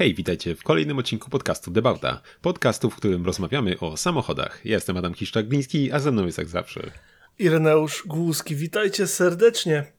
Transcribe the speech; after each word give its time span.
Hej, 0.00 0.14
witajcie 0.14 0.54
w 0.54 0.62
kolejnym 0.62 0.98
odcinku 0.98 1.30
podcastu 1.30 1.70
Debauta. 1.70 2.20
Podcastu, 2.42 2.90
w 2.90 2.96
którym 2.96 3.26
rozmawiamy 3.26 3.78
o 3.80 3.96
samochodach. 3.96 4.60
Ja 4.64 4.74
jestem 4.74 4.96
Adam 4.96 5.12
Kiszczak-Gliński, 5.12 5.92
a 5.92 5.98
ze 5.98 6.12
mną 6.12 6.26
jest 6.26 6.38
jak 6.38 6.48
zawsze. 6.48 6.90
Ireneusz 7.38 8.04
Głuski. 8.06 8.56
Witajcie 8.56 9.06
serdecznie 9.06 9.92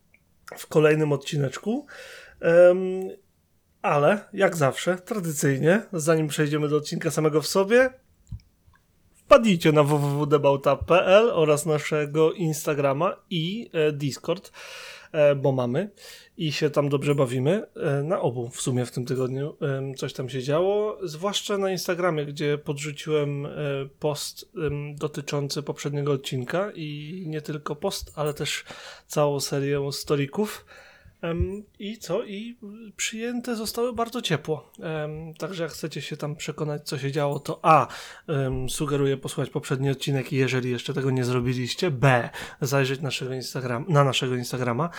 w 0.58 0.68
kolejnym 0.68 1.12
odcineczku. 1.12 1.86
Um, 2.42 3.10
ale, 3.82 4.30
jak 4.34 4.56
zawsze, 4.56 4.98
tradycyjnie, 4.98 5.82
zanim 5.94 6.28
przejdziemy 6.28 6.70
do 6.70 6.78
odcinka 6.78 7.12
samego 7.12 7.42
w 7.42 7.48
sobie, 7.48 7.90
wpadnijcie 9.14 9.72
na 9.72 9.84
www.debauta.pl 9.84 11.30
oraz 11.34 11.66
naszego 11.66 12.34
Instagrama 12.34 13.16
i 13.30 13.70
e, 13.74 13.92
Discord, 13.92 14.52
bo 15.36 15.52
mamy 15.52 15.90
i 16.38 16.52
się 16.52 16.70
tam 16.70 16.90
dobrze 16.90 17.16
bawimy. 17.16 17.64
E, 17.76 18.04
na 18.04 18.22
obu 18.22 18.50
w 18.50 18.62
sumie 18.62 18.86
w 18.86 18.92
tym 18.92 19.06
tygodniu 19.06 19.58
coś 19.98 20.14
tam 20.14 20.30
się 20.30 20.44
działo, 20.44 20.98
zwłaszcza 21.04 21.58
na 21.58 21.72
Instagramie, 21.72 22.26
gdzie 22.26 22.58
podrzuciłem 22.58 23.48
post 24.00 24.52
dotyczący 24.96 25.64
poprzedniego 25.64 26.12
odcinka 26.12 26.72
i 26.76 27.24
nie 27.28 27.42
tylko 27.42 27.76
post, 27.76 28.12
ale 28.16 28.34
też 28.34 28.64
całą 29.08 29.40
serię 29.40 29.92
storików 29.92 30.66
i 31.80 31.98
co? 31.98 32.24
I 32.24 32.58
przyjęte 32.98 33.56
zostały 33.56 33.94
bardzo 33.94 34.22
ciepło. 34.22 34.72
Także 35.38 35.64
jak 35.64 35.72
chcecie 35.72 36.02
się 36.02 36.18
tam 36.18 36.36
przekonać, 36.36 36.88
co 36.88 36.98
się 36.98 37.12
działo, 37.12 37.40
to 37.40 37.60
A. 37.62 37.88
Sugeruję 38.70 39.18
posłuchać 39.18 39.50
poprzedni 39.50 39.90
odcinek, 39.90 40.32
jeżeli 40.32 40.72
jeszcze 40.72 40.94
tego 40.94 41.12
nie 41.12 41.26
zrobiliście. 41.26 41.92
B. 41.92 42.30
Zajrzeć 42.62 43.02
naszego 43.02 43.34
Instagram, 43.34 43.86
na 43.90 44.04
naszego 44.04 44.36
Instagrama. 44.36 44.90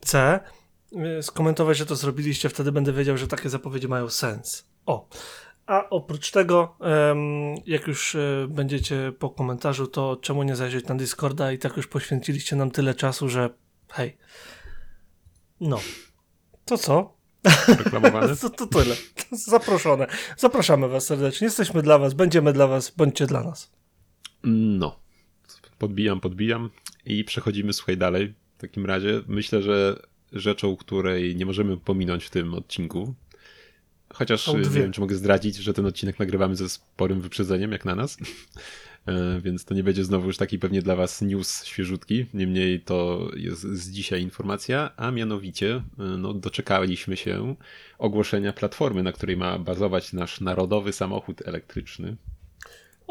C. 0.00 0.40
Y, 1.18 1.22
skomentować, 1.22 1.76
że 1.76 1.86
to 1.86 1.96
zrobiliście, 1.96 2.48
wtedy 2.48 2.72
będę 2.72 2.92
wiedział, 2.92 3.16
że 3.16 3.28
takie 3.28 3.48
zapowiedzi 3.48 3.88
mają 3.88 4.08
sens. 4.08 4.64
O. 4.86 5.08
A 5.66 5.90
oprócz 5.90 6.30
tego, 6.30 6.76
jak 7.66 7.86
już 7.86 8.14
e, 8.14 8.46
będziecie 8.48 9.12
po 9.18 9.30
komentarzu, 9.30 9.86
to 9.86 10.16
czemu 10.16 10.42
nie 10.42 10.56
zajrzeć 10.56 10.86
na 10.86 10.94
Discorda 10.94 11.52
i 11.52 11.58
tak 11.58 11.76
już 11.76 11.86
poświęciliście 11.86 12.56
nam 12.56 12.70
tyle 12.70 12.94
czasu, 12.94 13.28
że 13.28 13.50
hej, 13.88 14.16
no. 15.60 15.80
To 16.64 16.78
co? 16.78 17.16
Reklamowane? 17.68 18.36
to, 18.42 18.50
to 18.50 18.66
tyle. 18.66 18.96
Zaproszone. 19.32 20.06
Zapraszamy 20.36 20.88
Was 20.88 21.06
serdecznie. 21.06 21.44
Jesteśmy 21.44 21.82
dla 21.82 21.98
Was, 21.98 22.14
będziemy 22.14 22.52
dla 22.52 22.66
Was, 22.66 22.90
bądźcie 22.90 23.26
dla 23.26 23.42
nas. 23.42 23.70
No. 24.44 25.00
Podbijam, 25.78 26.20
podbijam 26.20 26.70
i 27.06 27.24
przechodzimy, 27.24 27.72
słuchaj, 27.72 27.96
dalej. 27.96 28.34
W 28.58 28.60
takim 28.60 28.86
razie 28.86 29.22
myślę, 29.28 29.62
że 29.62 30.02
rzeczą, 30.32 30.76
której 30.76 31.36
nie 31.36 31.46
możemy 31.46 31.76
pominąć 31.76 32.24
w 32.24 32.30
tym 32.30 32.54
odcinku, 32.54 33.14
chociaż 34.14 34.48
nie 34.48 34.70
wiem, 34.70 34.92
czy 34.92 35.00
mogę 35.00 35.14
zdradzić, 35.14 35.56
że 35.56 35.74
ten 35.74 35.86
odcinek 35.86 36.18
nagrywamy 36.18 36.56
ze 36.56 36.68
sporym 36.68 37.20
wyprzedzeniem, 37.20 37.72
jak 37.72 37.84
na 37.84 37.94
nas, 37.94 38.16
więc 39.40 39.64
to 39.64 39.74
nie 39.74 39.84
będzie 39.84 40.04
znowu 40.04 40.26
już 40.26 40.36
taki 40.36 40.58
pewnie 40.58 40.82
dla 40.82 40.96
Was 40.96 41.22
news 41.22 41.64
świeżutki. 41.64 42.26
Niemniej 42.34 42.80
to 42.80 43.28
jest 43.36 43.60
z 43.60 43.90
dzisiaj 43.90 44.22
informacja, 44.22 44.90
a 44.96 45.10
mianowicie 45.10 45.74
e, 45.74 45.82
no, 45.98 46.34
doczekaliśmy 46.34 47.16
się 47.16 47.54
ogłoszenia 47.98 48.52
platformy, 48.52 49.02
na 49.02 49.12
której 49.12 49.36
ma 49.36 49.58
bazować 49.58 50.12
nasz 50.12 50.40
narodowy 50.40 50.92
samochód 50.92 51.48
elektryczny. 51.48 52.16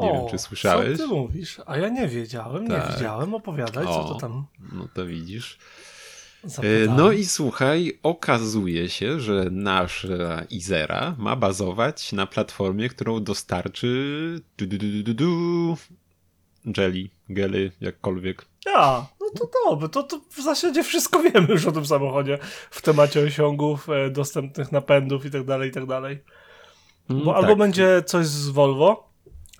Nie 0.01 0.11
o, 0.11 0.13
wiem, 0.13 0.31
czy 0.31 0.37
słyszałeś. 0.37 0.97
Co 0.97 1.03
ty 1.03 1.13
mówisz? 1.13 1.61
A 1.65 1.77
ja 1.77 1.89
nie 1.89 2.07
wiedziałem, 2.07 2.67
tak. 2.67 2.89
nie 2.89 2.95
widziałem. 2.95 3.33
Opowiadaj, 3.33 3.85
o, 3.85 4.03
co 4.03 4.13
to 4.13 4.15
tam. 4.15 4.45
No 4.71 4.87
to 4.93 5.05
widzisz. 5.05 5.57
Zapytałem. 6.43 6.95
No 6.97 7.11
i 7.11 7.25
słuchaj, 7.25 7.99
okazuje 8.03 8.89
się, 8.89 9.19
że 9.19 9.45
nasza 9.51 10.43
Izera 10.49 11.15
ma 11.17 11.35
bazować 11.35 12.11
na 12.11 12.27
platformie, 12.27 12.89
którą 12.89 13.23
dostarczy 13.23 14.41
du, 14.57 14.67
du, 14.67 14.77
du, 14.77 15.03
du, 15.03 15.13
du, 15.13 15.77
Jelly, 16.77 17.09
Gely, 17.29 17.71
jakkolwiek. 17.81 18.45
Ja, 18.65 19.07
no 19.21 19.27
to 19.39 19.49
dobrze, 19.69 19.89
to, 19.89 20.03
to 20.03 20.21
w 20.29 20.41
zasadzie 20.41 20.83
wszystko 20.83 21.23
wiemy 21.33 21.47
już 21.49 21.65
o 21.65 21.71
tym 21.71 21.85
samochodzie 21.85 22.37
w 22.71 22.81
temacie 22.81 23.19
osiągów, 23.21 23.89
e, 23.89 24.09
dostępnych 24.09 24.71
napędów 24.71 25.25
i 25.25 25.31
tak 25.31 25.43
dalej, 25.43 25.69
i 25.69 25.73
tak 25.73 25.85
dalej. 25.85 26.23
Mm, 27.09 27.23
Bo 27.23 27.31
mm, 27.31 27.35
albo 27.35 27.47
tak. 27.47 27.57
będzie 27.57 28.03
coś 28.05 28.25
z 28.25 28.49
Volvo, 28.49 29.08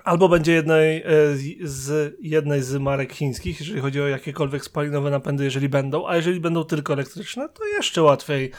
Albo 0.04 0.30
będzie 0.30 0.52
jednej 0.52 1.02
e, 1.02 1.06
z, 1.64 2.16
jednej 2.22 2.64
z 2.64 2.76
marek 2.76 3.14
chińskich, 3.14 3.60
jeżeli 3.60 3.82
chodzi 3.82 4.02
o 4.02 4.08
jakiekolwiek 4.08 4.66
spalinowe 4.66 5.10
napędy, 5.10 5.44
jeżeli 5.44 5.70
będą, 5.70 6.08
a 6.08 6.16
jeżeli 6.16 6.40
będą 6.40 6.64
tylko 6.64 6.94
elektryczne, 6.94 7.50
to 7.50 7.66
jeszcze 7.66 8.02
łatwiej, 8.02 8.52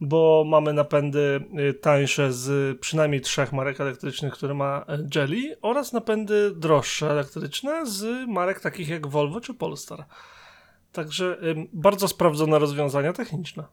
bo 0.00 0.44
mamy 0.46 0.72
napędy 0.72 1.44
e, 1.56 1.74
tańsze 1.74 2.32
z 2.32 2.78
przynajmniej 2.80 3.20
trzech 3.20 3.52
marek 3.52 3.80
elektrycznych, 3.80 4.32
które 4.32 4.54
ma 4.54 4.84
e, 4.88 5.08
Jelly 5.14 5.56
oraz 5.62 5.92
napędy 5.92 6.50
droższe 6.56 7.10
elektryczne 7.10 7.86
z 7.86 8.28
marek 8.28 8.60
takich 8.60 8.88
jak 8.88 9.06
Volvo 9.06 9.40
czy 9.40 9.54
Polestar. 9.54 10.04
Także 10.92 11.38
bardzo 11.72 12.08
sprawdzone 12.08 12.58
rozwiązania 12.58 13.12
techniczne. 13.12 13.64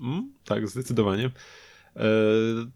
Mm, 0.00 0.32
tak, 0.44 0.68
zdecydowanie. 0.68 1.30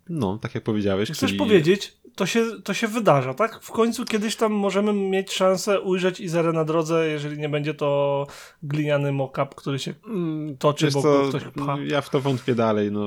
No, 0.09 0.39
tak 0.39 0.55
jak 0.55 0.65
powiedziałeś. 0.65 1.11
Chcesz 1.11 1.31
czyli... 1.31 1.39
powiedzieć, 1.39 1.99
to 2.19 2.27
się, 2.27 2.63
to 2.65 2.75
się 2.75 2.89
wydarza, 2.89 3.35
tak? 3.35 3.63
W 3.63 3.71
końcu 3.71 4.05
kiedyś 4.05 4.37
tam 4.37 4.53
możemy 4.53 4.93
mieć 4.93 5.33
szansę 5.33 5.81
ujrzeć 5.81 6.21
Izerę 6.21 6.53
na 6.53 6.65
drodze, 6.65 7.09
jeżeli 7.09 7.39
nie 7.39 7.49
będzie 7.49 7.75
to 7.75 8.27
gliniany 8.63 9.13
mock-up, 9.13 9.49
który 9.57 9.79
się 9.79 9.95
mm, 10.07 10.57
toczy, 10.57 10.85
Wiesz 10.85 10.95
bo 10.95 11.03
co, 11.03 11.29
ktoś 11.29 11.45
pcha. 11.45 11.77
Ja 11.87 12.01
w 12.01 12.11
to 12.11 12.21
wątpię 12.21 12.55
dalej, 12.55 12.93
no. 12.93 13.07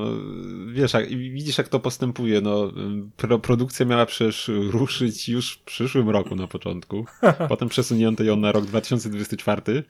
Wiesz, 0.74 0.94
jak, 0.94 1.10
widzisz 1.10 1.58
jak 1.58 1.68
to 1.68 1.80
postępuje, 1.80 2.42
no. 2.42 2.72
Pro, 3.18 3.40
produkcja 3.40 3.86
miała 3.86 4.06
przecież 4.06 4.52
ruszyć 4.70 5.30
już 5.30 5.54
w 5.54 5.60
przyszłym 5.64 6.10
roku 6.10 6.36
na 6.36 6.48
początku. 6.48 7.06
Potem 7.50 7.70
przesunięto 7.70 8.24
ją 8.24 8.36
na 8.36 8.52
rok 8.52 8.66
2024. 8.66 9.62
Y, 9.68 9.84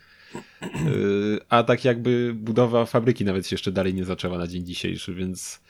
a 1.50 1.64
tak 1.64 1.86
jakby 1.86 2.34
budowa 2.36 2.86
fabryki 2.86 3.26
nawet 3.26 3.48
się 3.48 3.54
jeszcze 3.54 3.72
dalej 3.72 3.94
nie 3.94 4.06
zaczęła 4.06 4.38
na 4.38 4.48
dzień 4.48 4.66
dzisiejszy, 4.66 5.14
więc 5.14 5.62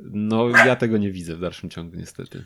no 0.00 0.48
ja 0.48 0.76
tego 0.76 0.98
nie 0.98 1.12
widzę 1.12 1.36
w 1.36 1.40
dalszym 1.40 1.70
ciągu 1.70 1.96
niestety. 1.96 2.44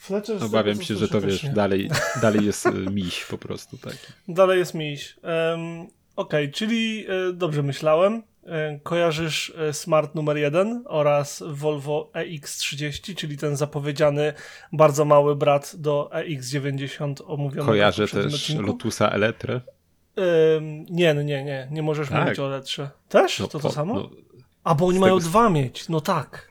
Fletcher 0.00 0.44
Obawiam 0.44 0.82
się, 0.82 0.96
że 0.96 1.08
to 1.08 1.20
wiesz, 1.20 1.46
dalej, 1.48 1.90
dalej 2.22 2.46
jest 2.46 2.66
e, 2.66 2.72
miś 2.72 3.24
po 3.24 3.38
prostu 3.38 3.78
taki. 3.78 3.98
Dalej 4.28 4.58
jest 4.58 4.74
miś. 4.74 5.16
Um, 5.22 5.80
Okej, 6.16 6.44
okay, 6.44 6.48
czyli 6.48 7.06
e, 7.08 7.32
dobrze 7.32 7.62
myślałem. 7.62 8.22
E, 8.46 8.78
kojarzysz 8.82 9.52
Smart 9.72 10.14
numer 10.14 10.36
1 10.36 10.84
oraz 10.86 11.42
Volvo 11.46 12.10
EX30, 12.14 13.14
czyli 13.14 13.36
ten 13.36 13.56
zapowiedziany 13.56 14.32
bardzo 14.72 15.04
mały 15.04 15.36
brat 15.36 15.72
do 15.78 16.10
EX90 16.12 17.14
omówionego 17.26 17.66
Kojarzę 17.72 18.08
też 18.08 18.34
odcinku? 18.34 18.66
Lotusa 18.66 19.08
Eletre. 19.08 19.60
nie, 20.90 21.14
no 21.14 21.22
nie, 21.22 21.44
nie, 21.44 21.68
nie 21.70 21.82
możesz 21.82 22.08
tak. 22.08 22.24
mówić 22.24 22.38
o 22.38 22.46
Eletrze. 22.46 22.90
Też? 23.08 23.38
No, 23.38 23.48
to 23.48 23.60
to 23.60 23.70
samo? 23.70 23.94
No, 23.94 24.10
A, 24.64 24.74
bo 24.74 24.86
oni 24.86 24.98
mają 24.98 25.18
tego... 25.18 25.28
dwa 25.28 25.50
mieć, 25.50 25.88
no 25.88 26.00
tak. 26.00 26.49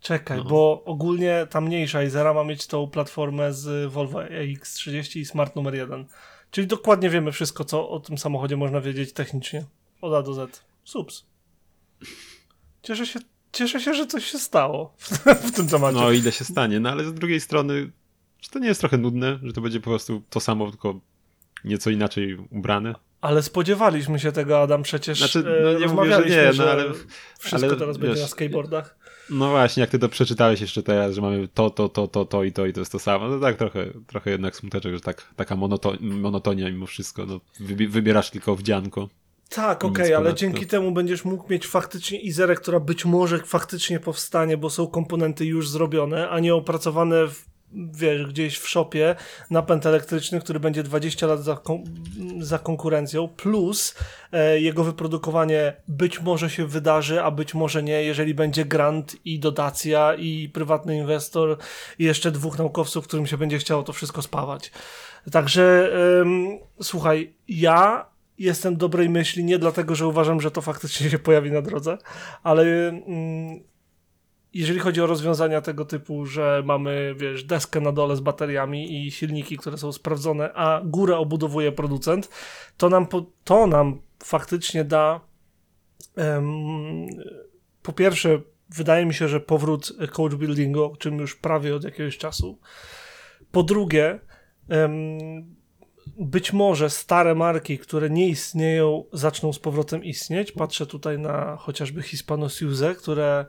Czekaj, 0.00 0.38
no. 0.38 0.44
bo 0.44 0.82
ogólnie 0.84 1.46
ta 1.50 1.60
mniejsza 1.60 2.02
Izera 2.02 2.34
ma 2.34 2.44
mieć 2.44 2.66
tą 2.66 2.86
platformę 2.86 3.52
z 3.52 3.92
Volvo 3.92 4.18
EX30 4.18 5.18
i 5.18 5.24
Smart 5.24 5.56
numer 5.56 5.74
1. 5.74 6.06
Czyli 6.50 6.66
dokładnie 6.66 7.10
wiemy 7.10 7.32
wszystko, 7.32 7.64
co 7.64 7.88
o 7.88 8.00
tym 8.00 8.18
samochodzie 8.18 8.56
można 8.56 8.80
wiedzieć 8.80 9.12
technicznie. 9.12 9.64
Od 10.00 10.14
A 10.14 10.22
do 10.22 10.34
Z. 10.34 10.64
Subs. 10.84 11.26
Cieszę 12.82 13.06
się, 13.06 13.20
cieszę 13.52 13.80
się, 13.80 13.94
że 13.94 14.06
coś 14.06 14.24
się 14.24 14.38
stało 14.38 14.94
w, 14.98 15.10
w 15.48 15.52
tym 15.52 15.68
temacie. 15.68 15.96
No 15.96 16.12
ile 16.12 16.32
się 16.32 16.44
stanie, 16.44 16.80
no 16.80 16.90
ale 16.90 17.04
z 17.04 17.14
drugiej 17.14 17.40
strony, 17.40 17.90
czy 18.40 18.50
to 18.50 18.58
nie 18.58 18.68
jest 18.68 18.80
trochę 18.80 18.98
nudne, 18.98 19.38
że 19.42 19.52
to 19.52 19.60
będzie 19.60 19.80
po 19.80 19.90
prostu 19.90 20.22
to 20.30 20.40
samo, 20.40 20.70
tylko 20.70 21.00
nieco 21.64 21.90
inaczej 21.90 22.36
ubrane? 22.50 22.94
Ale 23.20 23.42
spodziewaliśmy 23.42 24.18
się 24.18 24.32
tego, 24.32 24.62
Adam, 24.62 24.82
przecież 24.82 25.18
znaczy, 25.18 25.44
no 25.64 25.78
nie 25.78 25.86
mówię, 25.86 26.10
że 26.10 26.24
nie, 26.24 26.50
no 26.58 26.64
ale 26.64 26.84
wszystko 27.38 27.68
ale, 27.68 27.76
teraz 27.76 27.98
wiesz, 27.98 28.06
będzie 28.06 28.22
na 28.22 28.28
skateboardach. 28.28 28.99
No 29.30 29.50
właśnie, 29.50 29.80
jak 29.80 29.90
ty 29.90 29.98
to 29.98 30.08
przeczytałeś 30.08 30.60
jeszcze 30.60 30.82
teraz, 30.82 31.14
że 31.14 31.20
mamy 31.20 31.48
to, 31.48 31.70
to, 31.70 31.88
to, 31.88 32.08
to, 32.08 32.24
to 32.24 32.44
i 32.44 32.52
to 32.52 32.66
i 32.66 32.72
to 32.72 32.80
jest 32.80 32.92
to 32.92 32.98
samo, 32.98 33.28
no 33.28 33.40
tak 33.40 33.56
trochę, 33.56 33.86
trochę 34.06 34.30
jednak 34.30 34.56
smuteczek, 34.56 34.94
że 34.94 35.00
tak, 35.00 35.34
taka 35.36 35.56
monoto 35.56 35.94
monotonia 36.00 36.70
mimo 36.70 36.86
wszystko, 36.86 37.26
no, 37.26 37.40
wybierasz 37.88 38.30
tylko 38.30 38.56
wdzianko. 38.56 39.08
Tak, 39.48 39.84
okej, 39.84 40.04
okay, 40.06 40.16
ale 40.16 40.34
dzięki 40.34 40.66
temu 40.66 40.92
będziesz 40.92 41.24
mógł 41.24 41.52
mieć 41.52 41.66
faktycznie 41.66 42.20
Izerę, 42.20 42.54
która 42.54 42.80
być 42.80 43.04
może 43.04 43.38
faktycznie 43.38 44.00
powstanie, 44.00 44.56
bo 44.56 44.70
są 44.70 44.86
komponenty 44.86 45.44
już 45.46 45.68
zrobione, 45.68 46.30
a 46.30 46.40
nie 46.40 46.54
opracowane 46.54 47.28
w 47.28 47.49
wiesz, 47.72 48.26
gdzieś 48.26 48.58
w 48.58 48.68
shopie 48.68 49.16
napęd 49.50 49.86
elektryczny, 49.86 50.40
który 50.40 50.60
będzie 50.60 50.82
20 50.82 51.26
lat 51.26 51.44
za, 51.44 51.56
kon 51.56 51.84
za 52.40 52.58
konkurencją, 52.58 53.28
plus 53.28 53.94
e, 54.32 54.60
jego 54.60 54.84
wyprodukowanie 54.84 55.76
być 55.88 56.20
może 56.20 56.50
się 56.50 56.66
wydarzy, 56.66 57.22
a 57.22 57.30
być 57.30 57.54
może 57.54 57.82
nie, 57.82 58.02
jeżeli 58.02 58.34
będzie 58.34 58.64
grant 58.64 59.16
i 59.24 59.38
dotacja 59.38 60.14
i 60.14 60.48
prywatny 60.48 60.96
inwestor 60.96 61.56
i 61.98 62.04
jeszcze 62.04 62.30
dwóch 62.30 62.58
naukowców, 62.58 63.04
którym 63.04 63.26
się 63.26 63.38
będzie 63.38 63.58
chciało 63.58 63.82
to 63.82 63.92
wszystko 63.92 64.22
spawać. 64.22 64.72
Także 65.32 65.92
słuchaj, 66.82 67.34
ja 67.48 68.06
jestem 68.38 68.76
dobrej 68.76 69.08
myśli 69.08 69.44
nie 69.44 69.58
dlatego, 69.58 69.94
że 69.94 70.06
uważam, 70.06 70.40
że 70.40 70.50
to 70.50 70.60
faktycznie 70.60 71.10
się 71.10 71.18
pojawi 71.18 71.50
na 71.50 71.62
drodze, 71.62 71.98
ale 72.42 72.64
jeżeli 74.54 74.80
chodzi 74.80 75.00
o 75.00 75.06
rozwiązania 75.06 75.60
tego 75.60 75.84
typu, 75.84 76.26
że 76.26 76.62
mamy, 76.64 77.14
wiesz, 77.16 77.44
deskę 77.44 77.80
na 77.80 77.92
dole 77.92 78.16
z 78.16 78.20
bateriami 78.20 79.06
i 79.06 79.10
silniki, 79.10 79.56
które 79.56 79.78
są 79.78 79.92
sprawdzone, 79.92 80.52
a 80.54 80.80
górę 80.84 81.16
obudowuje 81.16 81.72
producent, 81.72 82.28
to 82.76 82.88
nam, 82.88 83.06
to 83.44 83.66
nam 83.66 84.00
faktycznie 84.24 84.84
da 84.84 85.20
um, 86.16 87.06
po 87.82 87.92
pierwsze, 87.92 88.40
wydaje 88.68 89.06
mi 89.06 89.14
się, 89.14 89.28
że 89.28 89.40
powrót 89.40 89.92
coach 90.12 90.34
buildingu, 90.34 90.84
o 90.84 90.96
czym 90.96 91.18
już 91.18 91.36
prawie 91.36 91.74
od 91.74 91.84
jakiegoś 91.84 92.18
czasu. 92.18 92.58
Po 93.52 93.62
drugie, 93.62 94.20
um, 94.68 95.60
być 96.18 96.52
może 96.52 96.90
stare 96.90 97.34
marki, 97.34 97.78
które 97.78 98.10
nie 98.10 98.28
istnieją, 98.28 99.04
zaczną 99.12 99.52
z 99.52 99.58
powrotem 99.58 100.04
istnieć. 100.04 100.52
Patrzę 100.52 100.86
tutaj 100.86 101.18
na 101.18 101.56
chociażby 101.56 102.02
Hispano 102.02 102.48
Suze, 102.48 102.94
które 102.94 103.46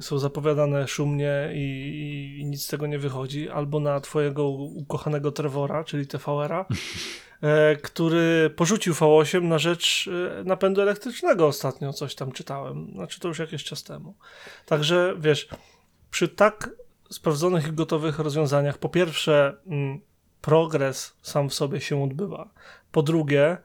są 0.00 0.18
zapowiadane 0.18 0.88
szumnie 0.88 1.50
i, 1.54 2.38
i, 2.40 2.44
nic 2.44 2.64
z 2.64 2.66
tego 2.66 2.86
nie 2.86 2.98
wychodzi, 2.98 3.48
albo 3.48 3.80
na 3.80 4.00
twojego 4.00 4.48
ukochanego 4.48 5.32
Trevora, 5.32 5.84
czyli 5.84 6.06
TVR-a, 6.06 6.66
e, 7.42 7.76
który 7.76 8.50
porzucił 8.56 8.94
V8 8.94 9.42
na 9.42 9.58
rzecz 9.58 10.10
e, 10.40 10.44
napędu 10.44 10.80
elektrycznego 10.80 11.46
ostatnio, 11.46 11.92
coś 11.92 12.14
tam 12.14 12.32
czytałem. 12.32 12.90
Znaczy 12.94 13.20
to 13.20 13.28
już 13.28 13.38
jakiś 13.38 13.64
czas 13.64 13.84
temu. 13.84 14.14
Także 14.66 15.14
wiesz, 15.18 15.48
przy 16.10 16.28
tak 16.28 16.70
sprawdzonych 17.10 17.68
i 17.68 17.72
gotowych 17.72 18.18
rozwiązaniach, 18.18 18.78
po 18.78 18.88
pierwsze, 18.88 19.56
mm, 19.66 20.00
progres 20.40 21.16
sam 21.22 21.48
w 21.48 21.54
sobie 21.54 21.80
się 21.80 22.02
odbywa. 22.02 22.50
Po 22.92 23.02
drugie, 23.02 23.56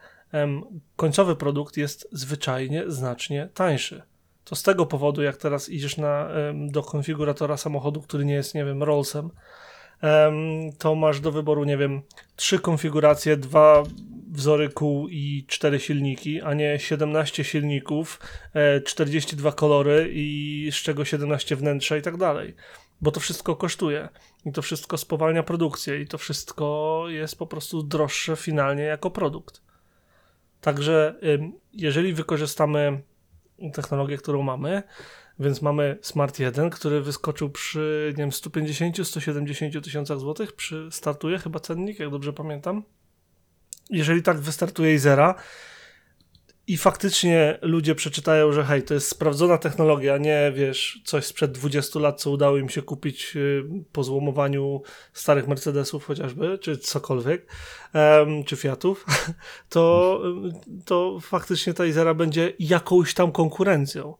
końcowy 0.96 1.36
produkt 1.36 1.78
jest 1.78 2.08
zwyczajnie 2.12 2.84
znacznie 2.88 3.50
tańszy. 3.54 4.04
To 4.44 4.56
z 4.56 4.64
tego 4.64 4.86
powodu, 4.86 5.22
jak 5.22 5.38
teraz 5.38 5.70
idziesz 5.70 5.98
na, 5.98 6.30
do 6.54 6.84
konfiguratora 6.84 7.58
samochodu, 7.58 8.02
który 8.02 8.26
nie 8.26 8.34
jest, 8.34 8.56
nie 8.56 8.66
wiem, 8.66 8.84
Rollsem, 8.84 9.30
to 10.78 10.96
masz 10.96 11.20
do 11.20 11.32
wyboru, 11.32 11.64
nie 11.64 11.78
wiem, 11.78 12.02
trzy 12.36 12.60
konfiguracje, 12.60 13.38
dwa 13.38 13.84
wzory 14.32 14.70
kół 14.70 15.08
i 15.10 15.46
cztery 15.48 15.80
silniki, 15.80 16.42
a 16.42 16.54
nie 16.54 16.80
17 16.80 17.44
silników, 17.44 18.20
42 18.86 19.50
e, 19.50 19.54
kolory 19.54 20.10
i 20.14 20.70
z 20.72 20.76
czego 20.76 21.06
17 21.06 21.56
wnętrza 21.56 21.98
i 21.98 22.02
tak 22.02 22.18
dalej 22.18 22.56
bo 23.04 23.12
to 23.12 23.20
wszystko 23.20 23.56
kosztuje 23.56 24.10
i 24.46 24.52
to 24.52 24.62
wszystko 24.62 24.98
spowalnia 24.98 25.44
produkcję 25.44 26.02
i 26.02 26.08
to 26.08 26.18
wszystko 26.18 27.06
jest 27.08 27.38
po 27.38 27.48
prostu 27.48 27.84
droższe 27.84 28.36
finalnie 28.36 28.84
jako 28.84 29.12
produkt. 29.12 29.62
Także 30.62 31.16
jeżeli 31.74 32.14
wykorzystamy 32.14 33.02
technologię, 33.72 34.18
którą 34.18 34.42
mamy, 34.42 34.84
więc 35.40 35.62
mamy 35.62 35.98
Smart 36.02 36.40
1, 36.40 36.70
który 36.70 37.02
wyskoczył 37.02 37.50
przy 37.50 38.14
nie 38.18 38.24
wiem, 38.24 38.30
150-170 38.30 39.82
tysiącach 39.82 40.20
złotych, 40.20 40.54
przy 40.54 40.88
startuje 40.92 41.40
chyba 41.40 41.60
cennik, 41.60 42.00
jak 42.00 42.10
dobrze 42.10 42.34
pamiętam. 42.34 42.84
Jeżeli 43.90 44.24
tak 44.24 44.40
wystartuje 44.40 44.94
i 44.94 44.98
zera, 44.98 45.36
i 46.68 46.78
faktycznie 46.78 47.60
ludzie 47.62 47.96
przeczytają, 47.96 48.52
że 48.52 48.64
hej, 48.64 48.84
to 48.84 48.94
jest 48.94 49.08
sprawdzona 49.08 49.58
technologia, 49.58 50.18
nie 50.18 50.52
wiesz, 50.56 51.02
coś 51.06 51.26
sprzed 51.26 51.52
20 51.52 52.00
lat, 52.00 52.22
co 52.22 52.32
udało 52.32 52.58
im 52.58 52.70
się 52.70 52.82
kupić 52.82 53.36
y, 53.36 53.64
po 53.92 54.04
złomowaniu 54.04 54.82
starych 55.14 55.48
Mercedesów 55.48 56.06
chociażby, 56.06 56.58
czy 56.58 56.78
cokolwiek, 56.78 57.52
czy 58.46 58.56
Fiatów, 58.56 59.06
to, 59.70 60.22
to 60.86 61.20
faktycznie 61.22 61.74
ta 61.74 61.86
Izera 61.86 62.14
będzie 62.14 62.54
jakąś 62.60 63.14
tam 63.14 63.32
konkurencją. 63.32 64.16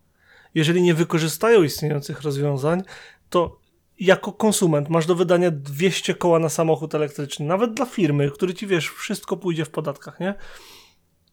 Jeżeli 0.56 0.82
nie 0.82 0.94
wykorzystają 0.94 1.64
istniejących 1.64 2.22
rozwiązań, 2.22 2.84
to 3.30 3.60
jako 4.00 4.34
konsument 4.34 4.90
masz 4.90 5.06
do 5.06 5.16
wydania 5.16 5.52
200 5.52 6.16
koła 6.16 6.40
na 6.40 6.50
samochód 6.50 6.96
elektryczny, 6.96 7.46
nawet 7.46 7.74
dla 7.74 7.86
firmy, 7.86 8.32
który 8.32 8.54
ci 8.54 8.68
wiesz, 8.68 8.90
wszystko 8.90 9.38
pójdzie 9.38 9.66
w 9.66 9.70
podatkach, 9.70 10.20
nie? 10.20 10.36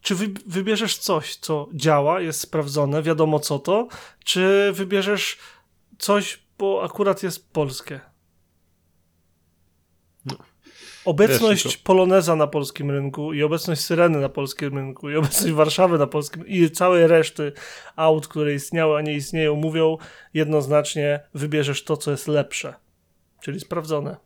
Czy 0.02 0.14
wy, 0.14 0.28
wybierzesz 0.46 0.98
coś, 0.98 1.36
co 1.36 1.68
działa, 1.74 2.20
jest 2.20 2.40
sprawdzone, 2.40 3.02
wiadomo 3.02 3.40
co 3.40 3.58
to, 3.58 3.88
czy 4.24 4.72
wybierzesz 4.72 5.38
coś, 5.98 6.42
bo 6.58 6.82
akurat 6.84 7.22
jest 7.22 7.52
polskie? 7.52 8.00
No. 10.24 10.36
Obecność 11.04 11.64
Wiesz, 11.64 11.76
to... 11.76 11.84
Poloneza 11.84 12.36
na 12.36 12.46
polskim 12.46 12.90
rynku 12.90 13.32
i 13.32 13.42
obecność 13.42 13.80
Syreny 13.80 14.20
na 14.20 14.28
polskim 14.28 14.78
rynku 14.78 15.10
i 15.10 15.16
obecność 15.16 15.52
Warszawy 15.52 15.98
na 15.98 16.06
polskim 16.06 16.46
i 16.46 16.70
całej 16.70 17.06
reszty 17.06 17.52
aut, 17.96 18.28
które 18.28 18.54
istniały, 18.54 18.96
a 18.96 19.00
nie 19.00 19.14
istnieją, 19.14 19.56
mówią 19.56 19.98
jednoznacznie 20.34 21.20
wybierzesz 21.34 21.84
to, 21.84 21.96
co 21.96 22.10
jest 22.10 22.28
lepsze, 22.28 22.74
czyli 23.40 23.60
sprawdzone, 23.60 24.16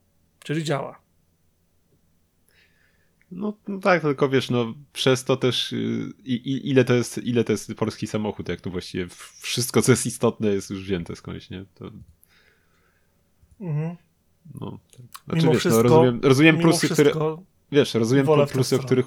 czyli 0.45 0.65
działa. 0.65 1.04
No, 3.35 3.53
no, 3.69 3.79
tak, 3.79 4.03
tylko 4.03 4.29
wiesz, 4.29 4.51
no 4.51 4.75
przez 4.93 5.25
to 5.25 5.37
też 5.37 5.73
y, 5.73 6.13
i, 6.25 6.71
ile, 6.71 6.85
to 6.85 6.95
jest, 6.95 7.19
ile 7.19 7.45
to 7.45 7.53
jest 7.53 7.75
polski 7.75 8.07
samochód, 8.07 8.49
jak 8.49 8.61
tu 8.61 8.71
właściwie 8.71 9.07
wszystko, 9.41 9.83
co 9.83 9.93
jest 9.93 10.07
istotne 10.07 10.49
jest 10.49 10.71
już 10.71 10.83
wzięte 10.85 11.17
skądś, 11.17 11.51
nie? 11.51 11.65
To... 11.75 11.91
Mhm. 13.61 13.97
No, 14.61 14.79
tak. 14.93 15.07
Znaczy, 15.25 15.41
mimo 15.41 15.53
wiesz, 15.53 15.65
no, 15.65 15.71
wszystko, 15.71 15.83
no, 15.83 15.89
rozumiem, 15.89 16.21
rozumiem 16.23 16.59
plusy, 16.59 16.89
które... 16.89 17.13
Wiesz, 17.73 17.95
rozumiem 17.95 18.27
plusy, 18.53 18.77
o 18.77 18.79
których... 18.79 19.07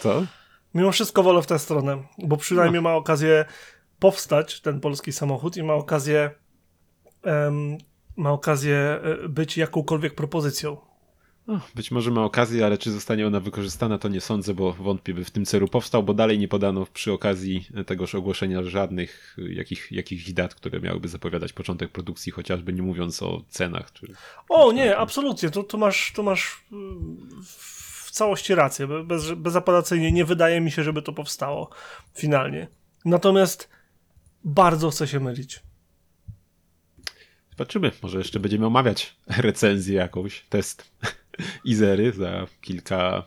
Co? 0.00 0.26
Mimo 0.74 0.92
wszystko 0.92 1.22
wolę 1.22 1.42
w 1.42 1.46
tę 1.46 1.58
stronę, 1.58 2.02
bo 2.18 2.36
przynajmniej 2.36 2.82
no. 2.82 2.88
ma 2.88 2.96
okazję 2.96 3.44
powstać 3.98 4.60
ten 4.60 4.80
polski 4.80 5.12
samochód 5.12 5.56
i 5.56 5.62
ma 5.62 5.74
okazję 5.74 6.30
um, 7.22 7.78
ma 8.16 8.32
okazję 8.32 8.76
e, 8.76 9.28
być 9.28 9.56
jakąkolwiek 9.56 10.14
propozycją 10.14 10.76
no, 11.46 11.60
być 11.74 11.90
może 11.90 12.10
ma 12.10 12.24
okazję, 12.24 12.66
ale 12.66 12.78
czy 12.78 12.92
zostanie 12.92 13.26
ona 13.26 13.40
wykorzystana, 13.40 13.98
to 13.98 14.08
nie 14.08 14.20
sądzę, 14.20 14.54
bo 14.54 14.72
wątpię, 14.72 15.14
by 15.14 15.24
w 15.24 15.30
tym 15.30 15.44
celu 15.44 15.68
powstał, 15.68 16.02
bo 16.02 16.14
dalej 16.14 16.38
nie 16.38 16.48
podano 16.48 16.86
przy 16.92 17.12
okazji 17.12 17.66
tegoż 17.86 18.14
ogłoszenia 18.14 18.62
żadnych 18.62 19.36
jakich, 19.48 19.92
jakichś 19.92 20.32
dat, 20.32 20.54
które 20.54 20.80
miałyby 20.80 21.08
zapowiadać 21.08 21.52
początek 21.52 21.90
produkcji, 21.90 22.32
chociażby 22.32 22.72
nie 22.72 22.82
mówiąc 22.82 23.22
o 23.22 23.42
cenach. 23.48 23.92
Czy, 23.92 24.06
o 24.48 24.72
nie, 24.72 24.96
absolutnie, 24.96 25.50
tu, 25.50 25.62
tu, 25.62 25.78
masz, 25.78 26.12
tu 26.12 26.22
masz 26.22 26.64
w 27.44 28.10
całości 28.10 28.54
rację, 28.54 28.88
bez, 29.04 29.32
bezapelacyjnie 29.32 30.12
nie 30.12 30.24
wydaje 30.24 30.60
mi 30.60 30.70
się, 30.70 30.84
żeby 30.84 31.02
to 31.02 31.12
powstało 31.12 31.70
finalnie. 32.14 32.68
Natomiast 33.04 33.68
bardzo 34.44 34.90
chcę 34.90 35.08
się 35.08 35.20
mylić. 35.20 35.62
Zobaczymy, 37.50 37.90
może 38.02 38.18
jeszcze 38.18 38.40
będziemy 38.40 38.66
omawiać 38.66 39.16
recenzję 39.26 39.94
jakąś, 39.94 40.44
test. 40.48 40.90
Izery 41.64 42.12
za 42.12 42.46
kilka 42.60 43.22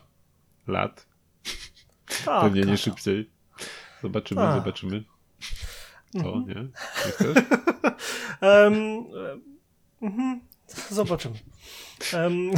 lat. 0.66 1.06
Tak, 2.24 2.42
Pewnie 2.42 2.62
nie 2.62 2.76
szybciej. 2.76 3.30
Zobaczymy, 4.02 4.40
tak. 4.40 4.54
zobaczymy. 4.54 5.04
Co, 6.12 6.34
mhm. 6.34 6.48
nie? 6.48 6.62
Nie 6.64 7.12
chcesz? 7.12 7.36
um, 8.40 9.06
um, 10.00 10.40
zobaczymy. 10.90 11.34
Um, 12.14 12.50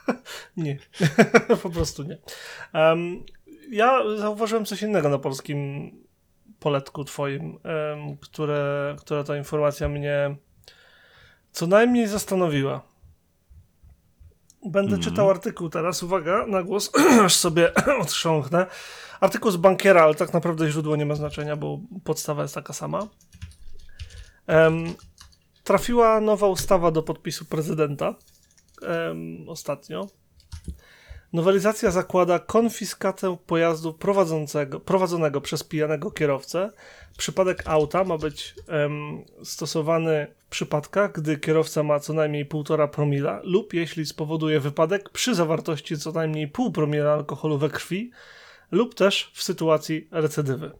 nie, 0.56 0.78
po 1.62 1.70
prostu 1.70 2.02
nie. 2.02 2.18
Ja 3.70 4.00
zauważyłem 4.16 4.64
coś 4.64 4.82
innego 4.82 5.08
na 5.08 5.18
polskim 5.18 5.90
poletku 6.60 7.04
twoim, 7.04 7.58
które, 8.20 8.96
która 8.98 9.24
ta 9.24 9.36
informacja 9.36 9.88
mnie 9.88 10.36
co 11.52 11.66
najmniej 11.66 12.06
zastanowiła. 12.06 12.82
Będę 14.66 14.92
mm. 14.92 15.02
czytał 15.02 15.30
artykuł 15.30 15.68
teraz, 15.68 16.02
uwaga, 16.02 16.46
na 16.46 16.62
głos, 16.62 16.92
aż 17.24 17.36
sobie 17.36 17.74
otrząchnę. 18.02 18.66
Artykuł 19.20 19.50
z 19.50 19.56
bankiera, 19.56 20.02
ale 20.02 20.14
tak 20.14 20.32
naprawdę 20.32 20.70
źródło 20.70 20.96
nie 20.96 21.06
ma 21.06 21.14
znaczenia, 21.14 21.56
bo 21.56 21.80
podstawa 22.04 22.42
jest 22.42 22.54
taka 22.54 22.72
sama. 22.72 23.06
Um, 24.48 24.94
trafiła 25.64 26.20
nowa 26.20 26.46
ustawa 26.46 26.90
do 26.90 27.02
podpisu 27.02 27.44
prezydenta 27.44 28.14
um, 28.82 29.48
ostatnio. 29.48 30.06
Nowelizacja 31.32 31.90
zakłada 31.90 32.38
konfiskatę 32.38 33.36
pojazdu 33.46 33.94
prowadzącego, 33.94 34.80
prowadzonego 34.80 35.40
przez 35.40 35.64
pijanego 35.64 36.10
kierowcę. 36.10 36.70
Przypadek 37.18 37.62
auta 37.66 38.04
ma 38.04 38.18
być 38.18 38.54
stosowany 39.44 40.34
w 40.46 40.50
przypadkach, 40.50 41.12
gdy 41.12 41.38
kierowca 41.38 41.82
ma 41.82 42.00
co 42.00 42.12
najmniej 42.12 42.48
1,5 42.48 42.88
promila 42.88 43.40
lub 43.44 43.74
jeśli 43.74 44.06
spowoduje 44.06 44.60
wypadek 44.60 45.10
przy 45.10 45.34
zawartości 45.34 45.98
co 45.98 46.12
najmniej 46.12 46.48
pół 46.48 46.72
promila 46.72 47.12
alkoholu 47.12 47.58
we 47.58 47.68
krwi 47.68 48.10
lub 48.70 48.94
też 48.94 49.30
w 49.34 49.42
sytuacji 49.42 50.08
recydywy. 50.10 50.72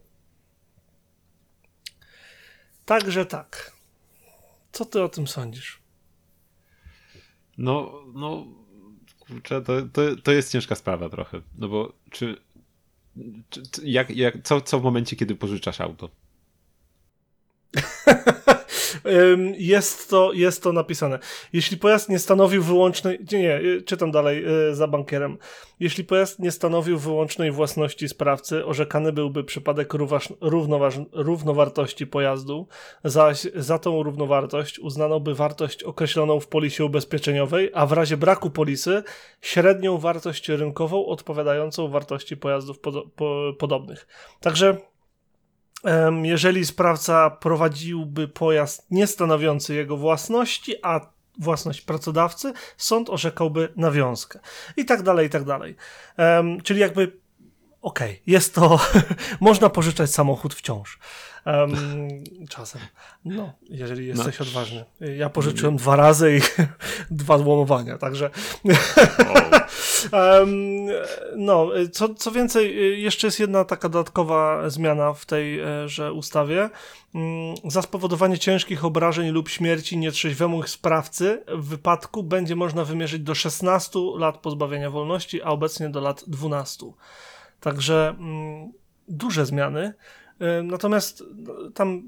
Także 2.85 3.26
tak. 3.26 3.73
Co 4.73 4.85
ty 4.85 5.02
o 5.02 5.09
tym 5.09 5.26
sądzisz? 5.26 5.83
No, 7.59 7.92
no 8.14 8.47
kurczę, 9.30 9.62
to, 9.62 9.82
to, 9.82 10.16
to 10.22 10.32
jest 10.32 10.52
ciężka 10.52 10.75
sprawa 10.75 11.08
trochę. 11.08 11.40
No 11.58 11.68
bo 11.68 11.92
czy. 12.10 12.37
czy 13.50 13.62
jak, 13.82 14.10
jak, 14.10 14.42
co, 14.42 14.60
co 14.60 14.80
w 14.80 14.82
momencie, 14.82 15.16
kiedy 15.16 15.34
pożyczasz 15.34 15.80
auto? 15.80 16.08
Jest 19.59 20.11
to, 20.11 20.32
jest 20.32 20.62
to 20.62 20.73
napisane. 20.73 21.18
Jeśli 21.52 21.76
pojazd 21.76 22.09
nie 22.09 22.18
stanowił 22.18 22.62
wyłącznej, 22.62 23.18
nie, 23.32 23.38
nie, 23.38 23.61
czytam 23.82 24.11
dalej 24.11 24.44
y, 24.70 24.75
za 24.75 24.87
bankierem. 24.87 25.38
Jeśli 25.80 26.04
pojazd 26.04 26.38
nie 26.38 26.50
stanowił 26.50 26.99
wyłącznej 26.99 27.50
własności 27.50 28.09
sprawcy, 28.09 28.66
orzekany 28.66 29.12
byłby 29.12 29.44
przypadek 29.44 29.92
równowartości 31.12 32.06
pojazdu, 32.06 32.66
zaś 33.04 33.47
za 33.54 33.78
tą 33.78 34.02
równowartość 34.02 34.78
uznano 34.78 35.20
by 35.20 35.35
wartość 35.35 35.82
określoną 35.82 36.40
w 36.40 36.47
polisie 36.47 36.85
ubezpieczeniowej, 36.85 37.70
a 37.75 37.87
w 37.87 37.92
razie 37.92 38.16
braku 38.16 38.50
polisy 38.50 39.02
średnią 39.40 39.99
wartość 39.99 40.49
rynkową 40.49 41.06
odpowiadającą 41.06 41.88
wartości 41.88 42.37
pojazdów 42.37 42.78
po 42.78 42.92
podobnych. 43.59 44.06
Także 44.40 44.89
jeżeli 46.22 46.66
sprawca 46.66 47.30
prowadziłby 47.30 48.28
pojazd 48.28 48.87
niestanowiący 48.90 49.75
jego 49.75 49.96
własności, 49.96 50.75
a 50.82 51.00
własność 51.38 51.80
pracodawcy, 51.80 52.52
sąd 52.76 53.10
orzekałby 53.10 53.72
nawiązkę. 53.76 54.38
I 54.76 54.84
tak 54.84 55.02
dalej, 55.02 55.26
i 55.26 55.30
tak 55.30 55.44
dalej. 55.44 55.76
Um, 56.18 56.60
czyli 56.60 56.80
jakby, 56.80 57.02
okej, 57.82 58.10
okay, 58.10 58.22
jest 58.26 58.54
to, 58.54 58.80
można 59.40 59.70
pożyczać 59.70 60.10
samochód 60.10 60.54
wciąż. 60.54 60.99
Um, 61.46 61.75
czasem. 62.54 62.80
No, 63.25 63.52
jeżeli 63.62 64.06
jesteś 64.06 64.38
no. 64.38 64.46
odważny. 64.46 64.84
Ja 65.16 65.30
pożyczyłem 65.30 65.76
dwa 65.76 65.96
razy 65.96 66.37
i 66.37 66.40
dwa 67.22 67.38
złomowania, 67.38 67.99
także. 67.99 68.30
Um, 70.12 70.87
no, 71.37 71.69
co, 71.92 72.14
co 72.14 72.30
więcej, 72.30 73.02
jeszcze 73.02 73.26
jest 73.26 73.40
jedna 73.40 73.64
taka 73.64 73.88
dodatkowa 73.88 74.71
zmiana 74.71 75.12
w 75.12 75.26
tejże 75.26 76.12
ustawie. 76.12 76.71
Mm, 77.14 77.54
za 77.64 77.83
spowodowanie 77.83 78.38
ciężkich 78.38 78.85
obrażeń 78.85 79.30
lub 79.30 79.49
śmierci 79.49 79.99
nietrzeźwemu 79.99 80.62
sprawcy 80.62 81.45
w 81.49 81.69
wypadku 81.69 82.23
będzie 82.23 82.57
można 82.57 82.85
wymierzyć 82.85 83.23
do 83.23 83.35
16 83.35 83.99
lat 84.16 84.38
pozbawienia 84.38 84.90
wolności, 84.90 85.42
a 85.42 85.49
obecnie 85.49 85.88
do 85.88 86.00
lat 86.00 86.25
12. 86.26 86.87
Także 87.61 88.14
mm, 88.19 88.73
duże 89.09 89.47
zmiany. 89.47 89.95
Natomiast 90.62 91.25
no, 91.37 91.71
tam 91.75 92.02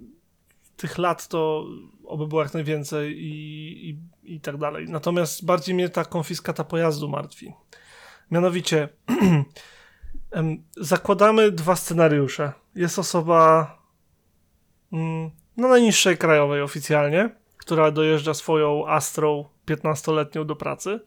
tych 0.76 0.98
lat 0.98 1.28
to 1.28 1.66
oby 2.04 2.26
było 2.26 2.42
jak 2.42 2.54
najwięcej 2.54 3.18
i, 3.18 3.90
i, 3.90 3.98
i 4.34 4.40
tak 4.40 4.56
dalej. 4.56 4.86
Natomiast 4.88 5.44
bardziej 5.44 5.74
mnie 5.74 5.88
ta 5.88 6.04
konfiskata 6.04 6.64
pojazdu 6.64 7.08
martwi. 7.08 7.52
Mianowicie 8.32 8.88
zakładamy 10.76 11.50
dwa 11.50 11.76
scenariusze. 11.76 12.52
Jest 12.74 12.98
osoba 12.98 13.66
mm, 14.92 15.30
na 15.56 15.68
najniższej 15.68 16.18
krajowej 16.18 16.62
oficjalnie, 16.62 17.30
która 17.56 17.90
dojeżdża 17.90 18.34
swoją 18.34 18.88
Astrą 18.88 19.44
15-letnią 19.66 20.44
do 20.46 20.56
pracy 20.56 21.00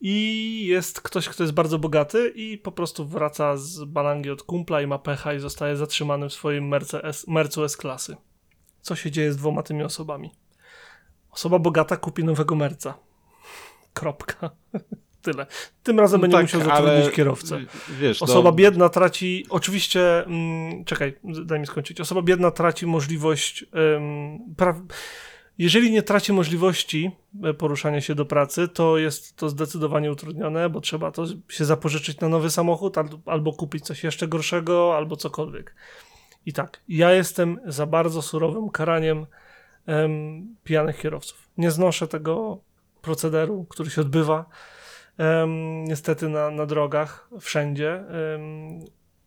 i 0.00 0.66
jest 0.66 1.00
ktoś, 1.00 1.28
kto 1.28 1.42
jest 1.42 1.54
bardzo 1.54 1.78
bogaty 1.78 2.32
i 2.36 2.58
po 2.58 2.72
prostu 2.72 3.06
wraca 3.06 3.56
z 3.56 3.84
balangi 3.84 4.30
od 4.30 4.42
kumpla 4.42 4.82
i 4.82 4.86
ma 4.86 4.98
pecha 4.98 5.34
i 5.34 5.40
zostaje 5.40 5.76
zatrzymany 5.76 6.28
w 6.28 6.32
swoim 6.32 6.74
mercu 7.28 7.64
S-klasy. 7.64 8.16
Co 8.80 8.96
się 8.96 9.10
dzieje 9.10 9.32
z 9.32 9.36
dwoma 9.36 9.62
tymi 9.62 9.82
osobami? 9.82 10.30
Osoba 11.30 11.58
bogata 11.58 11.96
kupi 11.96 12.24
nowego 12.24 12.54
merca. 12.54 12.94
Kropka. 13.94 14.50
Tyle. 15.22 15.46
Tym 15.82 16.00
razem 16.00 16.20
no 16.20 16.22
będzie 16.22 16.36
tak, 16.36 16.44
musiał 16.44 16.60
zatrudnić 16.60 17.14
kierowcę. 17.14 17.60
Wiesz, 18.00 18.20
no- 18.20 18.24
Osoba 18.24 18.52
biedna 18.52 18.88
traci, 18.88 19.46
oczywiście, 19.50 20.24
mm, 20.24 20.84
czekaj, 20.84 21.16
daj 21.44 21.60
mi 21.60 21.66
skończyć. 21.66 22.00
Osoba 22.00 22.22
biedna 22.22 22.50
traci 22.50 22.86
możliwość 22.86 23.64
pra 24.56 24.74
jeżeli 25.58 25.90
nie 25.90 26.02
traci 26.02 26.32
możliwości 26.32 27.10
e, 27.42 27.54
poruszania 27.54 28.00
się 28.00 28.14
do 28.14 28.24
pracy, 28.24 28.68
to 28.68 28.98
jest 28.98 29.36
to 29.36 29.48
zdecydowanie 29.48 30.12
utrudnione, 30.12 30.70
bo 30.70 30.80
trzeba 30.80 31.10
to 31.10 31.24
się 31.48 31.64
zapożyczyć 31.64 32.20
na 32.20 32.28
nowy 32.28 32.50
samochód 32.50 32.96
albo 33.26 33.52
kupić 33.52 33.84
coś 33.84 34.04
jeszcze 34.04 34.28
gorszego, 34.28 34.96
albo 34.96 35.16
cokolwiek. 35.16 35.74
I 36.46 36.52
tak, 36.52 36.80
ja 36.88 37.12
jestem 37.12 37.60
za 37.66 37.86
bardzo 37.86 38.22
surowym 38.22 38.70
karaniem 38.70 39.26
em, 39.86 40.56
pijanych 40.64 41.00
kierowców. 41.00 41.48
Nie 41.58 41.70
znoszę 41.70 42.08
tego 42.08 42.58
procederu, 43.02 43.66
który 43.68 43.90
się 43.90 44.00
odbywa 44.00 44.44
em, 45.18 45.84
niestety 45.84 46.28
na, 46.28 46.50
na 46.50 46.66
drogach, 46.66 47.28
wszędzie. 47.40 48.04
Em, 48.34 48.80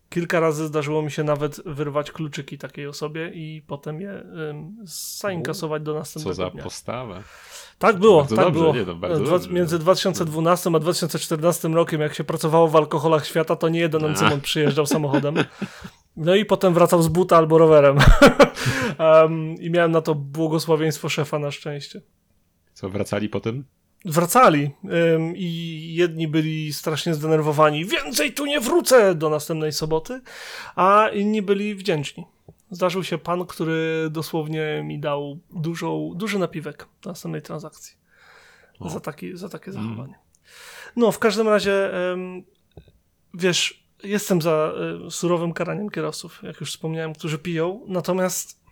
Kilka 0.08 0.40
razy 0.40 0.66
zdarzyło 0.66 1.02
mi 1.02 1.10
się 1.10 1.24
nawet 1.24 1.60
wyrwać 1.66 2.10
kluczyki 2.10 2.58
takiej 2.58 2.86
osobie 2.86 3.30
i 3.34 3.62
potem 3.66 4.00
je 4.00 4.10
um, 4.48 4.76
zainkasować 5.18 5.82
do 5.82 5.94
następnego 5.94 6.34
Co 6.34 6.42
za 6.42 6.50
dnia. 6.50 6.62
postawę. 6.62 7.22
Tak 7.78 7.98
było, 7.98 8.18
bardzo 8.18 8.36
tak 8.36 8.44
dobrze, 8.44 8.60
było. 8.60 8.74
Nie, 8.74 8.84
no, 8.84 8.94
bardzo 8.94 9.24
Dwa, 9.24 9.30
dobrze. 9.30 9.50
Między 9.50 9.78
2012 9.78 10.70
a 10.74 10.78
2014 10.78 11.68
rokiem, 11.68 12.00
jak 12.00 12.14
się 12.14 12.24
pracowało 12.24 12.68
w 12.68 12.76
alkoholach 12.76 13.26
świata, 13.26 13.56
to 13.56 13.68
nie 13.68 13.80
jeden 13.80 14.04
Encymon 14.04 14.40
przyjeżdżał 14.40 14.86
samochodem. 14.86 15.34
No 16.16 16.34
i 16.34 16.44
potem 16.44 16.74
wracał 16.74 17.02
z 17.02 17.08
buta 17.08 17.36
albo 17.36 17.58
rowerem. 17.58 17.98
um, 18.98 19.54
I 19.54 19.70
miałem 19.70 19.92
na 19.92 20.00
to 20.00 20.14
błogosławieństwo 20.14 21.08
szefa 21.08 21.38
na 21.38 21.50
szczęście. 21.50 22.00
Co, 22.72 22.88
wracali 22.90 23.28
potem? 23.28 23.64
Wracali 24.04 24.70
ym, 25.14 25.36
i 25.36 25.80
jedni 25.94 26.28
byli 26.28 26.72
strasznie 26.72 27.14
zdenerwowani, 27.14 27.84
więcej 27.84 28.32
tu 28.32 28.46
nie 28.46 28.60
wrócę 28.60 29.14
do 29.14 29.30
następnej 29.30 29.72
soboty, 29.72 30.20
a 30.76 31.08
inni 31.08 31.42
byli 31.42 31.74
wdzięczni. 31.74 32.26
Zdarzył 32.70 33.04
się 33.04 33.18
pan, 33.18 33.46
który 33.46 34.08
dosłownie 34.10 34.82
mi 34.84 34.98
dał 34.98 35.38
dużą, 35.50 36.12
duży 36.16 36.38
napiwek 36.38 36.88
na 37.04 37.10
następnej 37.10 37.42
transakcji 37.42 37.96
za, 38.80 39.00
taki, 39.00 39.36
za 39.36 39.48
takie 39.48 39.70
mm. 39.70 39.82
zachowanie. 39.82 40.14
No, 40.96 41.12
w 41.12 41.18
każdym 41.18 41.48
razie, 41.48 41.90
ym, 42.12 42.44
wiesz, 43.34 43.86
jestem 44.02 44.42
za 44.42 44.72
y, 45.06 45.10
surowym 45.10 45.52
karaniem 45.52 45.90
kierowców, 45.90 46.40
jak 46.42 46.60
już 46.60 46.70
wspomniałem, 46.70 47.14
którzy 47.14 47.38
piją, 47.38 47.80
natomiast 47.88 48.65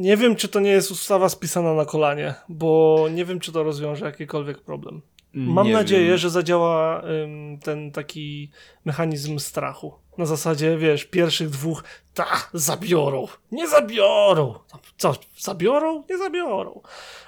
nie 0.00 0.16
wiem, 0.16 0.36
czy 0.36 0.48
to 0.48 0.60
nie 0.60 0.70
jest 0.70 0.90
ustawa 0.90 1.28
spisana 1.28 1.74
na 1.74 1.84
kolanie, 1.84 2.34
bo 2.48 3.06
nie 3.12 3.24
wiem, 3.24 3.40
czy 3.40 3.52
to 3.52 3.62
rozwiąże 3.62 4.06
jakikolwiek 4.06 4.58
problem. 4.58 5.02
Mam 5.34 5.66
nie 5.66 5.72
nadzieję, 5.72 6.08
wiem. 6.08 6.18
że 6.18 6.30
zadziała 6.30 7.02
ym, 7.02 7.58
ten 7.62 7.90
taki 7.92 8.50
mechanizm 8.84 9.38
strachu. 9.38 9.94
Na 10.18 10.26
zasadzie, 10.26 10.78
wiesz, 10.78 11.04
pierwszych 11.04 11.50
dwóch, 11.50 11.84
ta, 12.14 12.26
zabiorą, 12.54 13.28
nie 13.52 13.68
zabiorą. 13.68 14.54
Co, 14.96 15.14
zabiorą? 15.38 16.04
Nie 16.10 16.18
zabiorą. 16.18 16.80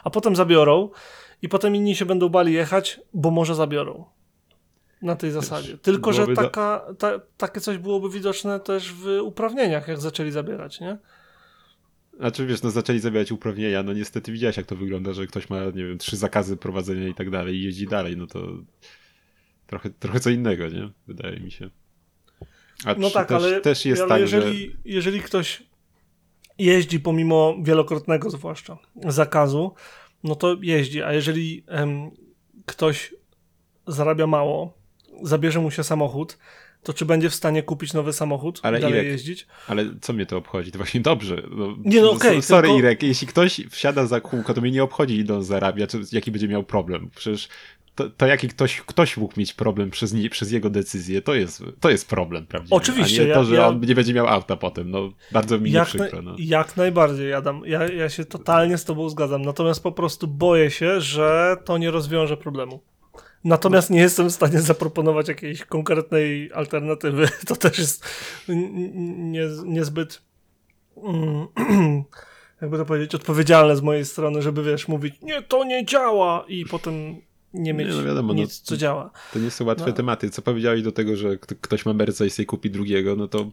A 0.05 0.11
potem 0.11 0.37
zabiorą 0.37 0.91
i 1.43 1.49
potem 1.49 1.77
inni 1.77 1.97
się 1.97 2.05
będą 2.05 2.29
bali 2.29 2.53
jechać, 2.53 3.01
bo 3.15 3.31
może 3.31 3.55
zabiorą. 3.55 4.05
Na 5.03 5.17
tej 5.17 5.31
zasadzie. 5.31 5.79
Tylko, 5.79 6.13
że 6.13 6.27
taka, 6.27 6.87
ta, 6.99 7.21
takie 7.37 7.61
coś 7.61 7.79
byłoby 7.79 8.11
widoczne 8.11 8.61
też 8.61 8.93
w 8.93 9.19
uprawnieniach, 9.23 9.89
jak 9.89 10.01
zaczęli 10.01 10.31
zabierać, 10.31 10.81
nie? 10.81 10.99
Znaczy 12.23 12.47
wiesz, 12.47 12.63
no 12.63 12.71
zaczęli 12.71 12.99
zabierać 12.99 13.33
uprawnienia, 13.33 13.83
no 13.83 13.93
niestety 13.93 14.33
widziałeś 14.33 14.57
jak 14.57 14.67
to 14.67 14.77
wygląda, 14.77 15.13
że 15.13 15.27
ktoś 15.27 15.51
ma, 15.51 15.65
nie 15.65 15.85
wiem, 15.85 15.99
trzy 15.99 16.17
zakazy 16.17 16.57
prowadzenia 16.57 17.09
i 17.09 17.15
tak 17.15 17.31
dalej 17.31 17.57
i 17.57 17.63
jeździ 17.63 17.87
dalej, 17.87 18.17
no 18.17 18.27
to 18.27 18.49
trochę, 19.67 19.91
trochę 19.91 20.21
co 20.21 20.31
innego, 20.31 20.69
nie? 20.69 20.91
Wydaje 21.07 21.41
mi 21.41 21.51
się. 21.51 21.71
A 22.85 22.95
no 22.95 23.11
tak, 23.11 23.29
też, 23.29 23.43
ale, 23.43 23.61
też 23.61 23.85
jest 23.85 24.03
ale 24.03 24.09
tak, 24.09 24.21
jeżeli, 24.21 24.67
że... 24.67 24.77
jeżeli 24.85 25.21
ktoś 25.21 25.63
jeździ 26.59 27.01
pomimo 27.01 27.57
wielokrotnego 27.63 28.31
zwłaszcza 28.31 28.79
zakazu, 29.09 29.75
no 30.25 30.35
to 30.35 30.57
jeździ, 30.61 31.03
a 31.03 31.13
jeżeli 31.13 31.65
em, 31.67 32.11
ktoś 32.67 33.15
zarabia 33.87 34.27
mało, 34.27 34.79
zabierze 35.23 35.61
mu 35.61 35.71
się 35.71 35.85
samochód, 35.85 36.39
to 36.83 36.93
czy 36.93 37.05
będzie 37.05 37.31
w 37.31 37.35
stanie 37.35 37.63
kupić 37.63 37.93
nowy 37.93 38.13
samochód 38.13 38.61
ale 38.63 38.79
i 38.79 38.83
dalej 38.83 39.01
Irek, 39.01 39.13
jeździć? 39.13 39.47
Ale 39.69 39.85
co 40.01 40.13
mnie 40.13 40.27
to 40.27 40.37
obchodzi? 40.37 40.73
To 40.73 40.79
właśnie 40.79 41.01
dobrze. 41.01 41.43
No, 41.51 41.77
nie 41.85 42.01
no 42.01 42.11
okej. 42.11 42.31
Okay, 42.31 42.43
sorry 42.43 42.69
tylko... 42.69 42.79
Irek, 42.79 43.03
jeśli 43.03 43.27
ktoś 43.27 43.61
wsiada 43.71 44.07
za 44.07 44.21
kółko, 44.21 44.55
to 44.55 44.61
mnie 44.61 44.71
nie 44.71 44.83
obchodzi 44.83 45.17
idąc 45.17 45.47
zarabia, 45.47 45.87
czy, 45.87 46.01
jaki 46.13 46.31
będzie 46.31 46.49
miał 46.49 46.63
problem. 46.63 47.11
Przecież 47.15 47.49
to, 47.95 48.11
to 48.11 48.27
jaki 48.27 48.49
ktoś, 48.49 48.81
ktoś 48.81 49.17
mógł 49.17 49.41
mieć 49.41 49.53
problem 49.53 49.91
przez, 49.91 50.13
nie, 50.13 50.31
przez 50.31 50.53
jego 50.53 50.71
decyzję, 50.71 51.23
to 51.23 51.35
jest, 51.35 51.65
to 51.81 51.91
jest 51.91 52.09
problem, 52.09 52.47
prawda? 52.47 52.77
Oczywiście. 52.77 53.23
A 53.23 53.27
nie 53.27 53.35
to, 53.35 53.45
że 53.45 53.55
ja, 53.55 53.69
on 53.69 53.81
nie 53.81 53.95
będzie 53.95 54.15
miał 54.15 54.27
auta 54.27 54.57
potem, 54.57 54.91
no 54.91 55.13
bardzo 55.33 55.59
mi 55.59 55.71
jak 55.71 55.89
przykro. 55.89 56.23
No. 56.23 56.35
Jak 56.39 56.77
najbardziej, 56.77 57.35
Adam. 57.35 57.63
Ja, 57.67 57.89
ja 57.89 58.09
się 58.09 58.25
totalnie 58.25 58.79
z 58.79 58.85
tobą 58.85 59.09
zgadzam, 59.09 59.43
natomiast 59.43 59.83
po 59.83 59.93
prostu 59.93 60.29
boję 60.29 60.71
się, 60.71 61.01
że 61.01 61.57
to 61.65 61.79
nie 61.79 61.91
rozwiąże 61.91 62.37
problemu. 62.37 62.81
Natomiast 63.45 63.91
nie 63.91 64.01
jestem 64.01 64.29
w 64.29 64.33
stanie 64.33 64.61
zaproponować 64.61 65.29
jakiejś 65.29 65.65
konkretnej 65.65 66.53
alternatywy. 66.53 67.29
To 67.47 67.57
też 67.57 67.79
jest 67.79 68.05
nie, 68.49 69.49
niezbyt 69.65 70.23
mm, 70.97 71.47
jakby 72.63 72.79
to 72.79 72.85
powiedzieć, 72.85 73.15
odpowiedzialne 73.15 73.77
z 73.77 73.83
mojej 73.83 74.05
strony, 74.05 74.43
żeby 74.43 74.63
wiesz, 74.63 74.89
mówić, 74.89 75.15
nie, 75.23 75.43
to 75.43 75.65
nie 75.65 75.87
działa 75.87 76.45
i 76.49 76.65
potem 76.65 77.17
nie 77.55 77.75
mieć 77.75 77.89
nie, 77.89 77.95
no 77.95 78.05
wiadomo, 78.05 78.33
nic, 78.35 78.61
no, 78.61 78.67
co 78.67 78.77
działa. 78.77 79.11
To 79.33 79.39
nie 79.39 79.51
są 79.51 79.65
łatwe 79.65 79.87
no. 79.87 79.93
tematy. 79.93 80.31
Co 80.31 80.43
powiedziałeś 80.43 80.83
do 80.83 80.93
tego, 80.93 81.17
że 81.17 81.39
ktoś 81.39 81.87
ma 81.87 81.93
Merca 81.93 82.25
i 82.25 82.31
sobie 82.31 82.47
kupi 82.47 82.71
drugiego, 82.71 83.17
no 83.17 83.29
to 83.29 83.51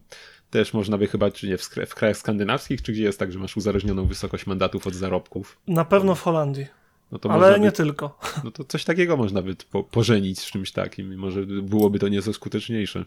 też 0.49 0.73
można 0.73 0.97
by 0.97 1.07
chyba, 1.07 1.31
czy 1.31 1.47
nie, 1.47 1.57
w, 1.57 1.69
w 1.87 1.95
krajach 1.95 2.17
skandynawskich, 2.17 2.81
czy 2.81 2.91
gdzie 2.91 3.03
jest 3.03 3.19
tak, 3.19 3.31
że 3.31 3.39
masz 3.39 3.57
uzależnioną 3.57 4.05
wysokość 4.05 4.47
mandatów 4.47 4.87
od 4.87 4.93
zarobków? 4.93 5.59
Na 5.67 5.85
pewno 5.85 6.15
w 6.15 6.21
Holandii. 6.21 6.67
No 7.11 7.19
to 7.19 7.31
Ale 7.31 7.59
nie 7.59 7.69
by, 7.69 7.71
tylko. 7.71 8.19
No 8.43 8.51
to 8.51 8.63
coś 8.63 8.83
takiego 8.83 9.17
można 9.17 9.41
by 9.41 9.55
po, 9.71 9.83
pożenić 9.83 10.39
z 10.39 10.51
czymś 10.51 10.71
takim. 10.71 11.17
Może 11.17 11.45
byłoby 11.45 11.99
to 11.99 12.07
nieco 12.07 12.33
skuteczniejsze 12.33 13.05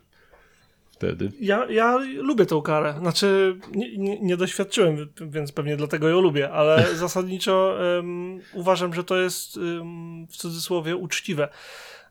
wtedy. 0.90 1.32
Ja, 1.40 1.66
ja 1.70 1.98
lubię 1.98 2.46
tą 2.46 2.62
karę. 2.62 2.94
Znaczy, 2.98 3.56
nie, 3.74 3.98
nie, 3.98 4.20
nie 4.20 4.36
doświadczyłem, 4.36 4.96
więc 5.20 5.52
pewnie 5.52 5.76
dlatego 5.76 6.08
ją 6.08 6.20
lubię, 6.20 6.50
ale 6.50 6.86
zasadniczo 6.96 7.78
um, 7.96 8.40
uważam, 8.52 8.94
że 8.94 9.04
to 9.04 9.16
jest 9.16 9.56
um, 9.56 10.26
w 10.26 10.36
cudzysłowie 10.36 10.96
uczciwe 10.96 11.48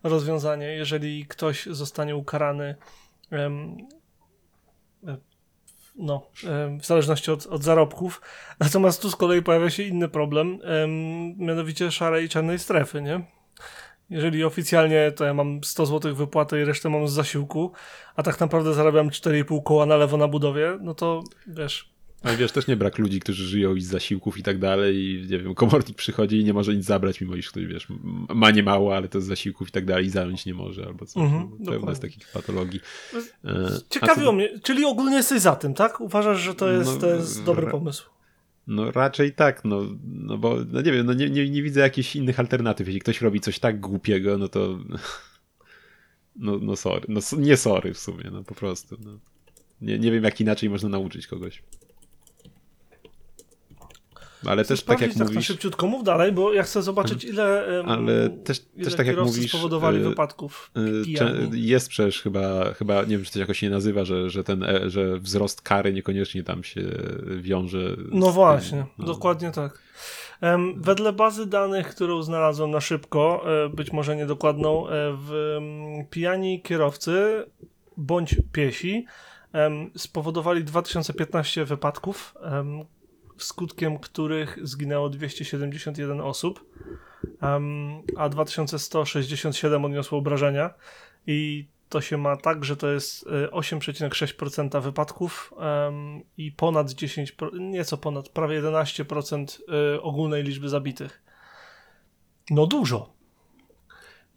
rozwiązanie, 0.03 0.65
jeżeli 0.65 1.25
ktoś 1.25 1.65
zostanie 1.65 2.15
ukarany 2.15 2.75
um, 3.31 3.77
no, 6.01 6.27
w 6.79 6.85
zależności 6.85 7.31
od, 7.31 7.45
od 7.45 7.63
zarobków. 7.63 8.21
Natomiast 8.59 9.01
tu 9.01 9.09
z 9.09 9.15
kolei 9.15 9.41
pojawia 9.41 9.69
się 9.69 9.83
inny 9.83 10.09
problem, 10.09 10.59
mianowicie 11.37 11.91
szarej 11.91 12.25
i 12.25 12.29
czarnej 12.29 12.59
strefy, 12.59 13.01
nie? 13.01 13.21
Jeżeli 14.09 14.43
oficjalnie 14.43 15.11
to 15.11 15.25
ja 15.25 15.33
mam 15.33 15.63
100 15.63 15.85
zł 15.85 16.15
wypłaty 16.15 16.61
i 16.61 16.65
resztę 16.65 16.89
mam 16.89 17.07
z 17.07 17.11
zasiłku, 17.11 17.71
a 18.15 18.23
tak 18.23 18.39
naprawdę 18.39 18.73
zarabiam 18.73 19.09
4,5 19.09 19.63
koła 19.63 19.85
na 19.85 19.97
lewo 19.97 20.17
na 20.17 20.27
budowie, 20.27 20.77
no 20.81 20.93
to 20.93 21.23
wiesz, 21.47 21.93
ale 22.21 22.37
wiesz, 22.37 22.51
też 22.51 22.67
nie 22.67 22.75
brak 22.75 22.97
ludzi, 22.97 23.19
którzy 23.19 23.47
żyją 23.47 23.75
i 23.75 23.81
z 23.81 23.87
zasiłków 23.87 24.37
i 24.37 24.43
tak 24.43 24.59
dalej 24.59 24.97
i 24.97 25.27
nie 25.29 25.39
wiem, 25.39 25.55
komornik 25.55 25.97
przychodzi 25.97 26.37
i 26.37 26.43
nie 26.43 26.53
może 26.53 26.75
nic 26.75 26.85
zabrać, 26.85 27.21
mimo 27.21 27.35
iż 27.35 27.49
ktoś, 27.49 27.65
wiesz, 27.65 27.87
ma 28.35 28.51
nie 28.51 28.63
mało, 28.63 28.95
ale 28.95 29.07
to 29.07 29.21
z 29.21 29.25
zasiłków 29.25 29.69
i 29.69 29.71
tak 29.71 29.85
dalej 29.85 30.05
i 30.05 30.09
zająć 30.09 30.45
nie 30.45 30.53
może 30.53 30.85
albo 30.85 31.05
coś. 31.05 31.15
No, 31.15 31.71
pełno 31.71 31.89
jest 31.89 32.01
takich 32.01 32.27
patologii. 32.27 32.79
E, 33.45 33.69
Ciekawiło 33.89 34.31
mnie, 34.31 34.59
czyli 34.59 34.85
ogólnie 34.85 35.15
jesteś 35.15 35.41
za 35.41 35.55
tym, 35.55 35.73
tak? 35.73 36.01
Uważasz, 36.01 36.39
że 36.39 36.55
to 36.55 36.71
jest, 36.71 36.93
no, 36.93 36.97
to 36.97 37.07
jest 37.07 37.43
dobry 37.43 37.67
pomysł? 37.67 38.09
No 38.67 38.91
raczej 38.91 39.33
tak, 39.33 39.65
no, 39.65 39.81
no 40.03 40.37
bo 40.37 40.57
no 40.71 40.81
nie 40.81 40.91
wiem, 40.91 41.05
no 41.05 41.13
nie, 41.13 41.29
nie, 41.29 41.49
nie 41.49 41.63
widzę 41.63 41.79
jakichś 41.79 42.15
innych 42.15 42.39
alternatyw. 42.39 42.87
Jeśli 42.87 43.01
ktoś 43.01 43.21
robi 43.21 43.39
coś 43.39 43.59
tak 43.59 43.79
głupiego, 43.79 44.37
no 44.37 44.47
to 44.47 44.79
no, 46.35 46.57
no 46.61 46.75
sorry, 46.75 47.05
no 47.07 47.21
nie 47.37 47.57
sorry 47.57 47.93
w 47.93 47.99
sumie, 47.99 48.29
no 48.31 48.43
po 48.43 48.55
prostu. 48.55 48.97
No. 49.05 49.19
Nie, 49.81 49.99
nie 49.99 50.11
wiem 50.11 50.23
jak 50.23 50.41
inaczej 50.41 50.69
można 50.69 50.89
nauczyć 50.89 51.27
kogoś. 51.27 51.63
Ale 54.45 54.65
też 54.65 54.83
tak 54.83 55.01
jak 55.01 55.13
tak 55.13 55.27
mówisz... 55.27 55.45
szybciutko, 55.45 55.87
mów 55.87 56.03
dalej, 56.03 56.31
bo 56.31 56.53
ja 56.53 56.63
chcę 56.63 56.81
zobaczyć 56.81 57.23
ile 57.23 57.65
Ale 57.85 58.29
też, 58.29 58.61
ile 58.75 58.85
też 58.85 58.95
tak 58.95 59.07
jak 59.07 59.17
mówisz... 59.17 59.49
spowodowali 59.49 59.97
y, 59.97 60.03
wypadków 60.03 60.71
y, 60.77 61.57
Jest 61.57 61.89
przecież 61.89 62.21
chyba, 62.21 62.73
chyba, 62.73 63.01
nie 63.01 63.17
wiem 63.17 63.25
czy 63.25 63.31
to 63.31 63.39
jakoś 63.39 63.59
się 63.59 63.69
nazywa, 63.69 64.05
że, 64.05 64.29
że 64.29 64.43
ten, 64.43 64.63
e, 64.63 64.89
że 64.89 65.19
wzrost 65.19 65.61
kary 65.61 65.93
niekoniecznie 65.93 66.43
tam 66.43 66.63
się 66.63 66.81
wiąże 67.41 67.95
No 68.11 68.31
właśnie, 68.31 68.77
tym, 68.77 68.87
no. 68.97 69.05
dokładnie 69.05 69.51
tak. 69.51 69.81
Wedle 70.77 71.13
bazy 71.13 71.45
danych, 71.45 71.87
którą 71.87 72.23
znalazłem 72.23 72.71
na 72.71 72.81
szybko, 72.81 73.43
e, 73.65 73.69
być 73.69 73.91
może 73.91 74.15
niedokładną, 74.15 74.87
e, 74.87 74.91
w 75.17 75.57
pijani 76.09 76.61
kierowcy 76.61 77.45
bądź 77.97 78.35
piesi 78.51 79.05
spowodowali 79.95 80.63
2015 80.63 81.65
wypadków, 81.65 82.35
skutkiem 83.43 83.99
których 83.99 84.59
zginęło 84.63 85.09
271 85.09 86.21
osób, 86.21 86.65
a 88.17 88.29
2167 88.29 89.85
odniosło 89.85 90.17
obrażenia. 90.17 90.73
I 91.27 91.67
to 91.89 92.01
się 92.01 92.17
ma 92.17 92.37
tak, 92.37 92.65
że 92.65 92.77
to 92.77 92.91
jest 92.91 93.25
8,6% 93.51 94.77
e, 94.77 94.81
wypadków 94.81 95.53
i 96.37 96.51
ponad 96.51 96.91
10, 96.91 97.35
nieco 97.59 97.97
ponad, 97.97 98.29
prawie 98.29 98.61
11% 98.61 99.61
e, 99.95 100.01
ogólnej 100.01 100.43
liczby 100.43 100.69
zabitych. 100.69 101.23
No 102.49 102.67
dużo. 102.67 103.13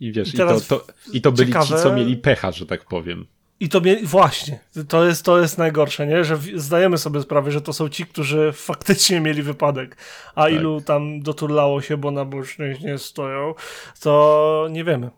I 0.01 0.13
wiesz, 0.13 0.35
i, 0.35 0.37
i 0.37 0.39
to, 0.39 0.61
to, 0.61 0.87
i 1.13 1.21
to 1.21 1.33
byli 1.33 1.47
ciekawe... 1.47 1.67
ci, 1.67 1.83
co 1.83 1.93
mieli 1.93 2.17
pecha, 2.17 2.53
że 2.53 2.67
tak 2.67 2.85
powiem. 2.85 3.27
I 3.61 3.69
to 3.69 3.81
właśnie, 4.05 4.61
to 4.89 5.05
jest, 5.05 5.25
to 5.25 5.41
jest 5.41 5.59
najgorsze, 5.59 6.07
nie? 6.07 6.25
że 6.25 6.39
zdajemy 6.55 6.99
sobie 6.99 7.21
sprawę, 7.21 7.51
że 7.51 7.61
to 7.61 7.73
są 7.73 7.89
ci, 7.89 8.07
którzy 8.07 8.53
faktycznie 8.71 9.21
mieli 9.21 9.43
wypadek, 9.43 9.97
a 10.35 10.43
tak. 10.43 10.53
ilu 10.53 10.81
tam 10.81 11.21
doturlało 11.21 11.81
się, 11.81 11.97
bo 11.97 12.11
na 12.11 12.25
bocznych 12.25 12.81
nie 12.81 12.99
stoją, 12.99 13.55
to 14.01 14.67
nie 14.71 14.85
wiemy. 14.85 15.11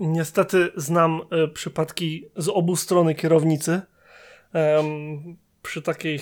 Niestety 0.00 0.68
znam 0.76 1.20
y, 1.44 1.48
przypadki 1.48 2.24
z 2.36 2.48
obu 2.48 2.76
strony 2.76 3.14
kierownicy 3.14 3.80
um, 4.54 5.36
przy, 5.62 5.82
takiej, 5.82 6.20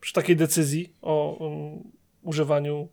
przy 0.00 0.12
takiej 0.12 0.36
decyzji 0.36 0.92
o 1.02 1.32
um, 1.32 1.92
używaniu 2.22 2.88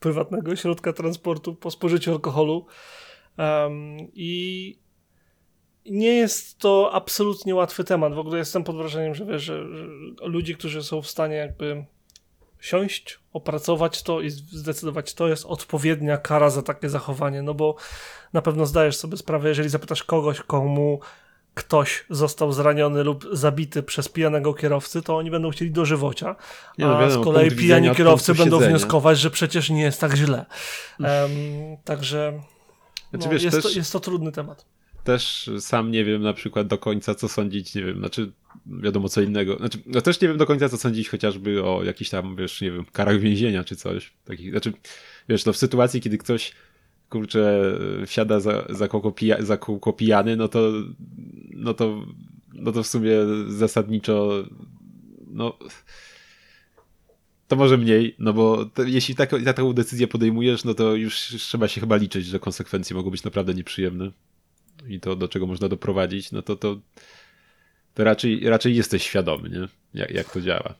prywatnego 0.00 0.56
środka 0.56 0.92
transportu 0.92 1.54
po 1.54 1.70
spożyciu 1.70 2.12
alkoholu 2.12 2.66
um, 3.38 3.96
i 4.14 4.81
nie 5.86 6.14
jest 6.14 6.58
to 6.58 6.90
absolutnie 6.92 7.54
łatwy 7.54 7.84
temat. 7.84 8.14
W 8.14 8.18
ogóle 8.18 8.38
jestem 8.38 8.64
pod 8.64 8.76
wrażeniem, 8.76 9.14
że 9.14 9.24
wiesz, 9.24 9.42
że, 9.42 9.76
że 9.76 9.86
ludzi, 10.20 10.56
którzy 10.56 10.82
są 10.82 11.02
w 11.02 11.06
stanie 11.06 11.36
jakby 11.36 11.84
siąść, 12.60 13.18
opracować 13.32 14.02
to 14.02 14.20
i 14.20 14.30
zdecydować, 14.30 15.14
to 15.14 15.28
jest 15.28 15.46
odpowiednia 15.46 16.16
kara 16.16 16.50
za 16.50 16.62
takie 16.62 16.88
zachowanie, 16.88 17.42
no 17.42 17.54
bo 17.54 17.76
na 18.32 18.42
pewno 18.42 18.66
zdajesz 18.66 18.96
sobie 18.96 19.16
sprawę, 19.16 19.48
jeżeli 19.48 19.68
zapytasz 19.68 20.02
kogoś, 20.02 20.40
komu 20.40 21.00
ktoś 21.54 22.04
został 22.10 22.52
zraniony 22.52 23.04
lub 23.04 23.24
zabity 23.32 23.82
przez 23.82 24.08
pijanego 24.08 24.54
kierowcy, 24.54 25.02
to 25.02 25.16
oni 25.16 25.30
będą 25.30 25.50
chcieli 25.50 25.70
dożywocia, 25.70 26.36
nie, 26.78 26.86
no, 26.86 26.98
a 26.98 27.10
z 27.10 27.24
kolei 27.24 27.50
pijani 27.50 27.90
kierowcy 27.90 28.34
będą 28.34 28.58
wnioskować, 28.58 29.18
że 29.18 29.30
przecież 29.30 29.70
nie 29.70 29.82
jest 29.82 30.00
tak 30.00 30.14
źle. 30.14 30.46
Um, 31.00 31.10
także 31.84 32.40
znaczy, 33.10 33.26
no, 33.26 33.32
wiesz, 33.32 33.42
jest, 33.42 33.56
też... 33.56 33.64
to, 33.64 33.78
jest 33.78 33.92
to 33.92 34.00
trudny 34.00 34.32
temat 34.32 34.66
też 35.04 35.50
sam 35.58 35.90
nie 35.90 36.04
wiem 36.04 36.22
na 36.22 36.32
przykład 36.32 36.66
do 36.66 36.78
końca 36.78 37.14
co 37.14 37.28
sądzić, 37.28 37.74
nie 37.74 37.84
wiem, 37.84 37.98
znaczy 37.98 38.32
wiadomo 38.66 39.08
co 39.08 39.22
innego, 39.22 39.56
znaczy 39.56 39.78
no 39.86 40.00
też 40.00 40.20
nie 40.20 40.28
wiem 40.28 40.36
do 40.36 40.46
końca 40.46 40.68
co 40.68 40.76
sądzić 40.76 41.08
chociażby 41.08 41.64
o 41.64 41.84
jakichś 41.84 42.10
tam, 42.10 42.36
wiesz, 42.36 42.60
nie 42.60 42.70
wiem, 42.70 42.84
karach 42.92 43.20
więzienia 43.20 43.64
czy 43.64 43.76
coś, 43.76 44.12
takich, 44.24 44.50
znaczy 44.50 44.72
wiesz, 45.28 45.44
no 45.44 45.52
w 45.52 45.56
sytuacji, 45.56 46.00
kiedy 46.00 46.18
ktoś 46.18 46.52
kurczę 47.08 47.74
wsiada 48.06 48.40
za, 48.40 48.64
za, 48.70 48.88
kółko, 48.88 49.12
pija, 49.12 49.42
za 49.42 49.56
kółko 49.56 49.92
pijany, 49.92 50.36
no 50.36 50.48
to 50.48 50.72
no 51.50 51.74
to 51.74 52.06
no 52.54 52.72
to 52.72 52.82
w 52.82 52.86
sumie 52.86 53.16
zasadniczo 53.48 54.44
no 55.26 55.58
to 57.48 57.56
może 57.56 57.78
mniej, 57.78 58.14
no 58.18 58.32
bo 58.32 58.64
to, 58.64 58.82
jeśli 58.82 59.14
tak, 59.14 59.30
taką 59.44 59.72
decyzję 59.72 60.06
podejmujesz, 60.06 60.64
no 60.64 60.74
to 60.74 60.94
już 60.94 61.14
trzeba 61.16 61.68
się 61.68 61.80
chyba 61.80 61.96
liczyć, 61.96 62.26
że 62.26 62.38
konsekwencje 62.38 62.96
mogą 62.96 63.10
być 63.10 63.24
naprawdę 63.24 63.54
nieprzyjemne 63.54 64.10
i 64.88 65.00
to, 65.00 65.16
do 65.16 65.28
czego 65.28 65.46
można 65.46 65.68
doprowadzić, 65.68 66.32
no 66.32 66.42
to, 66.42 66.56
to, 66.56 66.76
to 67.94 68.04
raczej, 68.04 68.48
raczej 68.48 68.76
jesteś 68.76 69.02
świadomy, 69.02 69.48
nie? 69.48 69.68
Jak, 70.00 70.10
jak 70.10 70.30
to 70.30 70.40
działa. 70.40 70.74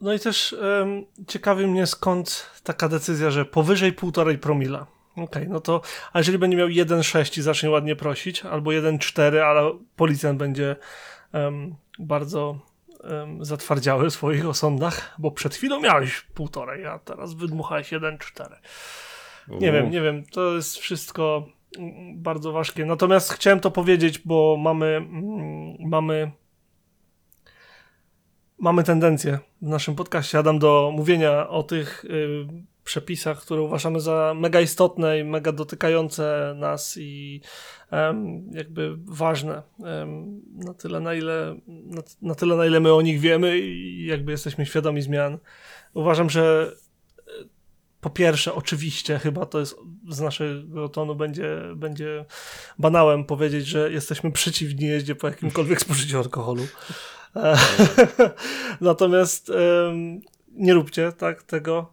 No 0.00 0.14
i 0.14 0.18
też 0.18 0.52
um, 0.52 1.04
ciekawi 1.26 1.66
mnie 1.66 1.86
skąd 1.86 2.50
taka 2.64 2.88
decyzja, 2.88 3.30
że 3.30 3.44
powyżej 3.44 3.92
półtorej 3.92 4.38
promila. 4.38 4.86
Okej, 5.12 5.24
okay, 5.24 5.48
no 5.48 5.60
to, 5.60 5.80
a 6.12 6.18
jeżeli 6.18 6.38
będzie 6.38 6.56
miał 6.56 6.68
1,6 6.68 7.38
i 7.38 7.42
zacznie 7.42 7.70
ładnie 7.70 7.96
prosić, 7.96 8.44
albo 8.44 8.70
1,4, 8.70 9.38
ale 9.38 9.78
policjant 9.96 10.38
będzie 10.38 10.76
um, 11.32 11.74
bardzo 11.98 12.58
um, 13.04 13.44
zatwardziały 13.44 14.10
w 14.10 14.14
swoich 14.14 14.48
osądach, 14.48 15.14
bo 15.18 15.30
przed 15.30 15.54
chwilą 15.54 15.80
miałeś 15.80 16.20
półtorej, 16.20 16.86
a 16.86 16.98
teraz 16.98 17.34
wydmuchałeś 17.34 17.92
1,4. 17.92 18.54
Nie 19.48 19.72
wiem, 19.72 19.90
nie 19.90 20.00
wiem, 20.00 20.24
to 20.24 20.54
jest 20.54 20.76
wszystko 20.76 21.48
bardzo 22.14 22.52
ważkie. 22.52 22.86
Natomiast 22.86 23.32
chciałem 23.32 23.60
to 23.60 23.70
powiedzieć, 23.70 24.18
bo 24.18 24.56
mamy, 24.60 24.86
mm, 24.86 25.76
mamy, 25.80 26.30
mamy 28.58 28.84
tendencję 28.84 29.38
w 29.62 29.68
naszym 29.68 29.94
podcaście, 29.94 30.38
Adam, 30.38 30.58
do 30.58 30.92
mówienia 30.96 31.48
o 31.48 31.62
tych 31.62 32.04
y, 32.04 32.46
przepisach, 32.84 33.40
które 33.40 33.62
uważamy 33.62 34.00
za 34.00 34.34
mega 34.36 34.60
istotne 34.60 35.18
i 35.18 35.24
mega 35.24 35.52
dotykające 35.52 36.54
nas 36.56 36.96
i 37.00 37.40
um, 37.92 38.50
jakby 38.52 38.96
ważne 39.04 39.62
um, 39.78 40.40
na 40.54 40.74
tyle, 40.74 41.00
na 41.00 41.14
ile, 41.14 41.56
na, 41.66 42.02
na 42.22 42.34
tyle, 42.34 42.56
na 42.56 42.66
ile 42.66 42.80
my 42.80 42.94
o 42.94 43.02
nich 43.02 43.20
wiemy 43.20 43.58
i 43.58 44.06
jakby 44.06 44.32
jesteśmy 44.32 44.66
świadomi 44.66 45.02
zmian. 45.02 45.38
Uważam, 45.94 46.30
że 46.30 46.72
po 48.00 48.10
pierwsze, 48.10 48.54
oczywiście, 48.54 49.18
chyba 49.18 49.46
to 49.46 49.60
jest 49.60 49.76
z 50.08 50.20
naszego 50.20 50.88
tonu 50.88 51.14
będzie, 51.14 51.62
będzie 51.76 52.24
banałem 52.78 53.24
powiedzieć, 53.24 53.66
że 53.66 53.92
jesteśmy 53.92 54.32
przeciwni 54.32 54.86
jeździe 54.86 55.14
po 55.14 55.28
jakimkolwiek 55.28 55.80
spożyciu 55.80 56.18
alkoholu. 56.18 56.66
Natomiast 58.80 59.52
nie 60.52 60.74
róbcie 60.74 61.12
tak 61.12 61.42
tego, 61.42 61.92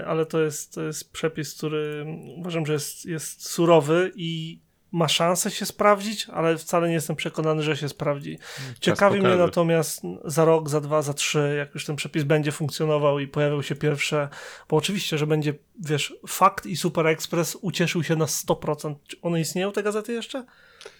e, 0.00 0.06
ale 0.06 0.26
to 0.26 0.40
jest, 0.40 0.74
to 0.74 0.82
jest 0.82 1.12
przepis, 1.12 1.54
który 1.54 2.06
uważam, 2.36 2.66
że 2.66 2.72
jest, 2.72 3.06
jest 3.06 3.46
surowy 3.46 4.12
i 4.14 4.60
ma 4.92 5.08
szansę 5.08 5.50
się 5.50 5.66
sprawdzić, 5.66 6.26
ale 6.28 6.58
wcale 6.58 6.88
nie 6.88 6.94
jestem 6.94 7.16
przekonany, 7.16 7.62
że 7.62 7.76
się 7.76 7.88
sprawdzi. 7.88 8.38
Ciekawi 8.80 9.20
mnie 9.20 9.36
natomiast 9.36 10.02
za 10.24 10.44
rok, 10.44 10.68
za 10.68 10.80
dwa, 10.80 11.02
za 11.02 11.14
trzy, 11.14 11.54
jak 11.58 11.74
już 11.74 11.84
ten 11.84 11.96
przepis 11.96 12.22
będzie 12.22 12.52
funkcjonował 12.52 13.18
i 13.18 13.28
pojawią 13.28 13.62
się 13.62 13.74
pierwsze, 13.74 14.28
bo 14.68 14.76
oczywiście, 14.76 15.18
że 15.18 15.26
będzie, 15.26 15.54
wiesz, 15.80 16.14
Fakt 16.28 16.66
i 16.66 16.76
Super 16.76 17.06
Express 17.06 17.56
ucieszył 17.60 18.02
się 18.02 18.16
na 18.16 18.24
100%. 18.24 18.94
Czy 19.06 19.16
one 19.22 19.40
istnieją, 19.40 19.72
te 19.72 19.82
gazety 19.82 20.12
jeszcze? 20.12 20.44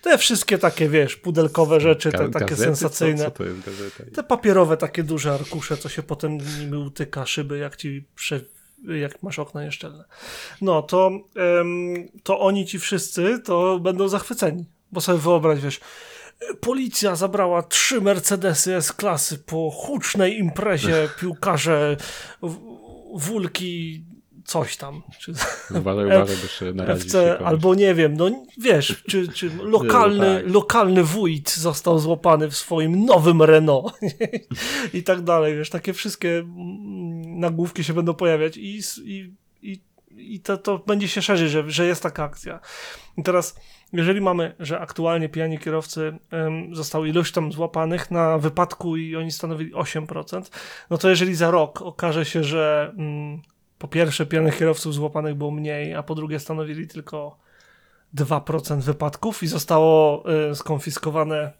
Te 0.02 0.18
wszystkie 0.18 0.58
takie, 0.58 0.88
wiesz, 0.88 1.16
pudelkowe 1.16 1.80
rzeczy, 1.80 2.12
te 2.12 2.28
takie 2.28 2.56
sensacyjne. 2.56 3.24
Co, 3.24 3.30
co? 3.30 4.10
Te 4.14 4.22
papierowe, 4.22 4.76
takie 4.76 5.02
duże 5.02 5.32
arkusze, 5.32 5.76
co 5.76 5.88
się 5.88 6.02
potem 6.02 6.38
nimi 6.60 6.76
utyka 6.76 7.26
szyby, 7.26 7.58
jak 7.58 7.76
ci 7.76 8.04
prze 8.14 8.40
jak 9.00 9.22
masz 9.22 9.38
okna 9.38 9.64
nieszczelne. 9.64 10.04
No 10.60 10.82
to, 10.82 11.10
to 12.22 12.40
oni 12.40 12.66
ci 12.66 12.78
wszyscy 12.78 13.38
to 13.44 13.78
będą 13.78 14.08
zachwyceni, 14.08 14.64
bo 14.92 15.00
sobie 15.00 15.18
wyobraź, 15.18 15.60
wiesz, 15.60 15.80
policja 16.60 17.16
zabrała 17.16 17.62
trzy 17.62 18.00
Mercedesy 18.00 18.74
S-klasy 18.74 19.38
po 19.38 19.70
hucznej 19.70 20.38
imprezie, 20.38 21.08
piłkarze, 21.20 21.96
wulki 23.14 24.04
coś 24.44 24.76
tam. 24.76 25.02
Czy, 25.18 25.32
uważaj, 25.70 26.06
uważaj, 26.16 26.36
bo 26.36 26.48
się 26.48 26.72
narazić 26.72 27.04
FC, 27.04 27.38
Albo 27.38 27.74
nie 27.74 27.94
wiem, 27.94 28.16
no 28.16 28.30
wiesz, 28.58 29.02
czy, 29.08 29.28
czy 29.28 29.50
lokalny, 29.62 30.42
tak. 30.42 30.52
lokalny 30.52 31.04
wójt 31.04 31.50
został 31.50 31.98
złapany 31.98 32.50
w 32.50 32.56
swoim 32.56 33.04
nowym 33.04 33.42
Renault 33.42 33.92
i 34.94 35.02
tak 35.02 35.20
dalej, 35.20 35.56
wiesz, 35.56 35.70
takie 35.70 35.92
wszystkie 35.92 36.38
mm, 36.38 37.40
nagłówki 37.40 37.84
się 37.84 37.92
będą 37.92 38.14
pojawiać 38.14 38.56
i, 38.56 38.80
i, 39.04 39.32
i, 39.62 39.80
i 40.10 40.40
to, 40.40 40.56
to 40.56 40.78
będzie 40.78 41.08
się 41.08 41.22
szerzyć, 41.22 41.50
że, 41.50 41.70
że 41.70 41.86
jest 41.86 42.02
taka 42.02 42.24
akcja. 42.24 42.60
I 43.18 43.22
teraz 43.22 43.54
jeżeli 43.92 44.20
mamy, 44.20 44.54
że 44.58 44.80
aktualnie 44.80 45.28
pijani 45.28 45.58
kierowcy 45.58 46.18
um, 46.32 46.74
zostało 46.74 47.06
ilość 47.06 47.32
tam 47.32 47.52
złapanych 47.52 48.10
na 48.10 48.38
wypadku 48.38 48.96
i 48.96 49.16
oni 49.16 49.30
stanowili 49.30 49.74
8%, 49.74 50.42
no 50.90 50.98
to 50.98 51.08
jeżeli 51.08 51.34
za 51.34 51.50
rok 51.50 51.82
okaże 51.82 52.24
się, 52.24 52.44
że 52.44 52.94
um, 52.98 53.42
po 53.82 53.88
pierwsze 53.88 54.26
pijanych 54.26 54.58
kierowców 54.58 54.94
złapanych 54.94 55.34
było 55.34 55.50
mniej, 55.50 55.94
a 55.94 56.02
po 56.02 56.14
drugie 56.14 56.38
stanowili 56.38 56.88
tylko 56.88 57.38
2% 58.16 58.80
wypadków 58.80 59.42
i 59.42 59.46
zostało 59.46 60.24
y, 60.50 60.54
skonfiskowane 60.54 61.52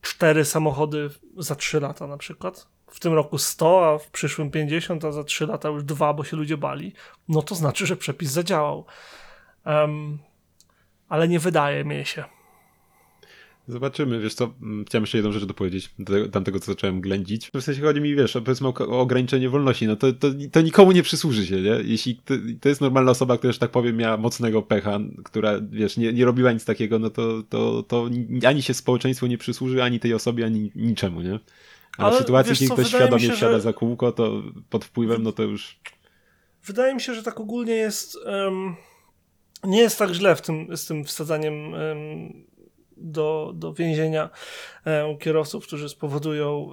4 0.00 0.44
samochody 0.44 1.10
za 1.36 1.54
3 1.54 1.80
lata 1.80 2.06
na 2.06 2.16
przykład. 2.16 2.68
W 2.86 3.00
tym 3.00 3.14
roku 3.14 3.38
100, 3.38 3.88
a 3.88 3.98
w 3.98 4.10
przyszłym 4.10 4.50
50, 4.50 5.04
a 5.04 5.12
za 5.12 5.24
3 5.24 5.46
lata 5.46 5.68
już 5.68 5.84
2, 5.84 6.14
bo 6.14 6.24
się 6.24 6.36
ludzie 6.36 6.56
bali. 6.56 6.92
No 7.28 7.42
to 7.42 7.54
znaczy, 7.54 7.86
że 7.86 7.96
przepis 7.96 8.30
zadziałał. 8.30 8.84
Um, 9.66 10.18
ale 11.08 11.28
nie 11.28 11.38
wydaje 11.38 11.84
mi 11.84 12.06
się. 12.06 12.24
Zobaczymy, 13.68 14.20
wiesz 14.20 14.34
co, 14.34 14.54
mm, 14.62 14.84
chciałem 14.84 15.02
jeszcze 15.02 15.18
jedną 15.18 15.32
rzecz 15.32 15.44
dopowiedzieć, 15.44 15.90
do 15.98 16.28
tamtego, 16.28 16.60
co 16.60 16.66
zacząłem 16.66 17.00
ględzić. 17.00 17.50
W 17.54 17.62
sensie 17.62 17.82
chodzi 17.82 18.00
mi, 18.00 18.14
wiesz, 18.14 18.32
powiedzmy 18.32 18.68
o, 18.68 18.74
o 18.78 19.00
ograniczenie 19.00 19.48
wolności, 19.48 19.86
no 19.86 19.96
to, 19.96 20.12
to, 20.12 20.28
to, 20.52 20.60
nikomu 20.60 20.92
nie 20.92 21.02
przysłuży 21.02 21.46
się, 21.46 21.62
nie? 21.62 21.76
Jeśli 21.84 22.16
to, 22.16 22.34
to, 22.60 22.68
jest 22.68 22.80
normalna 22.80 23.10
osoba, 23.10 23.38
która, 23.38 23.52
że 23.52 23.58
tak 23.58 23.70
powiem, 23.70 23.96
miała 23.96 24.16
mocnego 24.16 24.62
pecha, 24.62 25.00
która, 25.24 25.60
wiesz, 25.70 25.96
nie, 25.96 26.12
nie 26.12 26.24
robiła 26.24 26.52
nic 26.52 26.64
takiego, 26.64 26.98
no 26.98 27.10
to, 27.10 27.42
to, 27.42 27.82
to 27.82 28.08
ani 28.46 28.62
się 28.62 28.74
społeczeństwu 28.74 29.26
nie 29.26 29.38
przysłuży, 29.38 29.82
ani 29.82 30.00
tej 30.00 30.14
osobie, 30.14 30.46
ani 30.46 30.72
niczemu, 30.74 31.20
nie? 31.20 31.40
A 31.98 32.02
Ale 32.02 32.16
w 32.16 32.18
sytuacji, 32.18 32.56
kiedy 32.56 32.72
ktoś 32.72 32.88
świadomie 32.88 33.22
się, 33.22 33.32
wsiada 33.32 33.52
że... 33.52 33.60
za 33.60 33.72
kółko, 33.72 34.12
to 34.12 34.42
pod 34.70 34.84
wpływem, 34.84 35.22
no 35.22 35.32
to 35.32 35.42
już... 35.42 35.80
Wydaje 36.64 36.94
mi 36.94 37.00
się, 37.00 37.14
że 37.14 37.22
tak 37.22 37.40
ogólnie 37.40 37.74
jest... 37.74 38.18
Um, 38.26 38.76
nie 39.64 39.80
jest 39.80 39.98
tak 39.98 40.10
źle 40.10 40.36
w 40.36 40.42
tym, 40.42 40.76
z 40.76 40.86
tym 40.86 41.04
wsadzaniem 41.04 41.72
um, 41.72 42.48
do, 43.00 43.52
do 43.54 43.72
więzienia 43.72 44.30
kierowców, 45.20 45.66
którzy 45.66 45.88
spowodują 45.88 46.70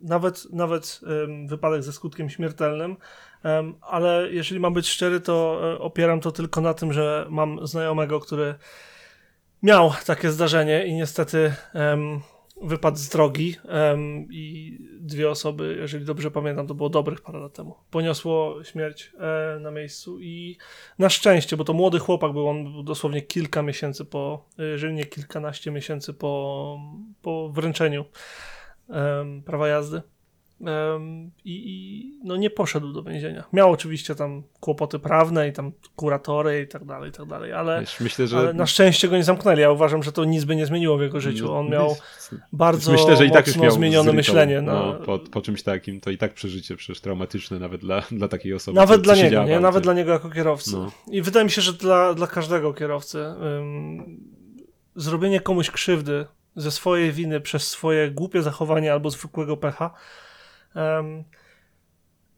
nawet, 0.00 0.52
nawet 0.52 1.00
wypadek 1.46 1.82
ze 1.82 1.92
skutkiem 1.92 2.30
śmiertelnym. 2.30 2.96
Ale 3.80 4.28
jeżeli 4.30 4.60
mam 4.60 4.74
być 4.74 4.88
szczery, 4.88 5.20
to 5.20 5.60
e, 5.62 5.78
opieram 5.78 6.20
to 6.20 6.32
tylko 6.32 6.60
na 6.60 6.74
tym, 6.74 6.92
że 6.92 7.26
mam 7.30 7.66
znajomego, 7.66 8.20
który 8.20 8.54
miał 9.62 9.92
takie 10.06 10.30
zdarzenie 10.30 10.86
i 10.86 10.94
niestety 10.94 11.54
wypadł 12.62 12.96
z 12.96 13.08
drogi 13.08 13.56
um, 13.64 14.28
i 14.30 14.78
dwie 15.00 15.30
osoby, 15.30 15.76
jeżeli 15.80 16.04
dobrze 16.04 16.30
pamiętam, 16.30 16.66
to 16.66 16.74
było 16.74 16.88
dobrych 16.88 17.20
parę 17.20 17.38
lat 17.38 17.54
temu, 17.54 17.74
poniosło 17.90 18.64
śmierć 18.64 19.12
e, 19.18 19.58
na 19.60 19.70
miejscu 19.70 20.20
i 20.20 20.56
na 20.98 21.08
szczęście, 21.08 21.56
bo 21.56 21.64
to 21.64 21.72
młody 21.72 21.98
chłopak 21.98 22.32
był, 22.32 22.48
on 22.48 22.72
był 22.72 22.82
dosłownie 22.82 23.22
kilka 23.22 23.62
miesięcy 23.62 24.04
po, 24.04 24.48
jeżeli 24.58 24.94
nie 24.94 25.06
kilkanaście 25.06 25.70
miesięcy 25.70 26.14
po, 26.14 26.80
po 27.22 27.48
wręczeniu 27.48 28.04
e, 28.90 29.24
prawa 29.44 29.68
jazdy. 29.68 30.02
I, 31.44 31.62
i, 31.66 32.12
no 32.24 32.36
nie 32.36 32.50
poszedł 32.50 32.92
do 32.92 33.02
więzienia. 33.02 33.44
Miał 33.52 33.72
oczywiście 33.72 34.14
tam 34.14 34.42
kłopoty 34.60 34.98
prawne 34.98 35.48
i 35.48 35.52
tam 35.52 35.72
kuratory 35.96 36.62
i 36.62 36.68
tak 36.68 36.84
dalej, 36.84 37.10
i 37.10 37.12
tak 37.12 37.26
dalej, 37.26 37.52
ale, 37.52 37.84
myślę, 38.00 38.26
że... 38.26 38.38
ale 38.38 38.52
na 38.52 38.66
szczęście 38.66 39.08
go 39.08 39.16
nie 39.16 39.24
zamknęli. 39.24 39.60
Ja 39.60 39.70
uważam, 39.70 40.02
że 40.02 40.12
to 40.12 40.24
nic 40.24 40.44
by 40.44 40.56
nie 40.56 40.66
zmieniło 40.66 40.98
w 40.98 41.00
jego 41.00 41.20
życiu. 41.20 41.52
On 41.52 41.70
miał 41.70 41.96
bardzo 42.52 42.92
myślę, 42.92 43.16
że 43.16 43.26
i 43.26 43.30
tak 43.30 43.46
już 43.46 43.56
miał 43.56 43.70
zmienione 43.70 44.12
myślenie. 44.12 44.62
No, 44.62 44.72
no, 44.72 44.94
po, 44.94 45.18
po, 45.18 45.40
czymś 45.40 45.62
takim, 45.62 46.00
to 46.00 46.10
i 46.10 46.18
tak 46.18 46.34
przeżycie 46.34 46.76
przecież 46.76 47.00
traumatyczne 47.00 47.58
nawet 47.58 47.80
dla, 47.80 48.02
dla 48.10 48.28
takiej 48.28 48.54
osoby. 48.54 48.76
Nawet 48.76 49.00
dla 49.00 49.14
niego, 49.14 49.44
nie? 49.44 49.60
Nawet 49.60 49.82
dla 49.82 49.94
niego 49.94 50.12
jako 50.12 50.30
kierowcy. 50.30 50.72
No. 50.72 50.90
I 51.10 51.22
wydaje 51.22 51.44
mi 51.44 51.50
się, 51.50 51.62
że 51.62 51.72
dla, 51.72 52.14
dla 52.14 52.26
każdego 52.26 52.74
kierowcy 52.74 53.18
um, 53.18 54.20
zrobienie 54.94 55.40
komuś 55.40 55.70
krzywdy 55.70 56.26
ze 56.56 56.70
swojej 56.70 57.12
winy 57.12 57.40
przez 57.40 57.68
swoje 57.68 58.10
głupie 58.10 58.42
zachowanie 58.42 58.92
albo 58.92 59.10
zwykłego 59.10 59.56
pecha 59.56 59.94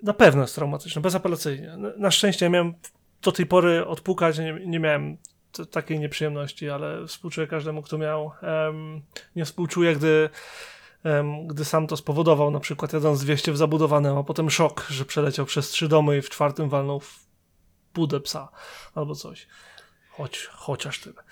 na 0.02 0.14
pewno 0.14 0.42
jest 0.42 0.54
traumatyczne, 0.54 1.02
bezapelacyjnie. 1.02 1.76
Na, 1.96 2.10
szczęście 2.10 2.46
ja 2.46 2.50
miałem 2.50 2.74
do 3.22 3.32
tej 3.32 3.46
pory 3.46 3.86
odpukać, 3.86 4.38
nie, 4.38 4.58
nie 4.66 4.80
miałem 4.80 5.16
takiej 5.70 5.98
nieprzyjemności, 6.00 6.70
ale 6.70 7.06
współczuję 7.06 7.46
każdemu, 7.46 7.82
kto 7.82 7.98
miał. 7.98 8.32
Um, 8.42 9.02
nie 9.36 9.44
współczuję, 9.44 9.94
gdy, 9.94 10.30
um, 11.04 11.46
gdy 11.46 11.64
sam 11.64 11.86
to 11.86 11.96
spowodował, 11.96 12.50
na 12.50 12.60
przykład 12.60 12.92
jadąc 12.92 13.20
200 13.20 13.52
w 13.52 13.56
zabudowanym, 13.56 14.16
a 14.16 14.24
potem 14.24 14.50
szok, 14.50 14.86
że 14.90 15.04
przeleciał 15.04 15.46
przez 15.46 15.68
trzy 15.68 15.88
domy 15.88 16.18
i 16.18 16.22
w 16.22 16.30
czwartym 16.30 16.68
walnął 16.68 17.00
w 17.00 17.28
budę 17.94 18.20
psa 18.20 18.48
albo 18.94 19.14
coś. 19.14 19.46
Choć, 20.10 20.46
chociaż 20.46 21.00
tyle. 21.00 21.22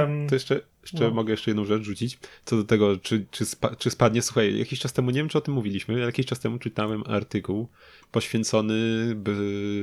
Um, 0.00 0.28
to 0.28 0.34
jeszcze, 0.34 0.60
jeszcze 0.92 1.08
no. 1.08 1.14
mogę 1.14 1.30
jeszcze 1.30 1.50
jedną 1.50 1.64
rzecz 1.64 1.82
rzucić. 1.82 2.18
Co 2.44 2.56
do 2.56 2.64
tego, 2.64 2.96
czy, 2.96 3.26
czy, 3.30 3.44
spa, 3.44 3.76
czy 3.76 3.90
spadnie. 3.90 4.22
Słuchaj, 4.22 4.58
jakiś 4.58 4.80
czas 4.80 4.92
temu, 4.92 5.10
nie 5.10 5.16
wiem 5.16 5.28
czy 5.28 5.38
o 5.38 5.40
tym 5.40 5.54
mówiliśmy, 5.54 5.94
ale 5.94 6.04
jakiś 6.04 6.26
czas 6.26 6.40
temu 6.40 6.58
czytałem 6.58 7.02
artykuł 7.06 7.68
poświęcony 8.12 8.74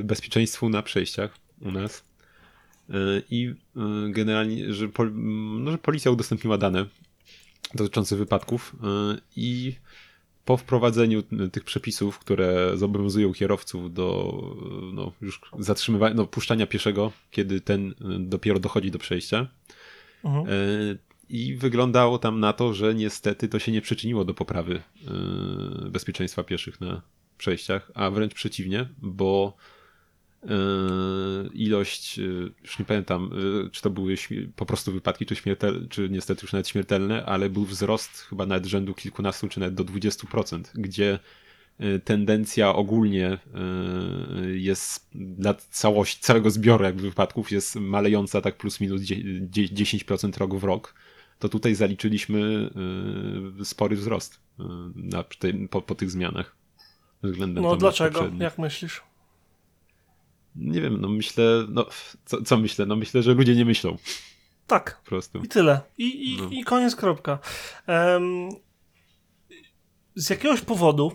bezpieczeństwu 0.03 0.69
na 0.69 0.81
przejściach 0.81 1.37
u 1.61 1.71
nas. 1.71 2.03
E, 2.89 2.93
I 3.29 3.53
e, 3.75 3.81
generalnie, 4.09 4.73
że, 4.73 4.89
pol, 4.89 5.11
no, 5.59 5.71
że 5.71 5.77
policja 5.77 6.11
udostępniła 6.11 6.57
dane 6.57 6.85
dotyczące 7.73 8.15
wypadków 8.15 8.75
e, 8.83 8.87
i 9.35 9.75
po 10.45 10.57
wprowadzeniu 10.57 11.23
tych 11.51 11.63
przepisów, 11.63 12.19
które 12.19 12.71
zobowiązują 12.75 13.33
kierowców 13.33 13.93
do 13.93 14.41
no, 14.93 15.11
już 15.21 15.41
zatrzymywania, 15.59 16.15
no, 16.15 16.25
puszczania 16.25 16.67
pieszego, 16.67 17.11
kiedy 17.31 17.61
ten 17.61 17.93
dopiero 18.19 18.59
dochodzi 18.59 18.91
do 18.91 18.99
przejścia. 18.99 19.47
Mhm. 20.23 20.45
E, 20.45 20.51
I 21.29 21.55
wyglądało 21.55 22.19
tam 22.19 22.39
na 22.39 22.53
to, 22.53 22.73
że 22.73 22.95
niestety 22.95 23.47
to 23.47 23.59
się 23.59 23.71
nie 23.71 23.81
przyczyniło 23.81 24.25
do 24.25 24.33
poprawy 24.33 24.75
e, 24.75 25.89
bezpieczeństwa 25.89 26.43
pieszych 26.43 26.81
na 26.81 27.01
przejściach, 27.37 27.91
a 27.93 28.09
wręcz 28.09 28.33
przeciwnie, 28.33 28.89
bo 29.01 29.57
e, 30.43 30.47
ilość, 31.53 32.17
już 32.63 32.79
nie 32.79 32.85
pamiętam, 32.85 33.29
czy 33.71 33.81
to 33.81 33.89
były 33.89 34.15
po 34.55 34.65
prostu 34.65 34.91
wypadki, 34.91 35.25
czy, 35.25 35.35
śmiertel, 35.35 35.87
czy 35.89 36.09
niestety 36.09 36.41
już 36.43 36.53
nawet 36.53 36.67
śmiertelne, 36.67 37.25
ale 37.25 37.49
był 37.49 37.65
wzrost 37.65 38.19
chyba 38.19 38.45
nawet 38.45 38.65
rzędu 38.65 38.93
kilkunastu, 38.93 39.47
czy 39.47 39.59
nawet 39.59 39.75
do 39.75 39.83
20%, 39.83 40.61
gdzie 40.75 41.19
tendencja 42.03 42.75
ogólnie 42.75 43.37
jest 44.53 45.09
dla 45.13 45.53
całości, 45.53 46.21
całego 46.21 46.49
zbioru 46.49 46.83
jakby 46.83 47.01
wypadków 47.01 47.51
jest 47.51 47.75
malejąca 47.75 48.41
tak 48.41 48.57
plus 48.57 48.79
minus 48.79 49.01
10% 49.01 50.37
rok 50.37 50.55
w 50.55 50.63
rok, 50.63 50.93
to 51.39 51.49
tutaj 51.49 51.75
zaliczyliśmy 51.75 52.69
spory 53.63 53.95
wzrost 53.95 54.39
na, 54.95 55.23
po, 55.69 55.81
po 55.81 55.95
tych 55.95 56.11
zmianach 56.11 56.55
względem 57.23 57.63
No 57.63 57.75
dlaczego? 57.75 58.31
Jak 58.39 58.57
myślisz? 58.57 59.03
Nie 60.55 60.81
wiem, 60.81 61.01
no 61.01 61.07
myślę, 61.07 61.65
no 61.69 61.85
co, 62.25 62.41
co, 62.41 62.57
myślę? 62.57 62.85
No 62.85 62.95
myślę, 62.95 63.23
że 63.23 63.33
ludzie 63.33 63.55
nie 63.55 63.65
myślą. 63.65 63.97
Tak. 64.67 65.01
Po 65.03 65.09
prostu. 65.09 65.39
I 65.39 65.47
tyle. 65.47 65.81
I, 65.97 66.33
i, 66.33 66.37
no. 66.37 66.49
i 66.51 66.63
koniec, 66.63 66.95
kropka. 66.95 67.39
Um, 67.87 68.49
z 70.15 70.29
jakiegoś 70.29 70.61
powodu 70.61 71.11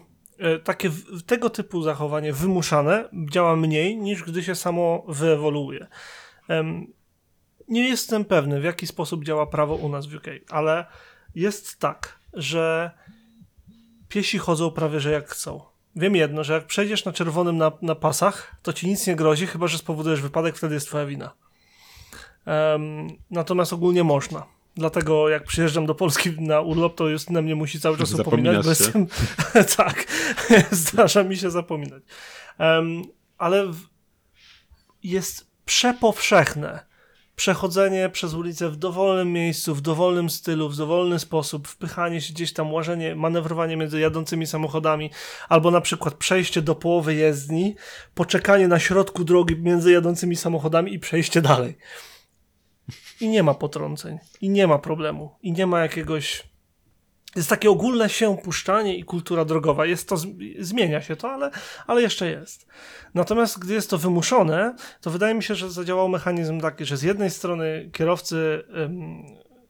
takie 0.64 0.90
tego 1.26 1.50
typu 1.50 1.83
zachowanie 1.83 2.33
wymuszane 2.33 3.09
działa 3.31 3.57
mniej 3.57 3.96
niż 3.96 4.24
gdy 4.24 4.42
się 4.42 4.55
samo 4.55 5.05
wyewoluuje. 5.09 5.87
Nie 7.68 7.88
jestem 7.88 8.24
pewny, 8.24 8.61
w 8.61 8.64
jaki 8.64 8.87
sposób 8.87 9.24
działa 9.24 9.46
prawo 9.46 9.74
u 9.74 9.88
nas 9.88 10.07
w 10.07 10.14
UK, 10.14 10.26
ale 10.50 10.87
jest 11.35 11.78
tak, 11.78 12.18
że 12.33 12.90
piesi 14.09 14.38
chodzą 14.38 14.70
prawie 14.70 15.00
że 15.00 15.11
jak 15.11 15.28
chcą. 15.28 15.61
Wiem 15.96 16.16
jedno, 16.16 16.44
że 16.44 16.52
jak 16.52 16.66
przejdziesz 16.66 17.05
na 17.05 17.12
czerwonym 17.12 17.57
na, 17.57 17.72
na 17.83 17.94
pasach, 17.94 18.57
to 18.62 18.72
ci 18.72 18.87
nic 18.87 19.07
nie 19.07 19.16
grozi, 19.16 19.46
chyba 19.46 19.66
że 19.66 19.78
spowodujesz 19.78 20.20
wypadek, 20.20 20.57
wtedy 20.57 20.74
jest 20.74 20.87
twoja 20.87 21.07
wina. 21.07 21.35
Um, 22.46 23.07
natomiast 23.31 23.72
ogólnie 23.72 24.05
można. 24.05 24.46
Dlatego 24.76 25.28
jak 25.28 25.44
przyjeżdżam 25.44 25.87
do 25.87 25.94
Polski 25.94 26.30
na 26.40 26.61
urlop, 26.61 26.94
to 26.94 27.08
jest 27.08 27.30
na 27.30 27.42
mnie 27.42 27.54
musi 27.54 27.80
cały 27.80 27.98
czas 27.98 28.14
upominać, 28.14 28.64
bo 28.64 28.70
jestem... 28.70 29.06
tak, 29.76 30.06
zdarza 30.70 31.24
mi 31.24 31.37
się 31.37 31.50
zapominać. 31.50 32.02
Um, 32.58 33.02
ale 33.38 33.66
w... 33.66 33.80
jest 35.02 35.46
przepowszechne 35.64 36.92
przechodzenie 37.37 38.08
przez 38.08 38.35
ulicę 38.35 38.68
w 38.68 38.76
dowolnym 38.76 39.32
miejscu, 39.32 39.74
w 39.74 39.80
dowolnym 39.80 40.30
stylu, 40.30 40.68
w 40.68 40.76
dowolny 40.76 41.18
sposób, 41.18 41.68
wpychanie 41.68 42.20
się 42.20 42.32
gdzieś 42.32 42.52
tam, 42.52 42.72
łażenie, 42.72 43.14
manewrowanie 43.14 43.76
między 43.76 44.00
jadącymi 44.00 44.46
samochodami, 44.46 45.11
albo 45.48 45.70
na 45.70 45.80
przykład 45.80 46.14
przejście 46.14 46.62
do 46.62 46.74
połowy 46.74 47.14
jezdni, 47.14 47.74
poczekanie 48.14 48.68
na 48.68 48.78
środku 48.78 49.24
drogi 49.24 49.56
między 49.56 49.92
jadącymi 49.92 50.37
samochodami 50.37 50.94
i 50.94 50.98
przejście 50.98 51.42
dalej. 51.42 51.76
I 53.21 53.29
nie 53.29 53.42
ma 53.42 53.55
potrąceń, 53.55 54.18
i 54.40 54.51
nie 54.51 54.66
ma 54.66 54.79
problemu, 54.79 55.31
i 55.42 55.53
nie 55.53 55.66
ma 55.66 55.81
jakiegoś 55.81 56.53
jest 57.37 57.49
takie 57.49 57.71
ogólne 57.71 58.09
się 58.09 58.37
puszczanie 58.37 58.97
i 58.97 59.05
kultura 59.05 59.45
drogowa. 59.45 59.87
Jest 59.87 60.09
to, 60.09 60.16
zmienia 60.59 61.03
się 61.03 61.16
to, 61.16 61.31
ale, 61.31 61.51
ale 61.87 62.03
jeszcze 62.03 62.31
jest. 62.31 62.66
Natomiast 63.14 63.59
gdy 63.59 63.75
jest 63.75 63.90
to 63.90 63.99
wymuszone, 63.99 64.77
to 65.01 65.11
wydaje 65.11 65.35
mi 65.35 65.42
się, 65.42 65.55
że 65.55 65.71
zadziałał 65.71 66.09
mechanizm 66.09 66.61
taki, 66.61 66.85
że 66.85 66.97
z 66.97 67.03
jednej 67.03 67.31
strony 67.31 67.90
kierowcy 67.92 68.64
ym, 68.77 69.23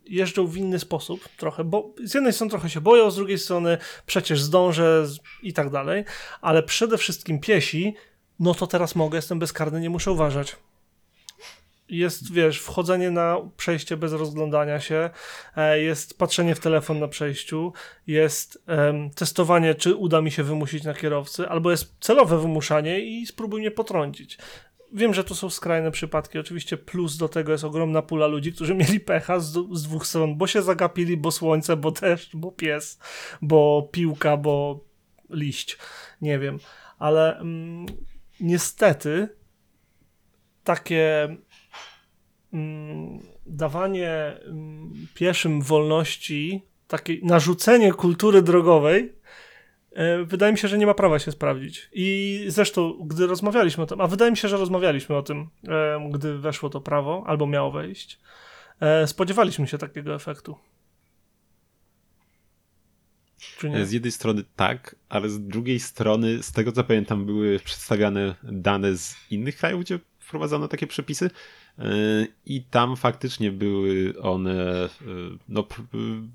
jeżdżą 0.05 0.47
w 0.47 0.57
inny 0.57 0.79
sposób 0.79 1.29
trochę, 1.37 1.65
bo 1.65 1.95
z 2.05 2.15
jednej 2.15 2.33
strony 2.33 2.51
trochę 2.51 2.71
się 2.71 2.81
boją, 2.81 3.11
z 3.11 3.17
drugiej 3.17 3.39
strony 3.39 3.79
przecież 4.07 4.43
zdążę 4.43 5.07
i 5.43 5.53
tak 5.53 5.71
dalej, 5.71 6.05
ale 6.41 6.63
przede 6.63 6.99
wszystkim 6.99 7.41
piesi, 7.41 7.95
no 8.41 8.55
to 8.55 8.67
teraz 8.67 8.95
mogę, 8.95 9.19
jestem 9.19 9.39
bezkarny, 9.39 9.81
nie 9.81 9.91
muszę 9.91 10.13
uważać 10.13 10.57
jest, 11.93 12.33
wiesz, 12.33 12.61
wchodzenie 12.61 13.11
na 13.11 13.37
przejście 13.57 13.97
bez 13.97 14.13
rozglądania 14.13 14.81
się, 14.81 15.11
e, 15.57 15.81
jest 15.81 16.19
patrzenie 16.19 16.55
w 16.55 16.61
telefon 16.61 16.99
na 16.99 17.09
przejściu, 17.09 17.73
jest 18.07 18.65
um, 18.69 19.11
testowanie, 19.11 19.75
czy 19.75 19.95
uda 19.95 20.21
mi 20.21 20.31
się 20.31 20.43
wymusić 20.43 20.85
na 20.85 20.95
kierowcy, 20.95 21.49
albo 21.49 21.71
jest 21.71 21.97
celowe 22.01 22.39
wymuszanie 22.39 23.01
i 23.01 23.27
spróbuj 23.27 23.61
mnie 23.61 23.71
potrącić. 23.71 24.39
Wiem, 24.93 25.15
że 25.15 25.25
to 25.25 25.35
są 25.35 25.51
skrajne 25.51 25.91
przypadki. 25.91 26.39
Oczywiście 26.39 26.77
plus 26.77 27.17
do 27.17 27.29
tego 27.29 27.53
jest 27.53 27.65
ogromna 27.65 28.03
pula 28.03 28.27
ludzi, 28.27 28.53
którzy 28.53 28.75
mieli 28.75 29.01
pecha 29.01 29.41
z, 29.41 29.53
z 29.73 29.83
dwóch 29.83 30.07
stron, 30.07 30.37
bo 30.37 30.47
się 30.47 30.63
zagapili, 30.63 31.17
bo 31.17 31.31
słońce, 31.31 31.77
bo 31.77 31.91
deszcz, 31.91 32.37
bo 32.37 32.53
pies, 32.53 32.99
bo 33.43 33.89
piłka, 33.93 34.37
bo 34.37 34.85
liść. 35.31 35.79
Nie 36.21 36.39
wiem. 36.39 36.59
Ale 36.99 37.39
mm, 37.39 37.87
niestety 38.41 39.29
takie 40.65 41.37
dawanie 43.47 44.37
mm, 44.45 44.93
pieszym 45.15 45.63
wolności, 45.63 46.63
takie 46.89 47.17
narzucenie 47.23 47.93
kultury 47.93 48.43
drogowej, 48.43 49.13
e, 49.93 50.25
wydaje 50.25 50.53
mi 50.53 50.59
się, 50.59 50.69
że 50.69 50.79
nie 50.79 50.87
ma 50.87 50.95
prawa 50.95 51.19
się 51.19 51.33
sprawdzić. 51.33 51.89
I 51.93 52.45
zresztą, 52.49 52.99
gdy 53.05 53.27
rozmawialiśmy 53.27 53.83
o 53.83 53.87
tym, 53.87 54.01
a 54.01 54.07
wydaje 54.07 54.31
mi 54.31 54.37
się, 54.37 54.49
że 54.49 54.57
rozmawialiśmy 54.57 55.17
o 55.17 55.23
tym, 55.23 55.49
e, 55.69 56.09
gdy 56.13 56.39
weszło 56.39 56.71
to 56.71 56.81
prawo, 56.81 57.25
albo 57.27 57.47
miało 57.47 57.71
wejść, 57.71 58.21
e, 58.81 59.07
spodziewaliśmy 59.07 59.67
się 59.67 59.79
takiego 59.79 60.15
efektu. 60.15 60.57
Z 63.85 63.93
jednej 63.93 64.13
strony 64.13 64.45
tak, 64.57 64.97
ale 65.09 65.29
z 65.29 65.47
drugiej 65.47 65.81
strony, 65.81 66.43
z 66.43 66.53
tego 66.53 66.73
co 66.73 66.85
pamiętam, 66.85 67.27
były 67.27 67.59
przedstawiane 67.59 68.35
dane 68.43 68.97
z 68.97 69.17
innych 69.31 69.57
krajów, 69.57 69.81
gdzie 69.81 69.99
wprowadzono 70.19 70.69
takie 70.69 70.87
przepisy, 70.87 71.31
i 72.47 72.63
tam 72.63 72.97
faktycznie 72.97 73.53
były 73.53 74.15
one 74.21 74.89
no, 75.49 75.67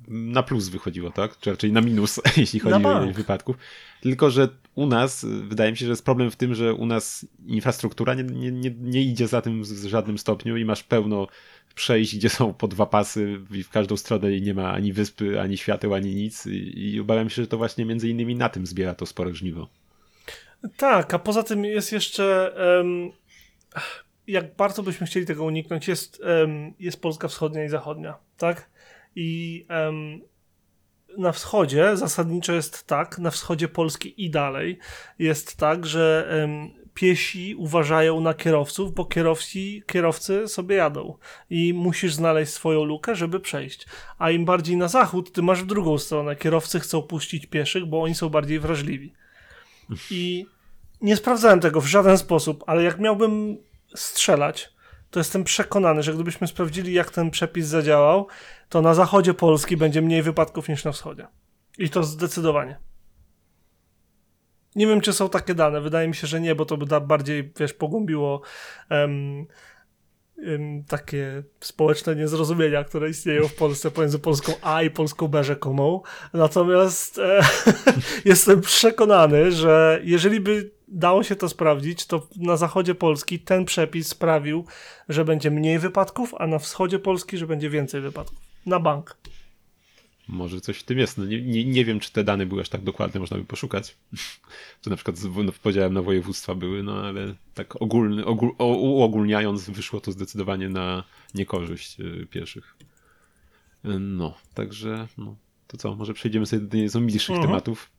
na 0.08 0.44
plus 0.44 0.68
wychodziło, 0.70 1.12
tak? 1.12 1.40
Czy 1.40 1.52
raczej 1.52 1.72
na 1.72 1.82
minus, 1.82 2.20
jeśli 2.38 2.60
chodzi 2.60 2.86
o 2.86 3.14
wypadków. 3.14 3.58
Tylko, 4.02 4.30
że 4.30 4.50
u 4.76 4.86
nas, 4.86 5.26
wydaje 5.26 5.72
mi 5.72 5.78
się, 5.78 5.86
że 5.86 5.92
jest 5.92 6.06
problem 6.06 6.32
w 6.32 6.36
tym, 6.36 6.56
że 6.56 6.74
u 6.74 6.86
nas 6.86 7.26
infrastruktura 7.48 8.14
nie, 8.14 8.24
nie, 8.52 8.72
nie, 8.80 9.04
idzie 9.04 9.28
za 9.28 9.42
tym 9.42 9.64
w 9.64 9.68
żadnym 9.68 10.18
stopniu 10.18 10.58
i 10.58 10.66
masz 10.66 10.84
pełno 10.84 11.28
przejść, 11.76 12.16
gdzie 12.16 12.30
są 12.30 12.54
po 12.54 12.68
dwa 12.68 12.86
pasy 12.86 13.40
w 13.64 13.70
każdą 13.70 13.98
stronę 13.98 14.36
i 14.36 14.42
nie 14.42 14.54
ma 14.54 14.72
ani 14.72 14.94
wyspy, 14.94 15.42
ani 15.42 15.58
świateł, 15.58 15.94
ani 15.94 16.16
nic. 16.16 16.46
I, 16.46 16.94
i 16.94 17.00
obawiam 17.00 17.30
się, 17.30 17.42
że 17.42 17.48
to 17.48 17.58
właśnie 17.58 17.86
między 17.86 18.10
innymi 18.10 18.36
na 18.36 18.50
tym 18.50 18.68
zbiera 18.68 18.96
to 18.96 19.06
spore 19.06 19.36
żniwo. 19.36 19.68
Tak, 20.78 21.14
a 21.14 21.20
poza 21.20 21.44
tym 21.44 21.66
jest 21.66 21.92
jeszcze. 21.92 22.54
Um 22.80 23.12
jak 24.28 24.56
bardzo 24.56 24.84
byśmy 24.84 25.08
chcieli 25.08 25.26
tego 25.26 25.44
uniknąć, 25.44 25.88
jest, 25.88 26.22
jest 26.80 27.02
Polska 27.02 27.28
wschodnia 27.28 27.66
i 27.66 27.70
zachodnia, 27.70 28.18
tak? 28.38 28.70
I 29.16 29.66
na 31.18 31.32
wschodzie 31.32 31.98
zasadniczo 31.98 32.54
jest 32.54 32.88
tak, 32.88 33.20
na 33.20 33.32
wschodzie 33.32 33.68
Polski 33.68 34.26
i 34.26 34.30
dalej 34.30 34.80
jest 35.20 35.58
tak, 35.58 35.86
że 35.86 36.30
piesi 36.94 37.56
uważają 37.56 38.20
na 38.22 38.34
kierowców, 38.34 38.94
bo 38.94 39.06
kierowcy, 39.06 39.60
kierowcy 39.88 40.48
sobie 40.48 40.76
jadą 40.76 41.18
i 41.50 41.74
musisz 41.74 42.14
znaleźć 42.14 42.54
swoją 42.54 42.84
lukę, 42.84 43.16
żeby 43.16 43.40
przejść. 43.40 43.88
A 44.18 44.32
im 44.32 44.46
bardziej 44.46 44.78
na 44.78 44.88
zachód, 44.88 45.32
ty 45.32 45.42
masz 45.42 45.64
w 45.64 45.66
drugą 45.66 45.98
stronę. 45.98 46.36
Kierowcy 46.36 46.80
chcą 46.80 47.02
puścić 47.02 47.46
pieszych, 47.46 47.86
bo 47.86 48.02
oni 48.02 48.16
są 48.16 48.30
bardziej 48.30 48.60
wrażliwi. 48.60 49.14
I 50.12 50.46
nie 51.02 51.16
sprawdzałem 51.16 51.60
tego 51.60 51.82
w 51.82 51.86
żaden 51.86 52.18
sposób, 52.18 52.64
ale 52.68 52.84
jak 52.84 53.00
miałbym 53.00 53.58
strzelać, 53.96 54.78
to 55.12 55.20
jestem 55.20 55.44
przekonany, 55.44 56.04
że 56.04 56.14
gdybyśmy 56.14 56.48
sprawdzili, 56.48 56.94
jak 56.94 57.12
ten 57.12 57.32
przepis 57.32 57.68
zadziałał, 57.68 58.28
to 58.70 58.82
na 58.82 58.94
zachodzie 58.94 59.34
Polski 59.34 59.78
będzie 59.78 60.02
mniej 60.02 60.24
wypadków 60.24 60.70
niż 60.70 60.84
na 60.84 60.92
wschodzie. 60.92 61.28
I 61.78 61.90
to 61.90 62.04
zdecydowanie. 62.04 62.80
Nie 64.76 64.88
wiem, 64.88 65.02
czy 65.02 65.14
są 65.14 65.30
takie 65.30 65.56
dane. 65.56 65.82
Wydaje 65.82 66.08
mi 66.08 66.16
się, 66.16 66.28
że 66.28 66.42
nie, 66.42 66.56
bo 66.56 66.66
to 66.66 66.78
by 66.78 67.02
bardziej, 67.02 67.54
wiesz, 67.60 67.74
pogłębiło 67.74 68.42
um, 68.92 69.46
um, 70.38 70.84
takie 70.84 71.44
społeczne 71.60 72.16
niezrozumienia, 72.16 72.84
które 72.84 73.10
istnieją 73.10 73.48
w 73.48 73.56
Polsce 73.56 73.92
pomiędzy 73.92 74.20
polską 74.20 74.54
A 74.62 74.84
i 74.84 74.90
polską 74.90 75.28
B 75.28 75.44
rzekomą. 75.44 76.02
Natomiast 76.34 77.20
e, 77.20 77.42
jestem 78.26 78.62
przekonany, 78.62 79.52
że 79.52 80.00
jeżeli 80.04 80.40
by 80.40 80.77
dało 80.88 81.24
się 81.24 81.36
to 81.36 81.50
sprawdzić, 81.50 82.06
to 82.06 82.28
na 82.36 82.58
zachodzie 82.58 82.96
Polski 82.96 83.40
ten 83.40 83.66
przepis 83.66 84.08
sprawił, 84.08 84.66
że 85.10 85.26
będzie 85.26 85.52
mniej 85.52 85.80
wypadków, 85.80 86.34
a 86.40 86.48
na 86.48 86.60
wschodzie 86.60 87.00
Polski, 87.00 87.38
że 87.38 87.48
będzie 87.48 87.70
więcej 87.70 88.02
wypadków. 88.02 88.40
Na 88.66 88.80
bank. 88.80 89.18
Może 90.28 90.62
coś 90.62 90.80
w 90.80 90.84
tym 90.84 90.98
jest. 90.98 91.18
No 91.18 91.26
nie, 91.26 91.42
nie, 91.42 91.66
nie 91.66 91.86
wiem, 91.86 92.00
czy 92.00 92.12
te 92.12 92.24
dane 92.24 92.46
były 92.46 92.62
aż 92.62 92.70
tak 92.70 92.84
dokładne, 92.84 93.20
można 93.20 93.38
by 93.38 93.44
poszukać. 93.44 93.98
To 94.82 94.90
na 94.90 94.96
przykład 94.96 95.18
z 95.18 95.26
no, 95.36 95.52
podziałem 95.64 95.94
na 95.94 96.02
województwa 96.02 96.56
były, 96.56 96.84
no 96.84 97.02
ale 97.02 97.36
tak 97.54 97.82
ogólny, 97.82 98.26
ogól, 98.26 98.56
uogólniając, 98.60 99.70
wyszło 99.70 100.02
to 100.02 100.12
zdecydowanie 100.12 100.70
na 100.70 101.04
niekorzyść 101.34 102.00
y, 102.00 102.28
pieszych. 102.30 102.76
No, 104.00 104.38
także 104.54 105.08
no, 105.18 105.36
to 105.68 105.78
co, 105.78 105.96
może 105.96 106.14
przejdziemy 106.14 106.46
sobie 106.46 106.62
do 106.62 106.78
nieco 106.78 107.00
milszych 107.00 107.30
uh 107.30 107.36
mhm. 107.36 107.48
tematów. 107.48 107.92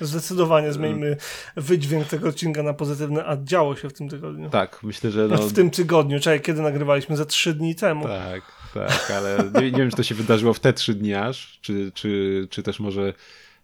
Zdecydowanie 0.00 0.72
zmieńmy 0.72 1.16
wydźwięk 1.56 2.06
tego 2.06 2.28
odcinka 2.28 2.62
na 2.62 2.74
pozytywny, 2.74 3.26
a 3.26 3.36
działo 3.44 3.76
się 3.76 3.88
w 3.88 3.92
tym 3.92 4.08
tygodniu. 4.08 4.50
Tak, 4.50 4.82
myślę, 4.82 5.10
że. 5.10 5.28
No... 5.28 5.36
W 5.36 5.52
tym 5.52 5.70
tygodniu, 5.70 6.20
czekaj, 6.20 6.40
kiedy 6.40 6.62
nagrywaliśmy? 6.62 7.16
Za 7.16 7.24
trzy 7.24 7.54
dni 7.54 7.74
temu. 7.74 8.04
Tak, 8.04 8.42
tak, 8.74 9.10
ale 9.10 9.38
nie, 9.54 9.70
nie 9.70 9.78
wiem, 9.78 9.90
czy 9.90 9.96
to 9.96 10.02
się 10.02 10.14
wydarzyło 10.14 10.54
w 10.54 10.60
te 10.60 10.72
trzy 10.72 10.94
dni 10.94 11.14
aż, 11.14 11.58
czy, 11.60 11.92
czy, 11.94 12.46
czy 12.50 12.62
też 12.62 12.80
może. 12.80 13.12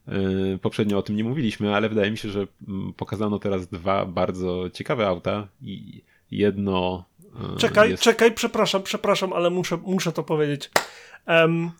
Yy, 0.08 0.58
poprzednio 0.62 0.98
o 0.98 1.02
tym 1.02 1.16
nie 1.16 1.24
mówiliśmy, 1.24 1.74
ale 1.74 1.88
wydaje 1.88 2.10
mi 2.10 2.18
się, 2.18 2.28
że 2.28 2.46
mm, 2.68 2.92
pokazano 2.92 3.38
teraz 3.38 3.66
dwa 3.66 4.06
bardzo 4.06 4.70
ciekawe 4.70 5.06
auta 5.06 5.48
i 5.62 6.02
jedno. 6.30 7.04
Yy, 7.50 7.58
czekaj, 7.58 7.90
jest... 7.90 8.02
czekaj, 8.02 8.32
przepraszam, 8.32 8.82
przepraszam, 8.82 9.32
ale 9.32 9.50
muszę, 9.50 9.76
muszę 9.76 10.12
to 10.12 10.22
powiedzieć. 10.22 10.70
Um, 11.26 11.70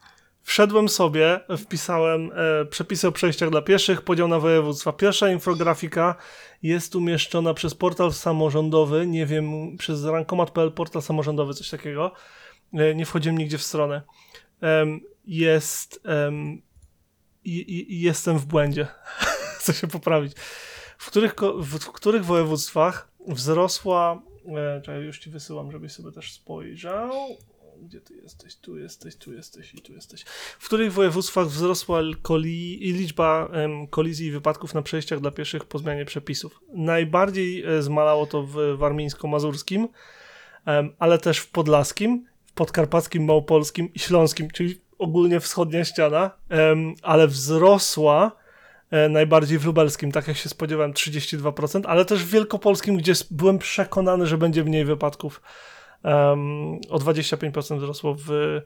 Wszedłem 0.42 0.88
sobie, 0.88 1.40
wpisałem 1.58 2.30
e, 2.32 2.64
przepisy 2.64 3.08
o 3.08 3.12
przejściach 3.12 3.50
dla 3.50 3.62
pieszych, 3.62 4.02
podział 4.02 4.28
na 4.28 4.38
województwa. 4.40 4.92
Pierwsza 4.92 5.30
infografika 5.30 6.14
jest 6.62 6.96
umieszczona 6.96 7.54
przez 7.54 7.74
portal 7.74 8.12
samorządowy, 8.12 9.06
nie 9.06 9.26
wiem, 9.26 9.76
przez 9.76 10.04
rankomat.pl, 10.04 10.72
portal 10.72 11.02
samorządowy, 11.02 11.54
coś 11.54 11.70
takiego. 11.70 12.12
E, 12.72 12.94
nie 12.94 13.06
wchodziłem 13.06 13.38
nigdzie 13.38 13.58
w 13.58 13.62
stronę. 13.62 14.02
E, 14.62 14.86
jest. 15.24 16.02
I, 17.44 18.00
jestem 18.00 18.38
w 18.38 18.46
błędzie. 18.46 18.86
Chcę 19.58 19.74
się 19.74 19.86
poprawić. 19.86 20.32
W 20.98 21.06
których, 21.06 21.34
w 21.58 21.78
których 21.78 22.24
województwach 22.24 23.08
wzrosła 23.28 24.22
E, 24.48 24.80
czekaj, 24.80 25.02
już 25.02 25.18
ci 25.18 25.30
wysyłam, 25.30 25.72
żebyś 25.72 25.92
sobie 25.92 26.12
też 26.12 26.32
spojrzał. 26.32 27.12
Gdzie 27.82 28.00
ty 28.00 28.16
jesteś? 28.16 28.56
Tu 28.56 28.78
jesteś, 28.78 29.16
tu 29.16 29.32
jesteś 29.32 29.74
i 29.74 29.82
tu 29.82 29.92
jesteś. 29.92 30.24
W 30.58 30.66
których 30.66 30.92
województwach 30.92 31.46
wzrosła 31.46 32.00
koli 32.22 32.78
liczba 32.78 33.48
em, 33.52 33.86
kolizji 33.86 34.26
i 34.26 34.30
wypadków 34.30 34.74
na 34.74 34.82
przejściach 34.82 35.20
dla 35.20 35.30
pieszych 35.30 35.64
po 35.64 35.78
zmianie 35.78 36.04
przepisów? 36.04 36.60
Najbardziej 36.74 37.64
e, 37.64 37.82
zmalało 37.82 38.26
to 38.26 38.42
w 38.42 38.56
warmińsko-mazurskim, 38.78 39.88
em, 40.66 40.94
ale 40.98 41.18
też 41.18 41.38
w 41.38 41.50
podlaskim, 41.50 42.26
w 42.46 42.52
podkarpackim, 42.52 43.24
małopolskim 43.24 43.94
i 43.94 43.98
śląskim, 43.98 44.50
czyli 44.50 44.80
ogólnie 44.98 45.40
wschodnia 45.40 45.84
ściana, 45.84 46.30
em, 46.48 46.94
ale 47.02 47.28
wzrosła 47.28 48.32
e, 48.90 49.08
najbardziej 49.08 49.58
w 49.58 49.66
lubelskim, 49.66 50.12
tak 50.12 50.28
jak 50.28 50.36
się 50.36 50.48
spodziewałem, 50.48 50.92
32%, 50.92 51.82
ale 51.86 52.04
też 52.04 52.24
w 52.24 52.30
wielkopolskim, 52.30 52.96
gdzie 52.96 53.12
byłem 53.30 53.58
przekonany, 53.58 54.26
że 54.26 54.38
będzie 54.38 54.64
mniej 54.64 54.84
wypadków. 54.84 55.40
Um, 56.04 56.80
o 56.90 56.98
25% 56.98 57.78
wzrosło 57.78 58.14
w 58.14 58.60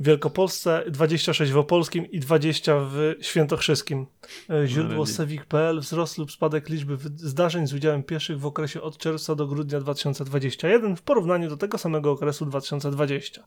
Wielkopolsce, 0.00 0.84
26% 0.90 1.46
w 1.50 1.56
Opolskim 1.56 2.10
i 2.10 2.20
20% 2.20 2.86
w 2.90 3.14
Świętokrzyskim. 3.20 4.06
E, 4.50 4.66
Źródło 4.66 5.06
Sewik.pl 5.06 5.80
wzrost 5.80 6.18
lub 6.18 6.32
spadek 6.32 6.68
liczby 6.68 6.96
zdarzeń 7.16 7.66
z 7.66 7.74
udziałem 7.74 8.02
pieszych 8.02 8.40
w 8.40 8.46
okresie 8.46 8.82
od 8.82 8.98
czerwca 8.98 9.34
do 9.34 9.46
grudnia 9.46 9.80
2021 9.80 10.96
w 10.96 11.02
porównaniu 11.02 11.48
do 11.48 11.56
tego 11.56 11.78
samego 11.78 12.10
okresu 12.10 12.46
2020. 12.46 13.44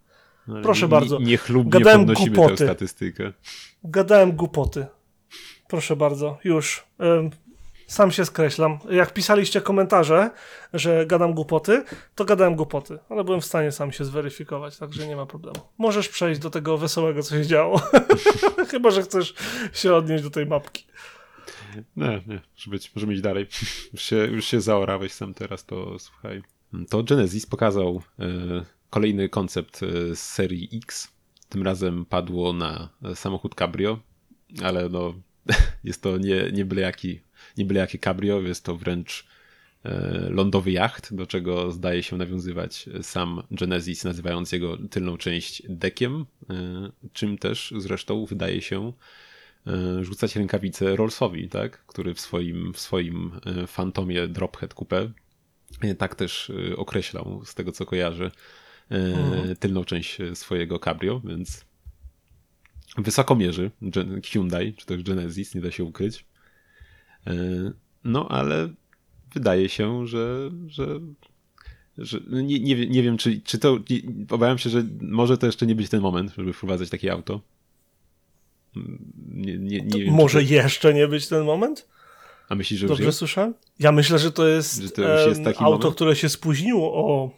No, 0.47 0.62
Proszę 0.62 0.86
nie, 0.86 0.89
bardzo. 0.89 1.19
Nie, 1.19 1.25
niechlubnie 1.25 1.71
Gadałem 1.71 1.99
podnosimy 1.99 2.36
głupoty. 2.36 2.58
tę 2.58 2.65
statystykę. 2.65 3.34
Gadałem 3.84 4.32
głupoty. 4.32 4.86
Proszę 5.67 5.95
bardzo, 5.95 6.38
już. 6.43 6.84
Sam 7.91 8.12
się 8.12 8.25
skreślam. 8.25 8.80
Jak 8.89 9.13
pisaliście 9.13 9.62
komentarze, 9.62 10.30
że 10.73 11.06
gadam 11.06 11.34
głupoty, 11.34 11.84
to 12.15 12.25
gadałem 12.25 12.56
głupoty, 12.56 12.99
ale 13.10 13.23
byłem 13.23 13.41
w 13.41 13.45
stanie 13.45 13.71
sam 13.71 13.91
się 13.91 14.06
zweryfikować, 14.06 14.77
także 14.77 15.08
nie 15.08 15.15
ma 15.15 15.25
problemu. 15.25 15.60
Możesz 15.77 16.10
przejść 16.10 16.41
do 16.41 16.49
tego 16.49 16.77
wesołego, 16.77 17.23
co 17.23 17.36
się 17.36 17.45
działo. 17.45 17.82
Chyba, 18.71 18.91
że 18.91 19.01
chcesz 19.01 19.34
się 19.73 19.93
odnieść 19.93 20.23
do 20.23 20.30
tej 20.30 20.45
mapki. 20.45 20.86
Nie, 21.95 22.21
nie, 22.27 22.41
może 22.56 22.71
być, 22.71 22.95
możemy 22.95 23.13
iść 23.13 23.21
dalej. 23.21 23.47
Już 23.93 24.01
się, 24.01 24.15
już 24.15 24.45
się 24.45 24.62
zaorałeś 24.62 25.12
sam 25.12 25.34
teraz, 25.34 25.65
to 25.65 25.99
słuchaj. 25.99 26.43
To 26.89 27.04
Genesis 27.04 27.45
pokazał 27.45 28.01
e, 28.19 28.25
kolejny 28.89 29.30
koncept 29.30 29.84
e, 29.84 30.15
z 30.15 30.19
serii 30.19 30.69
X. 30.84 31.13
Tym 31.49 31.63
razem 31.63 32.06
padło 32.06 32.54
na 32.54 32.89
e, 33.04 33.15
samochód 33.15 33.56
Cabrio, 33.56 33.99
ale 34.63 34.89
no 34.89 35.13
jest 35.84 36.01
to 36.01 36.17
nie, 36.17 36.51
nie, 36.51 36.65
byle 36.65 36.82
jaki, 36.82 37.21
nie 37.58 37.65
byle 37.65 37.80
jakie 37.80 37.99
Cabrio, 37.99 38.41
jest 38.41 38.65
to 38.65 38.77
wręcz 38.77 39.27
e, 39.84 40.27
lądowy 40.30 40.71
jacht, 40.71 41.15
do 41.15 41.27
czego 41.27 41.71
zdaje 41.71 42.04
się 42.04 42.17
nawiązywać 42.17 42.89
sam 43.01 43.43
Genesis, 43.51 44.04
nazywając 44.04 44.51
jego 44.51 44.77
tylną 44.77 45.17
część 45.17 45.63
dekiem, 45.69 46.25
e, 46.49 46.56
czym 47.13 47.38
też 47.38 47.73
zresztą 47.77 48.25
wydaje 48.25 48.62
się 48.62 48.93
e, 49.67 50.04
rzucać 50.04 50.36
rękawice 50.36 50.95
Rollsowi, 50.95 51.49
tak? 51.49 51.86
który 51.86 52.13
w 52.13 52.19
swoim, 52.19 52.73
w 52.73 52.80
swoim 52.80 53.32
Fantomie 53.67 54.27
Drophead 54.27 54.73
Coupe 54.73 55.12
tak 55.97 56.15
też 56.15 56.51
określał, 56.77 57.41
z 57.45 57.56
tego 57.56 57.71
co 57.71 57.86
kojarzę, 57.86 58.32
Mhm. 58.91 59.56
tylną 59.56 59.84
część 59.84 60.17
swojego 60.34 60.80
cabrio, 60.80 61.21
więc 61.25 61.65
wysoko 62.97 63.36
mierzy 63.36 63.71
Hyundai, 64.25 64.73
czy 64.73 64.86
też 64.86 65.04
Genesis, 65.04 65.56
nie 65.56 65.62
da 65.62 65.71
się 65.71 65.84
ukryć. 65.84 66.25
E, 67.28 67.34
No, 68.04 68.28
ale 68.30 68.70
wydaje 69.34 69.70
się, 69.70 70.08
że, 70.08 70.52
że, 70.68 71.00
że 71.98 72.20
no 72.28 72.42
nie, 72.42 72.60
nie, 72.60 72.88
nie 72.88 73.04
wiem, 73.04 73.18
czy, 73.18 73.42
czy 73.42 73.60
to. 73.60 73.78
nie- 73.90 74.26
Obawiam 74.30 74.58
się, 74.58 74.70
że 74.70 74.84
może 75.02 75.38
to 75.38 75.46
jeszcze 75.46 75.66
nie 75.66 75.76
być 75.76 75.90
ten 75.90 76.02
moment, 76.02 76.34
żeby 76.38 76.54
wprowadzać 76.54 76.90
takie 76.90 77.12
auto. 77.12 77.42
Nie, 79.28 79.58
nie, 79.58 79.82
nie 79.82 80.04
wiem, 80.06 80.14
Może 80.14 80.40
to, 80.40 80.46
jeszcze 80.46 80.94
nie 80.94 81.08
być 81.08 81.28
ten 81.28 81.44
moment? 81.44 81.88
A 82.50 82.56
myślisz, 82.56 82.80
że 82.80 82.88
już 82.88 82.98
Dobrze 82.98 83.12
słyszę? 83.14 83.54
Ja 83.80 83.92
myślę, 83.92 84.20
że 84.20 84.32
to 84.32 84.48
jest, 84.48 84.82
Że 84.82 84.90
to 84.90 85.28
jest 85.30 85.48
auto, 85.48 85.64
moment? 85.64 85.96
które 85.96 86.16
się 86.16 86.30
spóźniło 86.30 86.94
o 86.94 87.32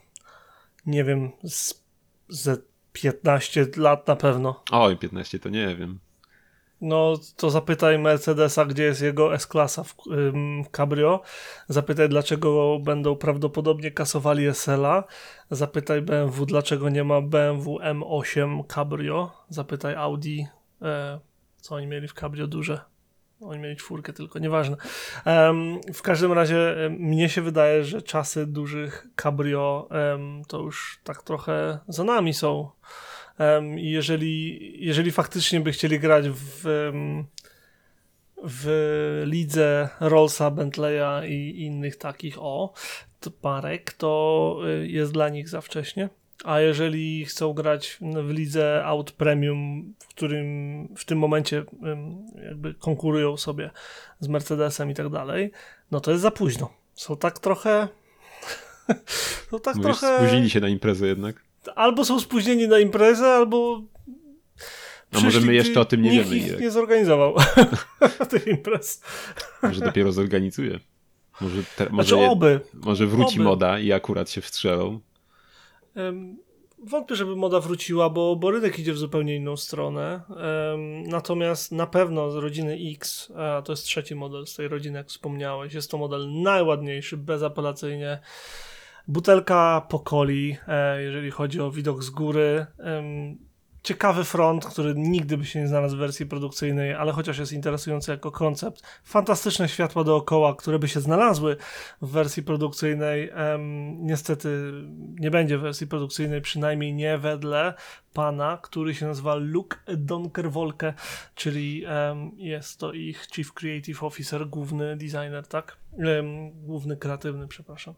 nie 0.86 1.04
wiem, 1.04 1.32
z, 1.44 1.84
ze 2.30 2.58
15 2.94 3.68
lat 3.78 4.08
na 4.08 4.16
pewno. 4.16 4.64
Oj, 4.72 4.98
15 4.98 5.40
to 5.40 5.50
nie 5.50 5.76
wiem. 5.76 6.00
No, 6.84 7.14
to 7.38 7.50
zapytaj 7.50 8.00
Mercedesa, 8.00 8.66
gdzie 8.66 8.84
jest 8.84 9.02
jego 9.02 9.34
S-klasa 9.34 9.84
w, 9.84 9.96
ym, 10.12 10.64
Cabrio. 10.72 11.22
Zapytaj, 11.68 12.10
dlaczego 12.10 12.80
będą 12.80 13.16
prawdopodobnie 13.16 13.92
kasowali 13.92 14.46
SL-a. 14.46 15.04
Zapytaj 15.52 16.02
BMW, 16.02 16.46
dlaczego 16.46 16.90
nie 16.90 17.04
ma 17.04 17.22
BMW 17.22 17.78
M8 17.78 18.68
Cabrio. 18.68 19.32
Zapytaj 19.50 19.96
Audi, 19.96 20.46
e, 20.82 21.20
co 21.58 21.76
oni 21.76 21.88
mieli 21.88 22.08
w 22.08 22.14
Cabrio 22.14 22.48
duże. 22.48 22.80
Oni 23.42 23.60
mieli 23.60 23.76
czwórkę 23.76 24.14
tylko, 24.14 24.40
nieważne. 24.40 24.78
Em, 25.26 25.80
w 25.94 26.02
każdym 26.02 26.34
razie 26.34 26.76
mnie 27.00 27.30
się 27.30 27.42
wydaje, 27.42 27.84
że 27.84 28.02
czasy 28.02 28.48
dużych 28.48 29.08
cabrio 29.16 29.88
em, 29.92 30.42
to 30.48 30.60
już 30.60 31.00
tak 31.04 31.24
trochę 31.24 31.80
za 31.88 32.04
nami 32.04 32.34
są. 32.34 32.70
I 33.78 33.92
jeżeli, 33.92 34.60
jeżeli 34.86 35.12
faktycznie 35.12 35.60
by 35.60 35.72
chcieli 35.72 36.00
grać 36.00 36.30
w, 36.30 36.64
w 38.44 39.24
lidze 39.26 39.90
Rollsa, 40.00 40.52
Bentleya 40.52 41.30
i 41.30 41.64
innych 41.66 41.96
takich 41.96 42.36
o 42.40 42.74
to 43.20 43.32
parek, 43.32 43.94
to 43.94 44.60
y, 44.68 44.88
jest 44.88 45.12
dla 45.12 45.30
nich 45.30 45.50
za 45.50 45.62
wcześnie. 45.62 46.10
A 46.44 46.60
jeżeli 46.60 47.26
chcą 47.26 47.54
grać 47.54 47.98
w 48.02 48.30
lidze 48.30 48.82
aut 48.86 49.12
premium, 49.12 49.94
w 50.00 50.08
którym 50.08 50.88
w 50.98 51.06
tym 51.06 51.20
momencie 51.20 51.64
jakby 52.46 52.74
konkurują 52.74 53.38
sobie 53.38 53.72
z 54.20 54.28
Mercedesem 54.28 54.92
i 54.92 54.94
tak 54.94 55.10
dalej, 55.10 55.52
no 55.92 56.00
to 56.00 56.12
jest 56.12 56.24
za 56.24 56.32
późno. 56.32 56.74
Są 56.94 57.18
tak 57.18 57.40
trochę. 57.40 57.88
Są 59.52 59.60
tak 59.60 59.76
Mówisz, 59.76 60.00
trochę. 60.00 60.18
spóźnili 60.18 60.50
się 60.50 60.60
na 60.60 60.68
imprezę 60.68 61.08
jednak. 61.08 61.43
Albo 61.76 62.06
są 62.06 62.20
spóźnieni 62.20 62.68
na 62.68 62.80
imprezę, 62.80 63.26
albo. 63.28 63.82
A 65.12 65.20
może 65.20 65.42
my 65.42 65.54
jeszcze 65.54 65.80
o 65.80 65.86
tym 65.86 66.02
nie 66.02 66.10
nikt 66.10 66.30
wiemy, 66.30 66.48
jak. 66.48 66.60
nie 66.60 66.72
zorganizował 66.72 67.36
tych 68.30 68.48
imprez. 68.48 69.02
Może 69.64 69.82
dopiero 69.82 70.12
zorganizuje. 70.12 70.80
Może, 71.42 71.64
te, 71.78 71.90
może, 71.90 72.08
Znaczy 72.08 72.24
je, 72.24 72.30
oby. 72.30 72.60
może 72.74 73.08
wróci 73.08 73.36
oby. 73.36 73.44
moda 73.44 73.80
i 73.80 73.92
akurat 73.92 74.30
się 74.30 74.42
wstrzelą. 74.42 75.00
Em, 75.96 76.38
Wątpię, 76.86 77.16
żeby 77.16 77.36
moda 77.36 77.60
wróciła, 77.60 78.10
bo, 78.10 78.36
bo 78.36 78.52
rynek 78.52 78.80
idzie 78.80 78.94
w 78.94 78.98
zupełnie 78.98 79.36
inną 79.36 79.58
stronę. 79.58 80.22
Em, 80.74 81.04
natomiast 81.04 81.72
na 81.72 81.88
pewno 81.88 82.32
z 82.32 82.36
rodziny 82.36 82.78
X, 82.96 83.32
a 83.36 83.62
to 83.62 83.72
jest 83.74 83.84
trzeci 83.84 84.16
model 84.16 84.48
z 84.48 84.56
tej 84.56 84.68
rodziny, 84.68 84.98
jak 84.98 85.08
wspomniałeś, 85.08 85.74
jest 85.74 85.92
to 85.92 85.98
model 85.98 86.42
najładniejszy, 86.42 87.18
bezapelacyjnie. 87.18 88.20
Butelka 89.08 89.82
pokoli, 89.90 90.58
e, 90.68 91.02
jeżeli 91.02 91.32
chodzi 91.32 91.62
o 91.62 91.72
widok 91.72 92.04
z 92.04 92.10
góry. 92.10 92.66
Ciekawy 93.84 94.24
front, 94.24 94.66
który 94.66 94.94
nigdy 94.98 95.38
by 95.38 95.46
się 95.46 95.60
nie 95.60 95.68
znalazł 95.68 95.96
w 95.96 96.00
wersji 96.00 96.26
produkcyjnej, 96.26 96.94
ale 96.94 97.12
chociaż 97.12 97.38
jest 97.38 97.52
interesujący 97.52 98.12
jako 98.12 98.32
koncept. 98.32 98.84
Fantastyczne 99.04 99.70
światła 99.70 100.04
dookoła, 100.04 100.56
które 100.56 100.80
by 100.80 100.88
się 100.88 101.00
znalazły 101.00 101.58
w 102.02 102.10
wersji 102.10 102.44
produkcyjnej. 102.44 103.32
Niestety 103.98 104.72
nie 105.20 105.32
będzie 105.32 105.58
w 105.58 105.62
wersji 105.62 105.88
produkcyjnej, 105.88 106.42
przynajmniej 106.42 106.94
nie 106.94 107.18
wedle 107.18 107.74
pana, 108.14 108.60
który 108.62 108.96
się 108.96 109.06
nazywa 109.06 109.36
Luke 109.36 109.78
Donkerwolke, 109.98 110.94
czyli 111.36 111.86
jest 112.38 112.80
to 112.80 112.94
ich 112.94 113.28
Chief 113.34 113.54
Creative 113.54 114.04
Officer, 114.04 114.48
główny 114.48 114.98
designer, 114.98 115.48
tak? 115.48 115.78
Główny 116.54 116.98
kreatywny, 116.98 117.48
przepraszam. 117.48 117.94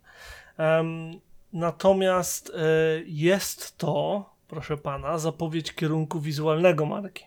Natomiast 1.53 2.49
e, 2.49 2.59
jest 3.05 3.77
to, 3.77 4.29
proszę 4.47 4.77
pana, 4.77 5.17
zapowiedź 5.17 5.73
kierunku 5.73 6.19
wizualnego 6.19 6.85
marki. 6.85 7.25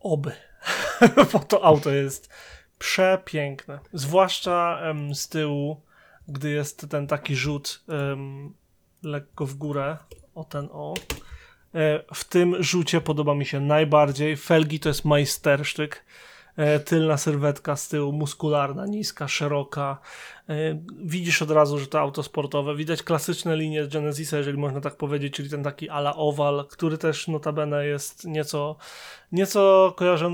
Oby. 0.00 0.32
Bo 1.32 1.38
to 1.38 1.64
auto 1.64 1.90
jest 1.90 2.30
przepiękne. 2.78 3.78
Zwłaszcza 3.92 4.80
em, 4.82 5.14
z 5.14 5.28
tyłu, 5.28 5.80
gdy 6.28 6.50
jest 6.50 6.90
ten 6.90 7.06
taki 7.06 7.36
rzut 7.36 7.84
em, 7.88 8.54
lekko 9.02 9.46
w 9.46 9.54
górę, 9.54 9.96
o 10.34 10.44
ten 10.44 10.68
o. 10.72 10.94
E, 11.74 12.04
W 12.14 12.24
tym 12.24 12.62
rzucie 12.62 13.00
podoba 13.00 13.34
mi 13.34 13.46
się 13.46 13.60
najbardziej. 13.60 14.36
Felgi 14.36 14.80
to 14.80 14.88
jest 14.88 15.04
majstersztyk. 15.04 16.04
E, 16.56 16.80
tylna 16.80 17.16
sylwetka 17.16 17.76
z 17.76 17.88
tyłu, 17.88 18.12
muskularna, 18.12 18.86
niska, 18.86 19.28
szeroka. 19.28 19.98
E, 20.48 20.54
widzisz 21.04 21.42
od 21.42 21.50
razu, 21.50 21.78
że 21.78 21.86
to 21.86 22.00
auto 22.00 22.22
sportowe. 22.22 22.76
Widać 22.76 23.02
klasyczne 23.02 23.56
linie 23.56 23.86
Genesisa, 23.86 24.36
jeżeli 24.36 24.58
można 24.58 24.80
tak 24.80 24.96
powiedzieć, 24.96 25.34
czyli 25.34 25.50
ten 25.50 25.62
taki 25.62 25.88
ala 25.88 26.16
oval, 26.16 26.66
który 26.70 26.98
też 26.98 27.28
notabene 27.28 27.86
jest 27.86 28.24
nieco, 28.24 28.76
nieco 29.32 29.92
kojarzy, 29.96 30.26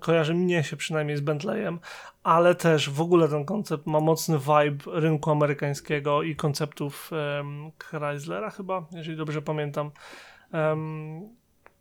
kojarzy 0.00 0.34
mnie 0.34 0.64
się 0.64 0.76
przynajmniej 0.76 1.16
z 1.16 1.20
Bentleyem, 1.20 1.78
ale 2.22 2.54
też 2.54 2.90
w 2.90 3.00
ogóle 3.00 3.28
ten 3.28 3.44
koncept 3.44 3.86
ma 3.86 4.00
mocny 4.00 4.38
vibe 4.38 5.00
rynku 5.00 5.30
amerykańskiego 5.30 6.22
i 6.22 6.36
konceptów 6.36 7.10
um, 7.12 7.70
Chryslera 7.84 8.50
chyba, 8.50 8.86
jeżeli 8.92 9.16
dobrze 9.16 9.42
pamiętam. 9.42 9.90
Um, 10.52 11.28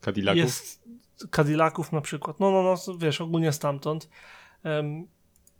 Cadillaców? 0.01 0.43
Jest 0.43 0.83
Cadillaców 1.31 1.91
na 1.91 2.01
przykład. 2.01 2.39
No, 2.39 2.51
no, 2.51 2.63
no, 2.63 2.97
wiesz, 2.97 3.21
ogólnie 3.21 3.51
stamtąd. 3.51 4.09
Um, 4.63 5.07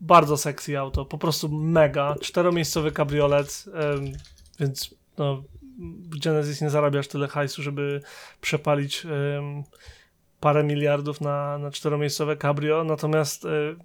bardzo 0.02 0.38
sexy 0.38 0.80
auto, 0.80 1.06
po 1.06 1.18
prostu 1.18 1.50
mega. 1.50 2.16
Czteromiejscowy 2.22 2.92
kabriolet, 2.92 3.66
um, 3.74 4.12
więc 4.60 4.96
no, 5.18 5.44
w 6.10 6.20
Genesis 6.20 6.62
nie 6.62 6.70
zarabiasz 6.70 7.08
tyle 7.08 7.28
hajsu, 7.28 7.64
żeby 7.64 8.02
przepalić 8.42 9.06
um, 9.06 9.64
parę 10.40 10.64
miliardów 10.64 11.22
na, 11.22 11.58
na 11.58 11.72
czteromiejscowe 11.72 12.38
cabrio, 12.38 12.84
natomiast 12.84 13.46
y, 13.46 13.76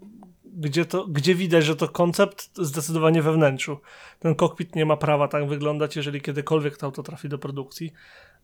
gdzie, 0.44 0.84
to, 0.84 1.06
gdzie 1.06 1.34
widać, 1.34 1.64
że 1.64 1.76
to 1.76 1.88
koncept 1.88 2.50
zdecydowanie 2.56 3.22
we 3.22 3.32
wnętrzu. 3.32 3.80
Ten 4.18 4.34
kokpit 4.34 4.76
nie 4.76 4.86
ma 4.86 4.96
prawa 4.96 5.28
tak 5.28 5.48
wyglądać, 5.48 5.96
jeżeli 5.96 6.20
kiedykolwiek 6.20 6.76
to 6.76 6.86
auto 6.86 7.02
trafi 7.02 7.28
do 7.28 7.38
produkcji, 7.38 7.92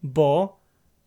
bo 0.02 0.60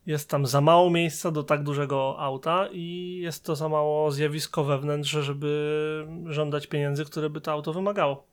jest 0.09 0.29
tam 0.29 0.45
za 0.45 0.61
mało 0.61 0.89
miejsca 0.89 1.31
do 1.31 1.43
tak 1.43 1.63
dużego 1.63 2.15
auta 2.19 2.67
i 2.71 3.17
jest 3.21 3.45
to 3.45 3.55
za 3.55 3.69
mało 3.69 4.11
zjawiskowe 4.11 4.79
wnętrze, 4.79 5.23
żeby 5.23 6.07
żądać 6.25 6.67
pieniędzy, 6.67 7.05
które 7.05 7.29
by 7.29 7.41
to 7.41 7.51
auto 7.51 7.73
wymagało. 7.73 8.27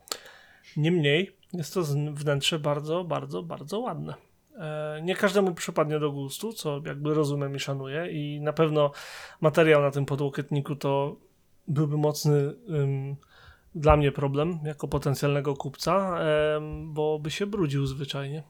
Niemniej 0.76 1.36
jest 1.52 1.74
to 1.74 1.82
wnętrze 2.12 2.58
bardzo, 2.58 3.04
bardzo, 3.04 3.42
bardzo 3.42 3.80
ładne. 3.80 4.14
E, 4.58 5.00
nie 5.02 5.14
każdemu 5.14 5.54
przypadnie 5.54 5.98
do 5.98 6.12
gustu, 6.12 6.52
co 6.52 6.80
jakby 6.84 7.14
rozumiem 7.14 7.56
i 7.56 7.60
szanuję, 7.60 8.12
i 8.12 8.40
na 8.40 8.52
pewno 8.52 8.90
materiał 9.40 9.82
na 9.82 9.90
tym 9.90 10.06
podłokietniku 10.06 10.76
to 10.76 11.16
byłby 11.68 11.96
mocny 11.96 12.54
dla 13.76 13.96
mnie 13.96 14.12
problem 14.12 14.58
jako 14.64 14.88
potencjalnego 14.88 15.56
kupca, 15.56 16.18
bo 16.84 17.18
by 17.18 17.30
się 17.30 17.46
brudził 17.46 17.86
zwyczajnie. 17.86 18.42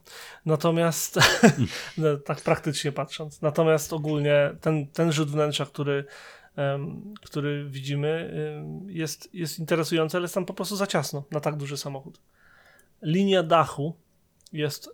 Natomiast, 0.45 1.19
no, 1.97 2.17
tak 2.17 2.41
praktycznie 2.41 2.91
patrząc, 2.91 3.41
natomiast 3.41 3.93
ogólnie 3.93 4.55
ten, 4.61 4.87
ten 4.87 5.11
rzut 5.11 5.31
wnętrza, 5.31 5.65
który, 5.65 6.05
który 7.21 7.65
widzimy, 7.69 8.33
jest, 8.87 9.33
jest 9.33 9.59
interesujący, 9.59 10.17
ale 10.17 10.23
jest 10.23 10.35
tam 10.35 10.45
po 10.45 10.53
prostu 10.53 10.75
za 10.75 10.87
ciasno 10.87 11.23
na 11.31 11.39
tak 11.39 11.57
duży 11.57 11.77
samochód. 11.77 12.21
Linia 13.01 13.43
dachu 13.43 13.95
jest 14.53 14.89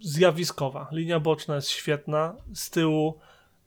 zjawiskowa. 0.00 0.88
Linia 0.92 1.20
boczna 1.20 1.54
jest 1.54 1.68
świetna. 1.68 2.36
Z 2.54 2.70
tyłu 2.70 3.18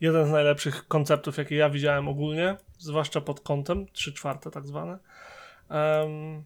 jeden 0.02 0.28
z 0.28 0.32
najlepszych 0.32 0.88
konceptów, 0.88 1.38
jakie 1.38 1.56
ja 1.56 1.70
widziałem 1.70 2.08
ogólnie, 2.08 2.58
zwłaszcza 2.78 3.22
pod 3.22 3.40
kątem, 3.40 3.86
3 3.94 4.14
czwarte 4.14 4.52
tak 4.52 4.68
zwane 4.68 5.00
Um, 5.70 6.44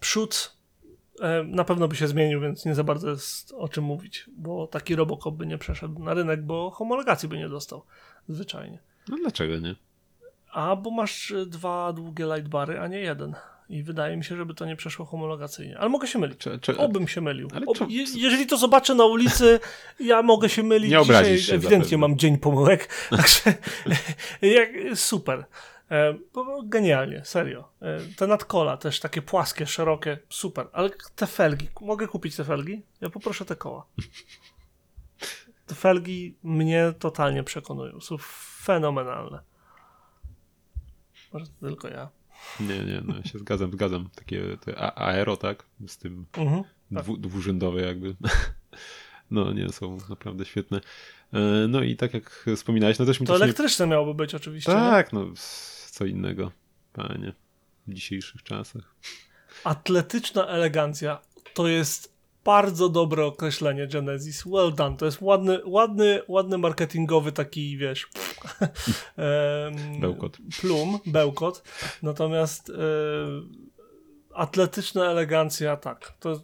przód 0.00 0.56
um, 1.20 1.54
na 1.54 1.64
pewno 1.64 1.88
by 1.88 1.96
się 1.96 2.08
zmienił, 2.08 2.40
więc 2.40 2.64
nie 2.64 2.74
za 2.74 2.84
bardzo 2.84 3.10
jest 3.10 3.52
o 3.52 3.68
czym 3.68 3.84
mówić, 3.84 4.30
bo 4.36 4.66
taki 4.66 4.96
Robocop 4.96 5.34
by 5.34 5.46
nie 5.46 5.58
przeszedł 5.58 6.02
na 6.02 6.14
rynek, 6.14 6.42
bo 6.42 6.70
homologacji 6.70 7.28
by 7.28 7.38
nie 7.38 7.48
dostał 7.48 7.82
zwyczajnie. 8.28 8.78
No 9.08 9.16
dlaczego 9.16 9.58
nie? 9.58 9.74
A 10.52 10.76
bo 10.76 10.90
masz 10.90 11.34
dwa 11.46 11.92
długie 11.92 12.24
lightbary, 12.24 12.80
a 12.80 12.88
nie 12.88 12.98
jeden. 12.98 13.34
I 13.68 13.82
wydaje 13.82 14.16
mi 14.16 14.24
się, 14.24 14.36
żeby 14.36 14.54
to 14.54 14.66
nie 14.66 14.76
przeszło 14.76 15.06
homologacyjnie. 15.06 15.78
Ale 15.78 15.88
mogę 15.88 16.06
się 16.06 16.18
mylić. 16.18 16.38
Czy, 16.38 16.58
czy... 16.58 16.78
Obym 16.78 17.08
się 17.08 17.20
mylił. 17.20 17.48
Ob... 17.66 17.90
Je, 17.90 18.04
jeżeli 18.16 18.46
to 18.46 18.56
zobaczę 18.56 18.94
na 18.94 19.04
ulicy, 19.04 19.60
ja 20.00 20.22
mogę 20.22 20.48
się 20.48 20.62
mylić. 20.62 20.90
Nie 20.90 21.00
obrazisz 21.00 21.40
Dzisiaj 21.40 21.56
ewidentnie 21.56 21.84
zapewne. 21.84 22.08
mam 22.08 22.18
dzień 22.18 22.38
pomyłek. 22.38 22.88
Także 23.16 23.54
jak, 24.42 24.68
super. 24.94 25.44
E, 25.92 26.18
genialnie, 26.64 27.24
serio. 27.24 27.68
E, 27.80 27.98
te 28.16 28.26
nadkola 28.26 28.76
też 28.76 29.00
takie 29.00 29.22
płaskie, 29.22 29.66
szerokie, 29.66 30.18
super. 30.28 30.66
Ale 30.72 30.90
te 31.16 31.26
felgi, 31.26 31.68
mogę 31.80 32.08
kupić 32.08 32.36
te 32.36 32.44
felgi? 32.44 32.82
Ja 33.00 33.10
poproszę 33.10 33.44
te 33.44 33.56
koła. 33.56 33.86
Te 35.66 35.74
felgi 35.74 36.36
mnie 36.42 36.92
totalnie 36.98 37.42
przekonują. 37.44 38.00
Są 38.00 38.16
fenomenalne. 38.62 39.40
Może 41.32 41.46
to 41.46 41.52
tylko 41.60 41.88
ja. 41.88 42.08
Nie, 42.60 42.84
nie, 42.84 43.02
no 43.04 43.22
się 43.22 43.38
zgadzam, 43.38 43.72
zgadzam. 43.72 44.08
Takie 44.14 44.56
te 44.64 44.98
aero, 44.98 45.36
tak? 45.36 45.64
Z 45.86 45.98
tym 45.98 46.26
mhm, 46.36 46.62
tak. 46.94 47.02
Dwu, 47.04 47.16
dwurzędowe 47.16 47.82
jakby. 47.82 48.16
No 49.30 49.52
nie, 49.52 49.68
są 49.68 49.98
naprawdę 50.08 50.44
świetne. 50.44 50.80
E, 51.32 51.38
no 51.68 51.82
i 51.82 51.96
tak 51.96 52.14
jak 52.14 52.46
wspominałeś, 52.56 52.98
no 52.98 53.06
też 53.06 53.20
mi 53.20 53.26
To 53.26 53.34
elektryczne 53.34 53.86
nie... 53.86 53.90
miałoby 53.90 54.14
być 54.14 54.34
oczywiście. 54.34 54.72
Tak, 54.72 55.12
nie? 55.12 55.18
no 55.18 55.26
co 56.02 56.06
innego, 56.06 56.52
panie, 56.92 57.32
w 57.86 57.94
dzisiejszych 57.94 58.42
czasach. 58.42 58.94
Atletyczna 59.64 60.46
elegancja 60.46 61.20
to 61.54 61.68
jest 61.68 62.12
bardzo 62.44 62.88
dobre 62.88 63.26
określenie 63.26 63.86
Genesis. 63.86 64.44
Well 64.46 64.74
done. 64.74 64.96
To 64.96 65.04
jest 65.04 65.20
ładny, 65.20 65.60
ładny, 65.64 66.22
ładny 66.28 66.58
marketingowy 66.58 67.32
taki, 67.32 67.76
wiesz, 67.76 68.08
bełkot. 70.00 70.38
Plum, 70.60 70.98
bełkot. 71.06 71.62
Natomiast 72.02 72.70
e, 72.70 72.74
atletyczna 74.34 75.04
elegancja, 75.04 75.76
tak, 75.76 76.12
to 76.20 76.42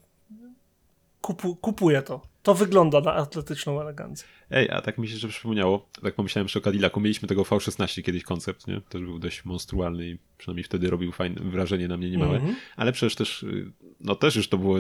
kupu, 1.21 1.57
kupuję 1.57 2.03
to. 2.03 2.21
To 2.43 2.55
wygląda 2.55 3.01
na 3.01 3.15
atletyczną 3.15 3.81
elegancję. 3.81 4.29
Ej, 4.51 4.71
a 4.71 4.81
tak 4.81 4.99
mi 4.99 5.09
się 5.09 5.17
że 5.17 5.29
przypomniało, 5.29 5.89
tak 6.03 6.15
pomyślałem 6.15 6.49
o 6.57 6.61
Cadillacu, 6.61 7.01
mieliśmy 7.01 7.29
tego 7.29 7.43
V16 7.43 8.03
kiedyś 8.03 8.23
koncept, 8.23 8.67
nie? 8.67 8.81
Też 8.81 9.03
był 9.03 9.19
dość 9.19 9.45
monstrualny 9.45 10.09
i 10.09 10.19
przynajmniej 10.39 10.65
wtedy 10.65 10.91
robił 10.91 11.13
fajne 11.13 11.41
wrażenie 11.51 11.89
na 11.89 11.97
mnie 11.97 12.11
niemałe, 12.11 12.37
mm 12.37 12.53
-hmm. 12.53 12.55
ale 12.77 12.93
przecież 12.93 13.15
też, 13.15 13.43
y, 13.43 13.73
no 14.01 14.15
też 14.15 14.37
już 14.37 14.49
to 14.49 14.59
było 14.59 14.79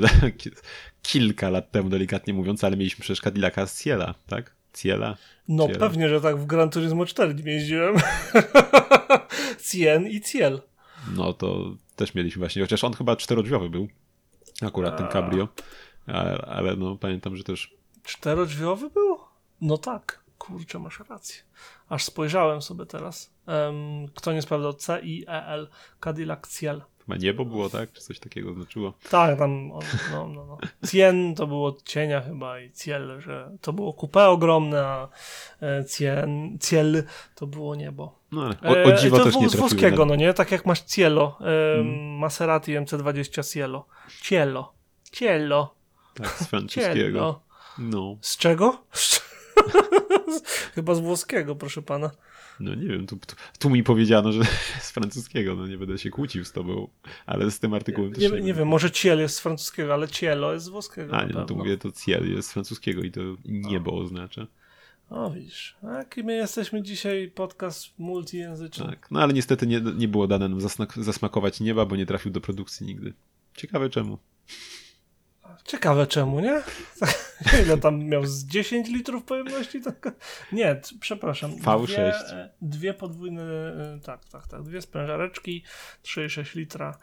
kilka 1.02 1.50
lat 1.50 1.70
temu, 1.70 1.88
delikatnie 1.88 2.34
mówiąc, 2.34 2.64
ale 2.64 2.76
mieliśmy 2.76 3.02
przecież 3.02 3.20
Cadillaca 3.20 3.66
Ciela, 3.66 4.14
tak? 4.26 4.54
Ciela? 4.74 5.16
No 5.48 5.66
Ciela. 5.66 5.78
pewnie, 5.78 6.08
że 6.08 6.20
tak 6.20 6.38
w 6.38 6.46
Gran 6.46 6.70
Turismo 6.70 7.06
4 7.06 7.34
nie 7.34 7.52
jeździłem. 7.52 7.96
Cien 9.70 10.06
i 10.06 10.20
Ciel. 10.20 10.60
No 11.16 11.32
to 11.32 11.76
też 11.96 12.14
mieliśmy 12.14 12.40
właśnie, 12.40 12.62
chociaż 12.62 12.84
on 12.84 12.94
chyba 12.94 13.16
czterodrzwiowy 13.16 13.70
był, 13.70 13.88
akurat 14.62 14.98
ten 14.98 15.08
cabrio. 15.08 15.48
Ale, 16.06 16.36
ale 16.36 16.76
no 16.76 16.96
pamiętam, 16.96 17.36
że 17.36 17.44
też. 17.44 17.74
Czterodrzwiowy 18.04 18.90
był? 18.90 19.27
No 19.60 19.78
tak, 19.78 20.20
kurczę, 20.38 20.78
masz 20.78 21.00
rację. 21.08 21.42
Aż 21.88 22.04
spojrzałem 22.04 22.62
sobie 22.62 22.86
teraz. 22.86 23.30
Um, 23.46 24.08
kto 24.14 24.32
nie 24.32 24.42
sprawdzał 24.42 24.72
C 24.72 25.00
i 25.00 25.24
E 25.28 25.46
L 25.46 25.68
Cadillac 26.00 26.58
Ciel. 26.58 26.82
Chyba 27.08 27.16
niebo 27.18 27.44
było, 27.44 27.70
tak? 27.70 27.92
Czy 27.92 28.00
coś 28.02 28.18
takiego 28.18 28.54
znaczyło? 28.54 28.92
Tak, 29.10 29.38
tam 29.38 29.72
on, 29.72 29.82
no, 30.12 30.28
no, 30.28 30.46
no. 30.46 30.58
Cien 30.90 31.34
to 31.34 31.46
było 31.46 31.76
cienia 31.84 32.20
chyba 32.20 32.60
i 32.60 32.72
ciel, 32.72 33.20
że 33.20 33.50
to 33.60 33.72
było 33.72 33.92
kupę 33.92 34.28
ogromne, 34.28 34.86
a 34.86 35.08
e, 35.62 35.84
cien, 35.84 36.58
ciel 36.60 37.04
to 37.34 37.46
było 37.46 37.74
niebo. 37.74 38.18
No 38.32 38.50
ale 38.62 38.84
o, 38.84 38.88
o 38.88 38.92
dziwo 38.92 39.20
e, 39.20 39.24
też 39.24 39.36
nie 39.36 39.48
z 39.48 39.56
włoskiego, 39.56 40.04
no 40.04 40.16
nie? 40.16 40.34
Tak 40.34 40.50
jak 40.50 40.66
masz 40.66 40.80
Cielo, 40.80 41.38
e, 41.40 41.44
hmm. 41.44 42.18
Maserati 42.18 42.76
MC20 42.76 43.52
Cielo. 43.52 43.86
Cielo. 44.22 44.72
Cielo. 45.12 45.74
Tak, 46.14 46.28
z 46.28 46.46
francuskiego. 46.46 47.40
No. 47.78 48.16
Z 48.20 48.36
czego? 48.36 48.84
Chyba 50.74 50.94
z 50.94 51.00
włoskiego, 51.00 51.56
proszę 51.56 51.82
pana. 51.82 52.10
No 52.60 52.74
nie 52.74 52.88
wiem, 52.88 53.06
tu, 53.06 53.16
tu, 53.16 53.36
tu, 53.58 53.70
mi 53.70 53.82
powiedziano, 53.82 54.32
że 54.32 54.42
z 54.80 54.90
francuskiego, 54.90 55.54
no 55.54 55.66
nie 55.66 55.78
będę 55.78 55.98
się 55.98 56.10
kłócił 56.10 56.44
z 56.44 56.52
tobą, 56.52 56.88
ale 57.26 57.50
z 57.50 57.58
tym 57.58 57.74
artykułem 57.74 58.12
też 58.12 58.22
nie, 58.22 58.30
nie, 58.30 58.40
nie 58.40 58.54
wiem, 58.54 58.68
może 58.68 58.90
ciel 58.90 59.18
jest 59.18 59.36
z 59.36 59.40
francuskiego, 59.40 59.94
ale 59.94 60.08
cielo 60.08 60.52
jest 60.52 60.66
z 60.66 60.68
włoskiego. 60.68 61.16
A 61.16 61.24
nie, 61.24 61.32
no 61.32 61.44
to 61.44 61.54
mówię, 61.54 61.78
to 61.78 61.92
ciel 61.92 62.34
jest 62.34 62.48
z 62.48 62.52
francuskiego 62.52 63.02
i 63.02 63.10
to 63.10 63.20
niebo 63.44 63.92
o. 63.92 63.98
oznacza. 63.98 64.46
O 65.10 65.30
widzisz, 65.30 65.76
jaki 65.82 66.24
my 66.24 66.36
jesteśmy 66.36 66.82
dzisiaj 66.82 67.30
podcast 67.34 67.98
multijęzyczny. 67.98 68.86
Tak, 68.86 69.10
no 69.10 69.20
ale 69.20 69.32
niestety 69.32 69.66
nie, 69.66 69.80
nie 69.80 70.08
było 70.08 70.26
dane 70.26 70.48
nam 70.48 70.60
zasmakować 70.96 71.60
nieba, 71.60 71.86
bo 71.86 71.96
nie 71.96 72.06
trafił 72.06 72.32
do 72.32 72.40
produkcji 72.40 72.86
nigdy. 72.86 73.12
Ciekawe 73.54 73.90
czemu. 73.90 74.18
Ciekawe 75.64 76.06
czemu, 76.06 76.40
nie? 76.40 76.62
Ile 77.64 77.78
tam 77.78 78.04
miał? 78.04 78.26
Z 78.26 78.44
10 78.44 78.88
litrów 78.88 79.24
pojemności? 79.24 79.80
Nie, 80.52 80.80
przepraszam. 81.00 81.52
V6. 81.56 81.86
Dwie, 81.86 82.14
dwie 82.62 82.94
podwójne, 82.94 83.42
tak, 84.04 84.24
tak, 84.24 84.46
tak. 84.46 84.62
Dwie 84.62 84.82
sprężareczki, 84.82 85.64
3,6 86.04 86.56
litra. 86.56 86.98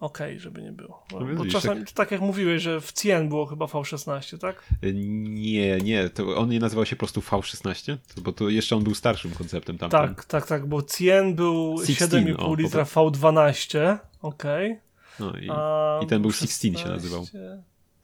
okej, 0.00 0.30
okay, 0.30 0.40
żeby 0.40 0.62
nie 0.62 0.72
było. 0.72 1.06
No 1.12 1.18
Bo, 1.18 1.26
bo 1.34 1.46
czasami, 1.46 1.84
tak 1.94 2.10
jak 2.10 2.20
mówiłeś, 2.20 2.62
że 2.62 2.80
w 2.80 2.92
Cien 2.92 3.28
było 3.28 3.46
chyba 3.46 3.66
V16, 3.66 4.38
tak? 4.38 4.64
Nie, 4.92 5.76
nie, 5.76 6.08
to 6.08 6.36
on 6.36 6.48
nie 6.48 6.60
nazywał 6.60 6.86
się 6.86 6.96
po 6.96 6.98
prostu 6.98 7.20
V16, 7.20 7.96
to- 8.14 8.20
bo 8.20 8.32
to 8.32 8.48
jeszcze 8.48 8.76
on 8.76 8.84
był 8.84 8.94
starszym 8.94 9.30
konceptem 9.30 9.78
tam. 9.78 9.90
Tak, 9.90 10.24
tak, 10.24 10.46
tak, 10.46 10.66
bo 10.66 10.82
Cien 10.82 11.34
był 11.34 11.78
16, 11.86 12.06
7,5 12.06 12.34
o, 12.38 12.54
litra 12.54 12.84
V12, 12.84 13.98
okej. 14.22 14.80
No 15.20 15.32
i, 15.36 15.48
a 15.50 16.00
i 16.02 16.06
ten 16.06 16.22
był 16.22 16.30
V16 16.30 16.38
16 16.40 16.78
się 16.78 16.88
nazywał. 16.88 17.26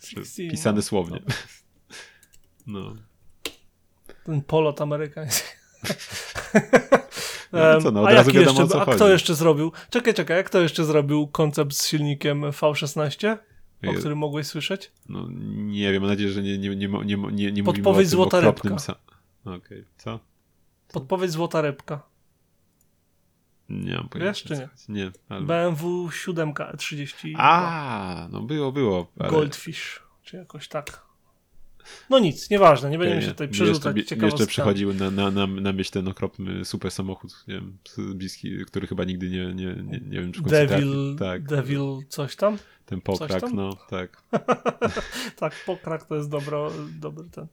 16, 0.06 0.50
Pisany 0.50 0.76
no. 0.76 0.82
słownie. 0.82 1.22
No. 2.66 2.96
Ten 4.24 4.42
polot 4.42 4.80
amerykański. 4.80 5.48
No 7.52 7.80
co, 7.80 7.90
no, 7.90 8.02
od 8.02 8.08
a 8.08 8.14
razu 8.14 8.30
jaki 8.30 8.38
wiadomo, 8.38 8.60
jeszcze, 8.60 8.78
o 8.78 8.84
co 8.84 8.92
a 8.92 8.94
kto 8.94 9.08
jeszcze 9.08 9.34
zrobił? 9.34 9.72
Czekaj, 9.90 10.14
czekaj, 10.14 10.36
jak 10.36 10.46
kto 10.46 10.60
jeszcze 10.60 10.84
zrobił 10.84 11.26
koncept 11.26 11.74
z 11.74 11.86
silnikiem 11.88 12.42
V16? 12.42 13.36
O 13.82 13.92
Je- 13.92 13.94
którym 13.98 14.18
mogłeś 14.18 14.46
słyszeć? 14.46 14.92
No 15.08 15.28
nie 15.56 15.92
wiem, 15.92 16.02
mam 16.02 16.10
nadzieję, 16.10 16.30
że 16.30 16.42
nie, 16.42 16.58
nie, 16.58 16.68
nie, 16.76 16.88
nie, 16.88 17.04
nie, 17.04 17.16
nie 17.16 17.22
mówimy 17.22 17.70
o 17.70 17.72
Podpowiedź 17.72 18.08
tym 18.08 18.16
złota 18.16 18.40
rybka. 18.40 18.68
sa- 18.74 18.94
Okej, 19.44 19.84
co? 19.98 20.20
Podpowiedź 20.92 21.30
Złota 21.30 21.60
Rybka. 21.60 22.02
Nie 23.68 23.94
mam 23.94 24.08
pojęcia. 24.08 24.28
Wiesz, 24.28 24.42
czy 24.42 24.68
nie? 24.92 25.10
Nie. 25.28 25.40
BMW 25.40 26.10
7 26.10 26.54
30 26.78 27.34
A, 27.38 28.28
no 28.30 28.42
było, 28.42 28.72
było. 28.72 29.12
Ale... 29.18 29.30
Goldfish, 29.30 30.02
czy 30.22 30.36
jakoś 30.36 30.68
tak. 30.68 31.06
No 32.10 32.18
nic, 32.18 32.50
nieważne, 32.50 32.90
nie 32.90 32.98
będziemy 32.98 33.22
się 33.22 33.28
tutaj 33.28 33.48
przerzucać 33.48 33.96
Jeszcze, 33.96 34.16
jeszcze 34.16 34.46
przychodził 34.46 34.94
na, 34.94 35.10
na, 35.10 35.30
na, 35.30 35.46
na 35.46 35.72
myśl 35.72 35.92
ten 35.92 36.08
okropny 36.08 36.64
super 36.64 36.90
samochód, 36.90 37.44
nie 37.48 37.54
wiem, 37.54 37.78
bliski, 38.14 38.64
który 38.66 38.86
chyba 38.86 39.04
nigdy 39.04 39.30
nie, 39.30 39.46
nie, 39.46 39.74
nie, 39.82 40.00
nie 40.00 40.20
wiem, 40.20 40.32
czy 40.32 40.42
Devil. 40.42 41.16
Tak, 41.18 41.42
Devil 41.42 41.98
coś 42.08 42.36
tam? 42.36 42.58
ten 42.86 43.00
pokrak, 43.00 43.42
no, 43.52 43.76
tak. 43.90 44.22
tak, 45.40 45.52
pokrak 45.66 46.04
to 46.04 46.16
jest 46.16 46.30
dobro, 46.30 46.72
dobry 47.00 47.28
ten. 47.30 47.46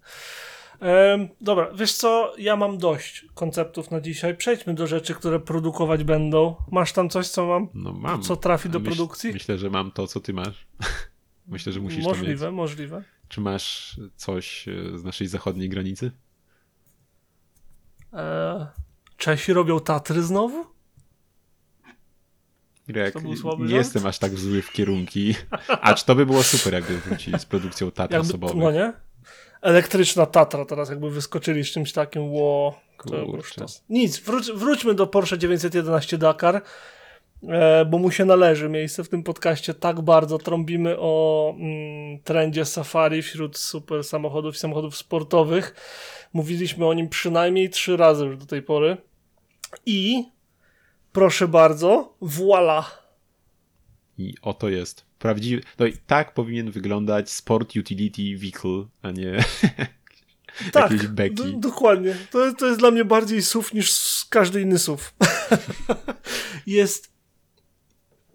Em, 0.79 1.27
dobra, 1.41 1.71
wiesz 1.75 1.93
co, 1.93 2.33
ja 2.37 2.55
mam 2.55 2.77
dość 2.77 3.25
konceptów 3.33 3.91
na 3.91 4.01
dzisiaj. 4.01 4.37
Przejdźmy 4.37 4.73
do 4.73 4.87
rzeczy, 4.87 5.13
które 5.15 5.39
produkować 5.39 6.03
będą. 6.03 6.55
Masz 6.71 6.93
tam 6.93 7.09
coś, 7.09 7.27
co 7.27 7.45
mam, 7.45 7.67
No 7.73 7.93
mam. 7.93 8.21
co 8.21 8.35
trafi 8.35 8.69
do 8.69 8.79
Myśl- 8.79 8.85
produkcji? 8.85 9.33
Myślę, 9.33 9.57
że 9.57 9.69
mam 9.69 9.91
to, 9.91 10.07
co 10.07 10.19
ty 10.19 10.33
masz. 10.33 10.67
Myślę, 11.47 11.73
że 11.73 11.79
musisz 11.79 12.03
to 12.03 12.09
możliwe, 12.09 12.45
mieć. 12.47 12.55
możliwe. 12.55 13.03
Czy 13.27 13.41
masz 13.41 13.99
coś 14.15 14.67
e, 14.67 14.97
z 14.97 15.03
naszej 15.03 15.27
zachodniej 15.27 15.69
granicy? 15.69 16.11
E, 18.13 18.67
Czesi 19.17 19.53
robią 19.53 19.79
Tatry 19.79 20.23
znowu? 20.23 20.65
To 23.13 23.35
słaby 23.35 23.65
nie 23.65 23.75
jestem 23.75 24.05
aż 24.05 24.19
tak 24.19 24.35
zły 24.39 24.61
w 24.61 24.71
kierunki. 24.71 25.35
Acz 25.67 26.03
to 26.03 26.15
by 26.15 26.25
było 26.25 26.43
super, 26.43 26.73
jakby 26.73 26.97
wrócili 26.97 27.39
z 27.39 27.45
produkcją 27.45 27.91
Tatr 27.91 28.13
Jakby, 28.13 28.27
osobowych. 28.27 28.55
no 28.57 28.71
nie? 28.71 28.93
Elektryczna 29.63 30.25
Tatra 30.25 30.65
teraz 30.65 30.89
jakby 30.89 31.09
wyskoczyli 31.09 31.63
z 31.63 31.71
czymś 31.71 31.93
takim, 31.93 32.31
ło, 32.33 32.79
to. 33.77 33.83
Nic, 33.89 34.19
wróć, 34.19 34.51
wróćmy 34.51 34.93
do 34.93 35.07
Porsche 35.07 35.37
911 35.37 36.17
Dakar, 36.17 36.61
e, 37.47 37.85
bo 37.85 37.97
mu 37.97 38.11
się 38.11 38.25
należy 38.25 38.69
miejsce 38.69 39.03
w 39.03 39.09
tym 39.09 39.23
podcaście. 39.23 39.73
Tak 39.73 40.01
bardzo 40.01 40.37
trąbimy 40.37 40.95
o 40.99 41.55
mm, 41.57 42.19
trendzie 42.19 42.65
Safari 42.65 43.21
wśród 43.21 43.57
super 43.57 44.03
samochodów 44.03 44.55
i 44.55 44.59
samochodów 44.59 44.97
sportowych. 44.97 45.75
Mówiliśmy 46.33 46.85
o 46.85 46.93
nim 46.93 47.09
przynajmniej 47.09 47.69
trzy 47.69 47.97
razy 47.97 48.25
już 48.25 48.37
do 48.37 48.45
tej 48.45 48.61
pory. 48.61 48.97
I 49.85 50.25
proszę 51.11 51.47
bardzo, 51.47 52.13
voila! 52.21 52.85
I 54.17 54.35
oto 54.41 54.69
jest. 54.69 55.05
Prawdziwy. 55.23 55.61
No 55.79 55.85
i 55.85 55.93
tak 56.07 56.33
powinien 56.33 56.71
wyglądać 56.71 57.31
Sport 57.31 57.75
Utility 57.75 58.37
Vehicle, 58.37 58.85
a 59.01 59.11
nie 59.11 59.43
Tak, 60.71 60.91
jakieś 60.91 61.07
beki. 61.07 61.57
dokładnie. 61.57 62.15
To, 62.31 62.53
to 62.53 62.67
jest 62.67 62.79
dla 62.79 62.91
mnie 62.91 63.05
bardziej 63.05 63.41
SUV 63.41 63.69
niż 63.73 64.25
każdy 64.29 64.61
inny 64.61 64.79
SUV. 64.79 65.03
jest, 66.67 67.11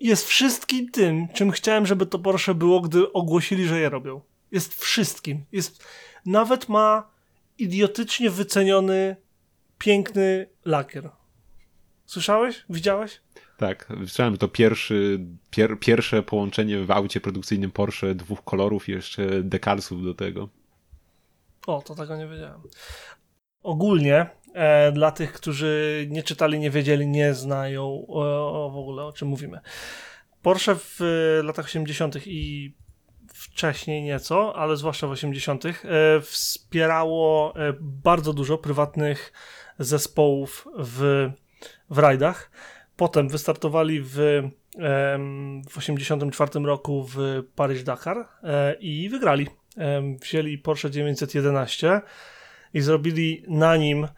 jest 0.01 0.26
wszystkim 0.26 0.91
tym, 0.91 1.28
czym 1.28 1.51
chciałem, 1.51 1.86
żeby 1.86 2.07
to 2.07 2.18
Porsche 2.18 2.55
było, 2.55 2.80
gdy 2.80 3.12
ogłosili, 3.12 3.66
że 3.66 3.80
je 3.80 3.89
robią. 3.89 4.20
Jest 4.53 4.74
wszystkim. 4.74 5.45
Jest, 5.53 5.84
nawet 6.26 6.68
ma 6.68 7.11
idiotycznie 7.59 8.30
wyceniony, 8.30 9.16
piękny 9.78 10.47
lakier. 10.64 11.11
Słyszałeś? 12.07 12.64
Widziałeś? 12.70 13.20
Tak, 13.59 13.87
słyszałem, 13.97 14.37
to 14.37 14.49
pierwszy, 14.49 15.21
pier, 15.51 15.79
pierwsze 15.79 16.23
połączenie 16.23 16.85
w 16.85 16.91
aucie 16.91 17.21
produkcyjnym 17.21 17.71
Porsche 17.71 18.15
dwóch 18.15 18.45
kolorów 18.45 18.89
i 18.89 18.93
jeszcze 18.93 19.43
dekalsów 19.43 20.05
do 20.05 20.15
tego. 20.15 20.49
O, 21.67 21.83
to 21.83 21.95
tego 21.95 22.17
nie 22.17 22.27
wiedziałem. 22.27 22.61
Ogólnie, 23.63 24.27
e, 24.55 24.93
dla 24.93 25.11
tych, 25.11 25.33
którzy 25.33 26.07
nie 26.11 26.23
czytali, 26.23 26.59
nie 26.59 26.71
wiedzieli, 26.71 27.07
nie 27.07 27.35
znają 27.35 28.05
o, 28.09 28.65
o 28.67 28.71
w 28.71 28.77
ogóle 28.77 29.05
o 29.05 29.13
czym 29.13 29.29
mówimy. 29.29 29.61
Porsche 30.43 30.75
w 30.75 31.01
e, 31.01 31.43
latach 31.43 31.65
80. 31.65 32.27
i 32.27 32.75
wcześniej 33.35 34.03
nieco, 34.03 34.57
ale 34.57 34.77
zwłaszcza 34.77 35.07
w 35.07 35.11
80. 35.11 35.65
E, 35.67 35.71
wspierało 36.21 37.55
e, 37.57 37.75
bardzo 37.81 38.33
dużo 38.33 38.59
prywatnych 38.59 39.33
zespołów 39.79 40.69
w, 40.79 41.31
w 41.91 41.99
rajdach. 41.99 42.51
Potem 42.99 43.28
wystartowali 43.28 44.01
w, 44.01 44.42
w 45.70 45.78
84 45.78 46.61
roku 46.61 47.07
w 47.14 47.16
Paryż-Dakar 47.57 48.24
e, 48.42 48.74
i 48.74 49.09
wygrali. 49.09 49.46
Wzięli 50.22 50.59
Porsche 50.59 50.90
911 50.90 52.01
i 52.74 52.80
zrobili 52.80 53.44
na 53.49 53.76
nim 53.76 54.09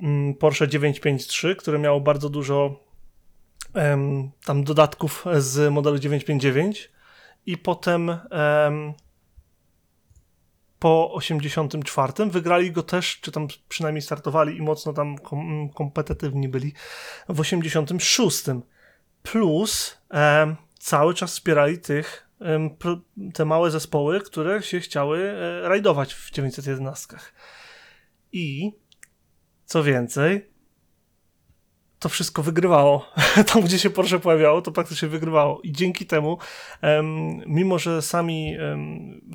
mm, 0.00 0.34
Porsche 0.34 0.68
953, 0.68 1.56
które 1.56 1.78
miało 1.78 2.00
bardzo 2.00 2.28
dużo 2.28 2.80
tam 4.44 4.64
dodatków 4.64 5.24
z 5.38 5.72
modelu 5.72 5.98
959 5.98 6.90
i 7.46 7.58
potem 7.58 8.10
em, 8.10 8.94
po 10.84 11.12
84 11.12 12.12
wygrali 12.30 12.72
go 12.72 12.82
też, 12.82 13.20
czy 13.20 13.32
tam 13.32 13.48
przynajmniej 13.68 14.02
startowali 14.02 14.56
i 14.56 14.62
mocno 14.62 14.92
tam 14.92 15.18
kom 15.18 15.68
kompetytywni 15.68 16.48
byli 16.48 16.72
w 17.28 17.40
86. 17.40 18.44
Plus 19.22 19.98
em, 20.10 20.56
cały 20.78 21.14
czas 21.14 21.30
wspierali 21.30 21.78
tych 21.78 22.28
te 23.34 23.44
małe 23.44 23.70
zespoły, 23.70 24.20
które 24.20 24.62
się 24.62 24.80
chciały 24.80 25.18
e, 25.18 25.68
rajdować 25.68 26.14
w 26.14 26.30
911. 26.30 27.16
I 28.32 28.72
co 29.64 29.82
więcej, 29.82 30.50
to 32.04 32.08
wszystko 32.08 32.42
wygrywało. 32.42 33.08
Tam, 33.52 33.62
gdzie 33.62 33.78
się 33.78 33.90
Porsche 33.90 34.18
pojawiało, 34.18 34.62
to 34.62 34.72
praktycznie 34.72 35.08
wygrywało. 35.08 35.60
I 35.60 35.72
dzięki 35.72 36.06
temu, 36.06 36.38
em, 36.80 37.40
mimo 37.46 37.78
że 37.78 38.02
sami 38.02 38.56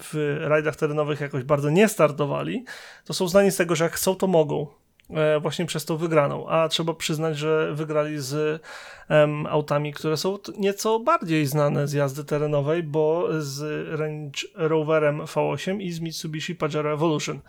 w 0.04 0.38
rajdach 0.42 0.76
terenowych 0.76 1.20
jakoś 1.20 1.44
bardzo 1.44 1.70
nie 1.70 1.88
startowali, 1.88 2.66
to 3.06 3.14
są 3.14 3.28
znani 3.28 3.52
z 3.52 3.56
tego, 3.56 3.76
że 3.76 3.84
jak 3.84 3.94
chcą, 3.94 4.16
to 4.16 4.28
mogą. 4.28 4.68
E, 5.10 5.40
właśnie 5.40 5.66
przez 5.66 5.86
tą 5.86 5.98
wygraną. 5.98 6.48
A 6.50 6.70
trzeba 6.70 6.94
przyznać, 6.94 7.38
że 7.38 7.74
wygrali 7.74 8.20
z 8.20 8.62
em, 9.10 9.46
autami, 9.48 9.94
które 9.94 10.18
są 10.18 10.38
nieco 10.58 11.00
bardziej 11.00 11.46
znane 11.46 11.88
z 11.88 11.94
jazdy 11.94 12.24
terenowej, 12.24 12.84
bo 12.84 13.28
z 13.40 13.88
Range 14.00 14.42
Roverem 14.56 15.22
V8 15.22 15.82
i 15.82 15.92
z 15.92 16.00
Mitsubishi 16.00 16.56
Pajero 16.56 16.94
Evolution. 16.94 17.40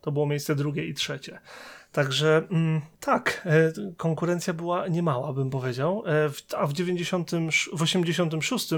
To 0.00 0.12
było 0.12 0.26
miejsce 0.26 0.54
drugie 0.54 0.86
i 0.86 0.94
trzecie. 0.94 1.40
Także 1.92 2.42
mm, 2.50 2.80
tak, 3.00 3.46
e, 3.46 3.72
konkurencja 3.96 4.52
była 4.52 4.88
niemała, 4.88 5.32
bym 5.32 5.50
powiedział. 5.50 6.02
E, 6.06 6.30
a 6.56 6.66
w, 6.66 6.72
90, 6.72 7.30
w 7.72 7.82
86 7.82 8.72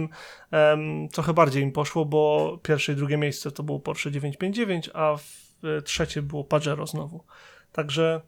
em, 0.51 1.09
trochę 1.09 1.35
bardziej 1.35 1.63
im 1.63 1.73
poszło, 1.73 2.05
bo 2.05 2.59
pierwsze 2.63 2.93
i 2.93 2.97
drugie 2.97 3.17
miejsce 3.17 3.51
to 3.51 3.63
było 3.63 3.81
Porsche 3.81 4.11
959, 4.11 4.91
a 4.95 5.17
w, 5.17 5.65
e, 5.65 5.83
trzecie 5.83 6.23
było 6.23 6.45
Pajero 6.45 6.87
znowu. 6.87 7.25
Także, 7.73 8.21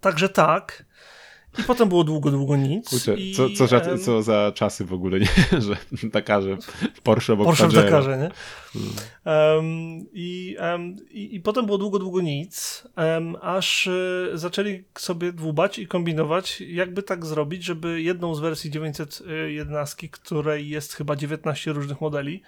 także 0.00 0.28
tak. 0.28 0.84
I 1.58 1.62
potem 1.62 1.88
było 1.88 2.04
długo, 2.04 2.30
długo 2.30 2.56
nic. 2.56 2.88
Kurczę, 2.88 3.14
i, 3.14 3.34
co, 3.34 3.50
co, 3.50 3.66
za, 3.66 3.98
co 3.98 4.22
za 4.22 4.52
czasy 4.54 4.84
w 4.84 4.92
ogóle, 4.92 5.20
nie? 5.20 5.28
że 5.66 5.76
Dakarze 6.02 6.56
Porsche 7.02 7.32
obok 7.32 7.46
Porsche 7.46 7.68
w. 7.68 7.72
Dakarze, 7.72 8.18
nie? 8.18 8.30
Em, 9.32 10.06
i, 10.12 10.56
em, 10.58 10.96
i, 11.10 11.34
I 11.34 11.40
potem 11.40 11.66
było 11.66 11.78
długo, 11.78 11.98
długo 11.98 12.20
nic, 12.20 12.84
em, 12.96 13.36
aż 13.40 13.86
y, 13.86 14.30
zaczęli 14.34 14.84
sobie 14.98 15.32
dłubać 15.32 15.78
i 15.78 15.86
kombinować, 15.86 16.60
jakby 16.60 17.02
tak 17.02 17.26
zrobić, 17.26 17.64
żeby 17.64 18.02
jedną 18.02 18.34
z 18.34 18.40
wersji 18.40 18.70
911, 18.70 20.08
której 20.08 20.68
jest 20.68 20.92
chyba 20.94 21.16
19 21.16 21.72
różnych 21.72 22.00
modeli, 22.00 22.42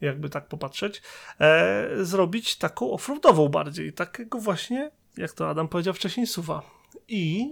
jakby 0.00 0.28
tak 0.28 0.46
popatrzeć, 0.46 1.02
e, 1.40 1.88
zrobić 2.00 2.56
taką 2.56 2.92
offroadową 2.92 3.48
bardziej, 3.48 3.92
takiego 3.92 4.38
właśnie, 4.38 4.90
jak 5.16 5.32
to 5.32 5.48
Adam 5.48 5.68
powiedział 5.68 5.94
wcześniej, 5.94 6.26
suwa. 6.26 6.77
I 7.08 7.50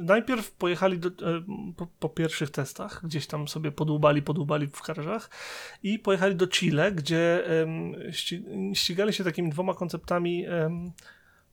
najpierw 0.00 0.50
pojechali 0.50 0.98
do, 0.98 1.10
po, 1.76 1.86
po, 1.98 2.08
pierwszych 2.08 2.50
testach, 2.50 3.00
gdzieś 3.04 3.26
tam 3.26 3.48
sobie 3.48 3.72
podłubali, 3.72 4.22
podłubali 4.22 4.66
w 4.66 4.82
garażach 4.82 5.30
i 5.82 5.98
pojechali 5.98 6.36
do 6.36 6.48
Chile, 6.48 6.92
gdzie 6.92 7.44
um, 7.60 7.94
ścigali 8.74 9.12
się 9.12 9.24
takimi 9.24 9.50
dwoma 9.50 9.74
konceptami. 9.74 10.46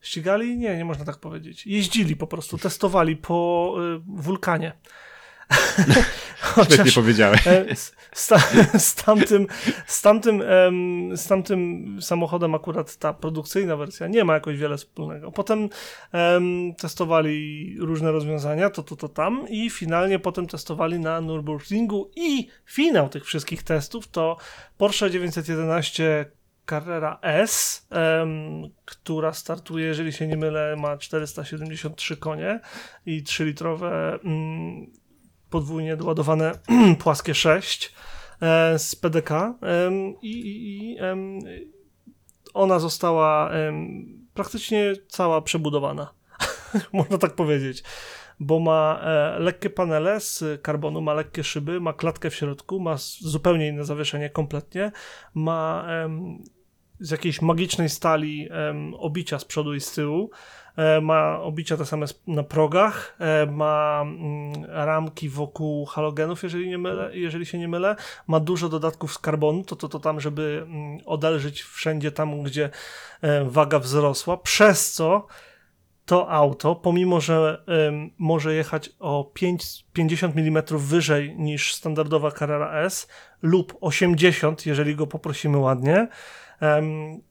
Ścigali? 0.04 0.58
Nie, 0.58 0.78
nie 0.78 0.86
można 0.86 1.06
tak 1.06 1.18
powiedzieć. 1.18 1.68
Jeździli 1.68 2.16
po 2.16 2.28
prostu, 2.28 2.58
testowali 2.58 3.16
po 3.16 3.76
y, 3.96 4.00
wulkanie. 4.06 4.74
Świetnie 6.66 6.92
powiedziałeś. 6.92 7.48
E, 7.48 7.76
z, 7.76 7.96
z, 8.78 8.96
tamtym, 8.96 9.48
z, 9.86 10.02
tamtym, 10.02 10.44
z 11.16 11.28
tamtym 11.28 11.98
samochodem 12.02 12.56
akurat 12.56 12.96
ta 12.98 13.14
produkcyjna 13.14 13.78
wersja 13.78 14.08
nie 14.08 14.24
ma 14.24 14.34
jakoś 14.34 14.58
wiele 14.58 14.78
wspólnego. 14.78 15.32
Potem 15.32 15.70
um, 16.14 16.76
testowali 16.76 17.76
różne 17.80 18.12
rozwiązania, 18.12 18.70
to, 18.70 18.84
to, 18.84 18.96
to 18.96 19.10
tam 19.10 19.46
i 19.50 19.70
finalnie 19.70 20.20
potem 20.20 20.48
testowali 20.48 21.00
na 21.00 21.22
Nürburgringu 21.22 22.06
i 22.16 22.48
finał 22.66 23.10
tych 23.10 23.26
wszystkich 23.26 23.64
testów 23.64 24.08
to 24.08 24.38
Porsche 24.78 25.10
911 25.10 26.26
Carrera 26.70 27.20
S, 27.22 27.88
um, 27.92 28.70
która 28.86 29.34
startuje, 29.34 29.86
jeżeli 29.86 30.14
się 30.14 30.28
nie 30.28 30.38
mylę, 30.38 30.76
ma 30.78 30.98
473 30.98 32.18
konie 32.18 32.60
i 33.06 33.24
3-litrowe 33.24 34.20
um, 34.24 35.03
podwójnie 35.54 35.98
doładowane 35.98 36.52
płaskie 37.04 37.36
6 37.36 37.94
e, 38.42 38.80
z 38.80 38.96
PDK 38.96 39.54
i, 40.22 40.32
i, 40.32 40.92
i 40.92 40.98
ona 42.54 42.80
została 42.80 43.52
praktycznie 44.34 44.94
cała 45.08 45.42
przebudowana. 45.42 46.14
Można 46.94 47.18
tak 47.18 47.36
powiedzieć. 47.36 47.84
Bo 48.40 48.60
ma 48.60 49.00
e, 49.04 49.40
lekkie 49.40 49.70
panele 49.70 50.20
z 50.20 50.62
karbonu, 50.62 51.02
ma 51.02 51.14
lekkie 51.14 51.44
szyby, 51.44 51.80
ma 51.80 51.94
klatkę 51.94 52.30
w 52.30 52.36
środku, 52.36 52.80
ma 52.80 52.96
zupełnie 53.20 53.68
inne 53.68 53.86
zawieszenie 53.86 54.30
kompletnie, 54.30 54.92
ma 55.34 55.88
z 57.00 57.12
jakiejś 57.12 57.42
magicznej 57.42 57.90
stali 57.90 58.50
obicia 58.98 59.40
z 59.40 59.46
przodu 59.46 59.74
i 59.74 59.80
z 59.80 59.92
tyłu, 59.92 60.30
ma 61.02 61.40
obicia 61.40 61.78
te 61.78 61.86
same 61.86 62.06
na 62.28 62.44
progach, 62.44 63.16
e, 63.20 63.46
ma 63.46 64.02
mm, 64.02 64.66
ramki 64.66 65.30
wokół 65.30 65.86
halogenów, 65.86 66.44
jeżeli, 66.44 66.70
nie 66.70 66.78
mylę, 66.78 67.10
jeżeli 67.14 67.46
się 67.46 67.58
nie 67.58 67.68
mylę, 67.68 67.96
ma 68.28 68.40
dużo 68.40 68.70
dodatków 68.70 69.14
z 69.14 69.20
karbonu, 69.20 69.64
to, 69.64 69.76
to, 69.76 69.90
to 69.90 70.00
tam, 70.00 70.20
żeby 70.20 70.66
mm, 70.66 71.00
odelżyć 71.06 71.62
wszędzie 71.62 72.12
tam, 72.12 72.44
gdzie 72.44 72.70
e, 73.22 73.44
waga 73.46 73.80
wzrosła, 73.80 74.38
przez 74.38 74.92
co 74.92 75.28
to 76.06 76.30
auto, 76.30 76.76
pomimo 76.76 77.22
że 77.22 77.64
może 78.18 78.54
jechać 78.54 78.90
o 79.00 79.32
5, 79.34 79.86
50 79.94 80.38
mm 80.38 80.64
wyżej 80.70 81.36
niż 81.38 81.74
standardowa 81.74 82.32
Carrera 82.32 82.72
S 82.72 83.08
lub 83.42 83.78
80, 83.82 84.66
jeżeli 84.66 84.96
go 84.96 85.08
poprosimy 85.08 85.58
ładnie, 85.58 86.08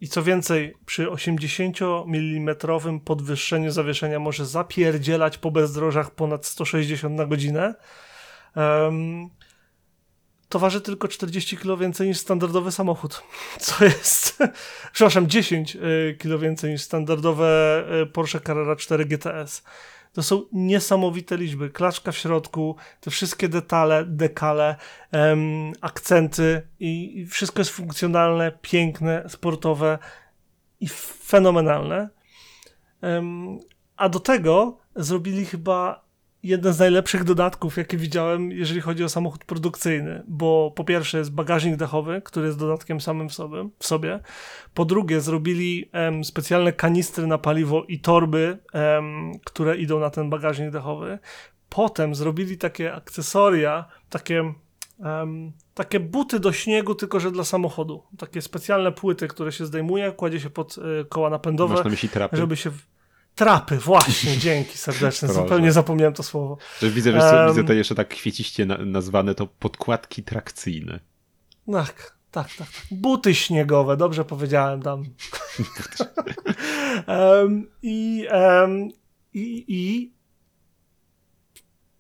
i 0.00 0.08
co 0.08 0.22
więcej, 0.22 0.74
przy 0.86 1.10
80 1.10 1.78
mm 2.06 2.56
podwyższeniu 3.04 3.70
zawieszenia 3.70 4.18
może 4.18 4.46
zapierdzielać 4.46 5.38
po 5.38 5.50
bezdrożach 5.50 6.10
ponad 6.10 6.46
160 6.46 7.14
na 7.14 7.26
godzinę. 7.26 7.74
To 10.52 10.58
waży 10.58 10.80
tylko 10.80 11.08
40 11.08 11.56
kg 11.56 11.80
więcej 11.80 12.08
niż 12.08 12.18
standardowy 12.18 12.72
samochód. 12.72 13.22
Co 13.60 13.84
jest, 13.84 14.38
przepraszam, 14.92 15.28
10 15.28 15.76
y, 15.76 16.16
kg 16.18 16.42
więcej 16.42 16.72
niż 16.72 16.82
standardowe 16.82 17.84
y, 18.02 18.06
Porsche 18.06 18.40
Carrera 18.40 18.76
4 18.76 19.04
GTS. 19.04 19.62
To 20.12 20.22
są 20.22 20.42
niesamowite 20.52 21.36
liczby. 21.36 21.70
Klaczka 21.70 22.12
w 22.12 22.16
środku, 22.16 22.76
te 23.00 23.10
wszystkie 23.10 23.48
detale, 23.48 24.04
dekale, 24.04 24.76
um, 25.12 25.72
akcenty 25.80 26.68
i, 26.80 27.18
i 27.18 27.26
wszystko 27.26 27.60
jest 27.60 27.70
funkcjonalne, 27.70 28.52
piękne, 28.62 29.24
sportowe 29.28 29.98
i 30.80 30.88
fenomenalne. 30.88 32.08
Um, 33.02 33.58
a 33.96 34.08
do 34.08 34.20
tego 34.20 34.78
zrobili 34.96 35.46
chyba 35.46 36.04
jeden 36.42 36.72
z 36.72 36.78
najlepszych 36.78 37.24
dodatków, 37.24 37.76
jakie 37.76 37.96
widziałem, 37.96 38.50
jeżeli 38.50 38.80
chodzi 38.80 39.04
o 39.04 39.08
samochód 39.08 39.44
produkcyjny, 39.44 40.22
bo 40.28 40.72
po 40.76 40.84
pierwsze 40.84 41.18
jest 41.18 41.32
bagażnik 41.32 41.76
dachowy, 41.76 42.22
który 42.24 42.46
jest 42.46 42.58
dodatkiem 42.58 43.00
samym 43.00 43.28
w 43.28 43.34
sobie. 43.34 43.68
W 43.78 43.86
sobie. 43.86 44.20
Po 44.74 44.84
drugie, 44.84 45.20
zrobili 45.20 45.90
um, 45.94 46.24
specjalne 46.24 46.72
kanistry 46.72 47.26
na 47.26 47.38
paliwo 47.38 47.84
i 47.88 48.00
torby, 48.00 48.58
um, 48.74 49.32
które 49.44 49.76
idą 49.76 50.00
na 50.00 50.10
ten 50.10 50.30
bagażnik 50.30 50.70
dachowy. 50.70 51.18
Potem 51.68 52.14
zrobili 52.14 52.58
takie 52.58 52.94
akcesoria, 52.94 53.84
takie 54.10 54.54
takie 55.74 56.00
buty 56.00 56.40
do 56.40 56.52
śniegu, 56.52 56.94
tylko 56.94 57.20
że 57.20 57.30
dla 57.30 57.44
samochodu. 57.44 58.02
Takie 58.18 58.42
specjalne 58.42 58.92
płyty, 58.92 59.28
które 59.28 59.52
się 59.52 59.66
zdejmuje, 59.66 60.12
kładzie 60.12 60.40
się 60.40 60.50
pod 60.50 60.78
y, 60.78 61.04
koła 61.08 61.30
napędowe, 61.30 61.74
Masz 61.74 61.84
na 61.84 61.90
myśli 61.90 62.08
trapy? 62.08 62.36
żeby 62.36 62.56
się 62.56 62.70
Trapy, 63.34 63.76
właśnie, 63.76 64.38
dzięki 64.46 64.78
serdeczne. 64.78 65.28
Zupełnie 65.28 65.72
zapomniałem 65.72 66.14
to 66.14 66.22
słowo. 66.22 66.58
Widzę, 66.82 67.12
że 67.12 67.18
um, 67.18 67.48
widzę 67.48 67.64
to 67.64 67.72
jeszcze 67.72 67.94
tak 67.94 68.08
kwieciście 68.08 68.66
na, 68.66 68.78
nazwane 68.78 69.34
to 69.34 69.46
podkładki 69.46 70.22
trakcyjne. 70.22 71.00
Tak, 71.72 72.16
tak, 72.30 72.48
tak. 72.58 72.68
Buty 72.90 73.34
śniegowe, 73.34 73.96
dobrze 73.96 74.24
powiedziałem 74.24 74.82
tam. 74.82 75.04
um, 77.42 77.70
i, 77.82 78.26
um, 78.32 78.88
i, 79.34 79.64
I 79.68 80.12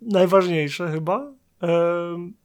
najważniejsze 0.00 0.90
chyba, 0.90 1.32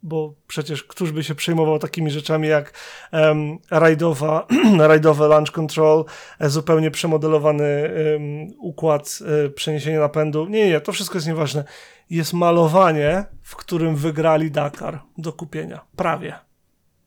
bo 0.03 0.33
przecież 0.47 0.83
któż 0.83 1.11
by 1.11 1.23
się 1.23 1.35
przejmował 1.35 1.79
takimi 1.79 2.11
rzeczami 2.11 2.47
jak 2.47 2.73
um, 3.11 3.57
rajdowa, 3.71 4.47
rajdowe 4.79 5.27
launch 5.27 5.51
control, 5.51 6.05
e, 6.39 6.49
zupełnie 6.49 6.91
przemodelowany 6.91 7.91
um, 8.13 8.47
układ 8.59 9.19
um, 9.21 9.53
przeniesienia 9.53 9.99
napędu. 9.99 10.47
Nie, 10.47 10.69
nie, 10.69 10.81
to 10.81 10.91
wszystko 10.91 11.17
jest 11.17 11.27
nieważne. 11.27 11.63
Jest 12.09 12.33
malowanie, 12.33 13.25
w 13.41 13.55
którym 13.55 13.95
wygrali 13.95 14.51
Dakar 14.51 14.99
do 15.17 15.33
kupienia. 15.33 15.81
Prawie. 15.95 16.35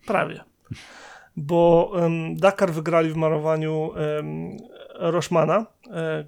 Prawie. 0.07 0.41
Bo 1.37 1.93
Dakar 2.35 2.73
wygrali 2.73 3.11
w 3.11 3.17
malowaniu 3.17 3.91
Roszmana, 4.95 5.67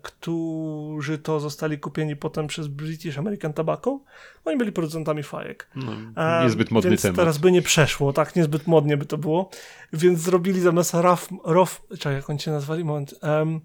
którzy 0.03 1.19
to 1.19 1.41
zostali 1.41 1.79
kupieni 1.79 2.17
potem 2.17 2.47
przez 2.47 2.69
British 2.69 3.19
American 3.19 3.53
Tobacco. 3.53 4.01
Oni 4.45 4.57
byli 4.59 4.73
producentami 4.73 5.23
fajek. 5.23 5.69
No, 5.77 5.93
e, 6.17 6.45
niezbyt 6.45 6.71
modny 6.71 6.91
więc 6.91 7.03
temat. 7.03 7.17
teraz 7.17 7.39
by 7.39 7.53
nie 7.53 7.63
przeszło, 7.63 8.13
tak, 8.13 8.37
niezbyt 8.37 8.67
modnie 8.67 8.97
by 8.97 9.07
to 9.07 9.19
było. 9.19 9.51
Więc 9.93 10.19
zrobili 10.19 10.61
zamiast 10.61 10.95
Raf, 10.95 11.29
Rof, 11.45 11.83
czekaj, 11.91 12.15
jak 12.15 12.31
oni 12.31 12.41
się 12.41 12.51
nazwali, 12.51 12.85
moment, 12.85 13.15
um, 13.23 13.61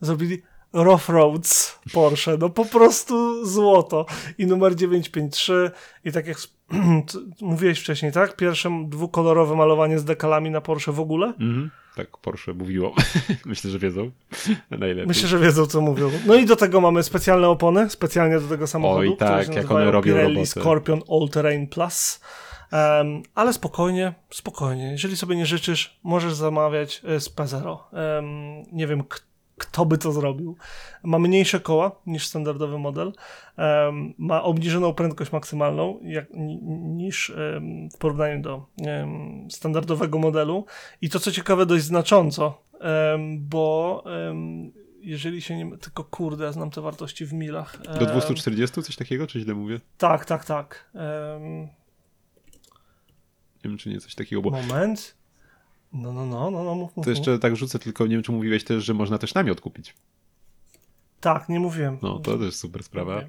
zrobili 0.00 0.42
Rough 0.72 1.08
Roads 1.08 1.78
Porsche, 1.92 2.36
no 2.38 2.50
po 2.50 2.64
prostu 2.64 3.46
złoto. 3.46 4.06
I 4.38 4.46
numer 4.46 4.74
953 4.74 5.70
i 6.04 6.12
tak 6.12 6.26
jak 6.26 6.38
mówiłeś 7.40 7.80
wcześniej, 7.80 8.12
tak? 8.12 8.36
Pierwsze 8.36 8.84
dwukolorowe 8.88 9.56
malowanie 9.56 9.98
z 9.98 10.04
dekalami 10.04 10.50
na 10.50 10.60
Porsche 10.60 10.92
w 10.92 11.00
ogóle. 11.00 11.26
Mhm. 11.26 11.70
Tak, 11.94 12.16
Porsche 12.18 12.54
mówiło. 12.54 12.94
Myślę, 13.46 13.70
że 13.70 13.78
wiedzą 13.78 14.10
najlepiej. 14.70 15.06
Myślę, 15.06 15.28
że 15.28 15.38
wiedzą, 15.38 15.66
co 15.66 15.80
mówią. 15.80 16.10
No 16.26 16.34
i 16.34 16.46
do 16.46 16.56
tego 16.56 16.80
mamy 16.80 17.02
specjalne 17.02 17.48
opony, 17.48 17.90
specjalnie 17.90 18.40
do 18.40 18.48
tego 18.48 18.66
samochodu. 18.66 19.00
Oj, 19.10 19.16
tak, 19.16 19.54
jak 19.54 19.70
one 19.70 19.90
robią 19.90 20.12
Pirelli 20.12 20.34
robotę. 20.34 20.46
Scorpion 20.46 21.00
All 21.10 21.28
Terrain 21.28 21.66
Plus. 21.66 22.20
Um, 22.72 23.22
ale 23.34 23.52
spokojnie, 23.52 24.14
spokojnie. 24.30 24.92
Jeżeli 24.92 25.16
sobie 25.16 25.36
nie 25.36 25.46
życzysz, 25.46 26.00
możesz 26.02 26.34
zamawiać 26.34 27.02
e, 27.04 27.20
z 27.20 27.30
P0. 27.30 27.76
Um, 27.92 28.62
nie 28.72 28.86
wiem, 28.86 29.04
kto 29.08 29.33
kto 29.58 29.86
by 29.86 29.98
to 29.98 30.12
zrobił. 30.12 30.56
Ma 31.02 31.18
mniejsze 31.18 31.60
koła 31.60 32.00
niż 32.06 32.26
standardowy 32.26 32.78
model, 32.78 33.12
um, 33.58 34.14
ma 34.18 34.42
obniżoną 34.42 34.94
prędkość 34.94 35.32
maksymalną 35.32 36.00
jak, 36.02 36.26
niż 36.82 37.30
um, 37.30 37.90
w 37.90 37.98
porównaniu 37.98 38.42
do 38.42 38.66
um, 38.78 39.50
standardowego 39.50 40.18
modelu 40.18 40.66
i 41.00 41.10
to 41.10 41.20
co 41.20 41.32
ciekawe 41.32 41.66
dość 41.66 41.84
znacząco, 41.84 42.64
bo 43.38 44.04
jeżeli 45.00 45.42
się 45.42 45.56
nie... 45.56 45.78
Tylko 45.78 46.04
kurde, 46.04 46.52
znam 46.52 46.70
te 46.70 46.80
wartości 46.80 47.26
w 47.26 47.32
milach. 47.32 47.78
Do 47.98 48.06
240? 48.06 48.82
Coś 48.82 48.96
takiego? 48.96 49.26
Czy 49.26 49.40
źle 49.40 49.54
mówię? 49.54 49.80
Tak, 49.98 50.24
tak, 50.24 50.44
tak. 50.44 50.90
Nie 53.64 53.70
wiem, 53.70 53.78
czy 53.78 53.88
nie 53.88 54.00
coś 54.00 54.14
takiego 54.14 54.42
było. 54.42 54.62
Moment. 54.62 55.16
No, 55.94 56.12
no, 56.12 56.26
no, 56.26 56.50
no, 56.50 56.64
no 56.64 56.74
mów, 56.74 56.96
mów, 56.96 57.04
To 57.04 57.10
jeszcze 57.10 57.38
tak 57.38 57.56
rzucę, 57.56 57.78
tylko 57.78 58.06
nie 58.06 58.16
wiem, 58.16 58.22
czy 58.22 58.32
mówiłeś 58.32 58.64
też, 58.64 58.84
że 58.84 58.94
można 58.94 59.18
też 59.18 59.34
namiot 59.34 59.60
kupić. 59.60 59.94
Tak, 61.20 61.48
nie 61.48 61.60
mówiłem. 61.60 61.98
No, 62.02 62.18
to 62.18 62.38
też 62.38 62.54
super 62.54 62.82
sprawa. 62.82 63.20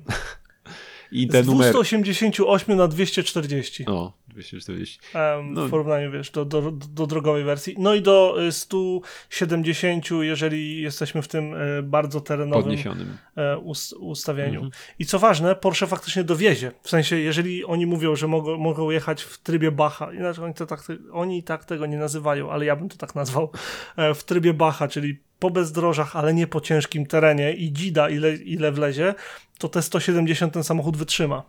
I 1.21 1.27
Z 1.27 1.31
te 1.31 1.43
numery... 1.43 1.71
288 1.71 2.77
na 2.77 2.87
240. 2.87 3.85
O, 3.87 4.13
240. 4.27 4.99
em, 5.13 5.53
No. 5.53 5.67
W 5.67 5.69
porównaniu, 5.69 6.11
wiesz, 6.11 6.31
do, 6.31 6.45
do, 6.45 6.71
do 6.71 7.07
drogowej 7.07 7.43
wersji. 7.43 7.75
No 7.79 7.93
i 7.93 8.01
do 8.01 8.43
y, 8.47 8.51
170, 8.51 10.05
jeżeli 10.21 10.81
jesteśmy 10.81 11.21
w 11.21 11.27
tym 11.27 11.53
y, 11.53 11.83
bardzo 11.83 12.21
terenowym 12.21 12.63
Podniesionym. 12.63 13.17
e, 13.37 13.57
us, 13.57 13.93
ustawieniu. 13.93 14.59
Mhm. 14.63 14.71
I 14.99 15.05
co 15.05 15.19
ważne, 15.19 15.55
Porsche 15.55 15.87
faktycznie 15.87 16.23
dowiezie. 16.23 16.71
W 16.83 16.89
sensie, 16.89 17.15
jeżeli 17.19 17.65
oni 17.65 17.85
mówią, 17.85 18.15
że 18.15 18.27
mogą, 18.27 18.57
mogą 18.57 18.89
jechać 18.91 19.23
w 19.23 19.37
trybie 19.37 19.71
Bacha, 19.71 20.13
inaczej 20.13 20.43
oni, 20.43 20.53
to 20.53 20.65
tak, 20.65 20.83
oni 21.11 21.43
tak 21.43 21.65
tego 21.65 21.85
nie 21.85 21.97
nazywają, 21.97 22.51
ale 22.51 22.65
ja 22.65 22.75
bym 22.75 22.89
to 22.89 22.97
tak 22.97 23.15
nazwał, 23.15 23.49
e, 23.97 24.13
w 24.13 24.23
trybie 24.23 24.53
Bacha, 24.53 24.87
czyli 24.87 25.19
po 25.39 25.49
bezdrożach, 25.49 26.15
ale 26.15 26.33
nie 26.33 26.47
po 26.47 26.61
ciężkim 26.61 27.05
terenie 27.05 27.53
i 27.53 27.73
dzida 27.73 28.09
ile, 28.09 28.35
ile 28.35 28.71
wlezie, 28.71 29.13
to 29.57 29.69
te 29.69 29.81
170 29.81 30.53
ten 30.53 30.63
samochód 30.63 30.97
wytrzyma. 30.97 31.43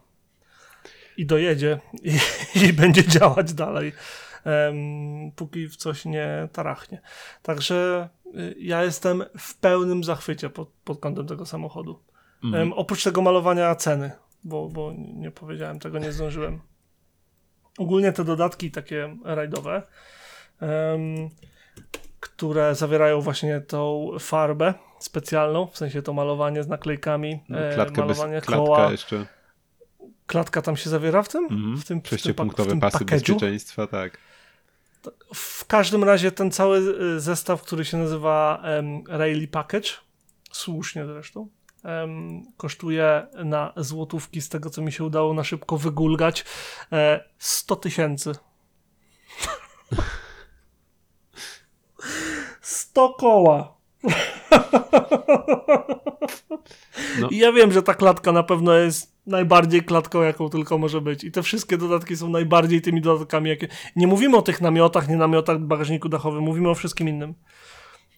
I 1.16 1.26
dojedzie 1.26 1.80
i, 2.02 2.18
i 2.68 2.72
będzie 2.72 3.08
działać 3.08 3.54
dalej. 3.54 3.92
em, 4.44 5.32
póki 5.36 5.68
w 5.68 5.76
coś 5.76 6.04
nie 6.04 6.48
tarachnie. 6.52 7.00
Także 7.42 8.08
y, 8.26 8.54
ja 8.58 8.82
jestem 8.84 9.24
w 9.38 9.54
pełnym 9.58 10.04
zachwycie 10.04 10.50
pod, 10.50 10.68
pod 10.84 11.00
kątem 11.00 11.26
tego 11.26 11.46
samochodu. 11.46 12.02
Em, 12.54 12.72
oprócz 12.72 13.04
tego 13.04 13.22
malowania 13.22 13.74
ceny, 13.74 14.10
bo, 14.44 14.68
bo 14.68 14.92
nie 14.96 15.30
powiedziałem 15.30 15.78
tego, 15.78 15.98
nie 15.98 16.12
zdążyłem. 16.12 16.60
Ogólnie 17.78 18.12
te 18.12 18.24
dodatki 18.24 18.70
takie 18.70 19.16
rajdowe, 19.24 19.82
em, 20.60 21.30
które 22.20 22.74
zawierają 22.74 23.20
właśnie 23.20 23.60
tą 23.60 24.10
farbę 24.20 24.74
specjalną, 25.06 25.66
w 25.66 25.76
sensie 25.78 26.02
to 26.02 26.12
malowanie 26.12 26.62
z 26.62 26.68
naklejkami, 26.68 27.40
No, 27.48 27.58
e, 27.58 27.74
klatkę 27.74 28.06
bez, 28.06 28.18
malowanie 28.18 28.40
klatka 28.40 28.56
koła. 28.66 28.90
jeszcze. 28.90 29.26
Klatka 30.26 30.62
tam 30.62 30.76
się 30.76 30.90
zawiera 30.90 31.22
w 31.22 31.28
tym? 31.28 31.44
Mhm. 31.44 31.76
W 31.76 31.84
tym, 31.84 32.00
pak- 32.00 32.06
w 32.06 32.10
Sześciopunktowe 32.10 32.70
tym 32.70 32.80
pasy 32.80 32.98
package'u? 32.98 33.10
bezpieczeństwa, 33.10 33.86
tak. 33.86 34.18
W 35.34 35.64
każdym 35.64 36.04
razie 36.04 36.32
ten 36.32 36.50
cały 36.50 36.78
y, 37.16 37.20
zestaw, 37.20 37.62
który 37.62 37.84
się 37.84 37.96
nazywa 37.96 38.62
um, 38.76 39.02
Rayleigh 39.08 39.50
Package, 39.50 39.88
słusznie 40.52 41.06
zresztą, 41.06 41.48
em, 41.84 42.42
kosztuje 42.56 43.26
na 43.44 43.72
złotówki, 43.76 44.40
z 44.42 44.48
tego 44.48 44.70
co 44.70 44.82
mi 44.82 44.92
się 44.92 45.04
udało 45.04 45.34
na 45.34 45.44
szybko 45.44 45.76
wygulgać, 45.78 46.44
e, 46.92 47.24
100 47.38 47.76
tysięcy. 47.76 48.32
100 52.60 53.08
koła. 53.18 53.76
No. 57.20 57.28
I 57.30 57.38
ja 57.38 57.52
wiem, 57.52 57.72
że 57.72 57.82
ta 57.82 57.94
klatka 57.94 58.32
na 58.32 58.42
pewno 58.42 58.74
jest 58.74 59.16
najbardziej 59.26 59.82
klatką, 59.82 60.22
jaką 60.22 60.50
tylko 60.50 60.78
może 60.78 61.00
być. 61.00 61.24
I 61.24 61.32
te 61.32 61.42
wszystkie 61.42 61.78
dodatki 61.78 62.16
są 62.16 62.28
najbardziej 62.28 62.82
tymi 62.82 63.00
dodatkami, 63.00 63.50
jakie. 63.50 63.68
Nie 63.96 64.06
mówimy 64.06 64.36
o 64.36 64.42
tych 64.42 64.60
namiotach, 64.60 65.08
nie 65.08 65.16
namiotach, 65.16 65.58
bagażniku 65.58 66.08
dachowym, 66.08 66.42
mówimy 66.42 66.68
o 66.68 66.74
wszystkim 66.74 67.08
innym. 67.08 67.34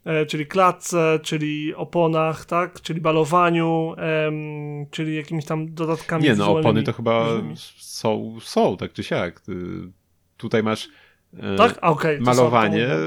E, 0.05 0.27
czyli 0.27 0.47
klatce, 0.47 1.21
czyli 1.23 1.75
oponach, 1.75 2.45
tak? 2.45 2.81
Czyli 2.81 3.01
balowaniu, 3.01 3.95
em, 3.97 4.87
czyli 4.91 5.17
jakimiś 5.17 5.45
tam 5.45 5.75
dodatkami. 5.75 6.25
Nie, 6.25 6.35
no 6.35 6.59
opony 6.59 6.83
to 6.83 6.93
chyba 6.93 7.29
różnymi. 7.29 7.55
są, 7.77 8.39
są, 8.41 8.77
tak 8.77 8.93
czy 8.93 9.05
siak. 9.05 9.41
Ty, 9.41 9.55
tutaj 10.37 10.63
masz 10.63 10.89
e, 11.37 11.57
Tak? 11.57 11.79
To 11.81 11.99
malowanie 12.21 12.87
e, 12.87 12.99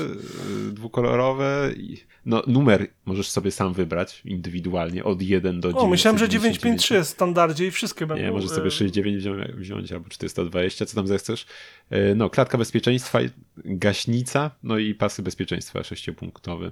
dwukolorowe. 0.71 1.69
I, 1.75 1.97
no 2.25 2.43
numer 2.47 2.87
możesz 3.05 3.29
sobie 3.29 3.51
sam 3.51 3.73
wybrać 3.73 4.21
indywidualnie 4.25 5.03
od 5.03 5.21
1 5.21 5.59
do 5.61 5.67
9. 5.67 5.83
O, 5.83 5.87
myślałem, 5.87 6.17
że 6.17 6.29
953 6.29 6.93
jest 6.93 7.09
w 7.09 7.13
standardzie 7.13 7.67
i 7.67 7.71
wszystkie 7.71 8.05
będą. 8.07 8.23
Nie, 8.23 8.31
możesz 8.31 8.49
sobie 8.49 8.67
e, 8.67 8.71
69 8.71 9.17
wziąć, 9.17 9.51
wziąć 9.51 9.91
albo 9.91 10.09
420, 10.09 10.85
co 10.85 10.95
tam 10.95 11.07
zechcesz. 11.07 11.45
E, 11.89 12.15
No, 12.15 12.29
klatka 12.29 12.57
bezpieczeństwa, 12.57 13.19
gaśnica, 13.65 14.51
no 14.63 14.77
i 14.77 14.95
pasy 14.95 15.21
bezpieczeństwa 15.23 15.83
sześciopunktowe. 15.83 16.71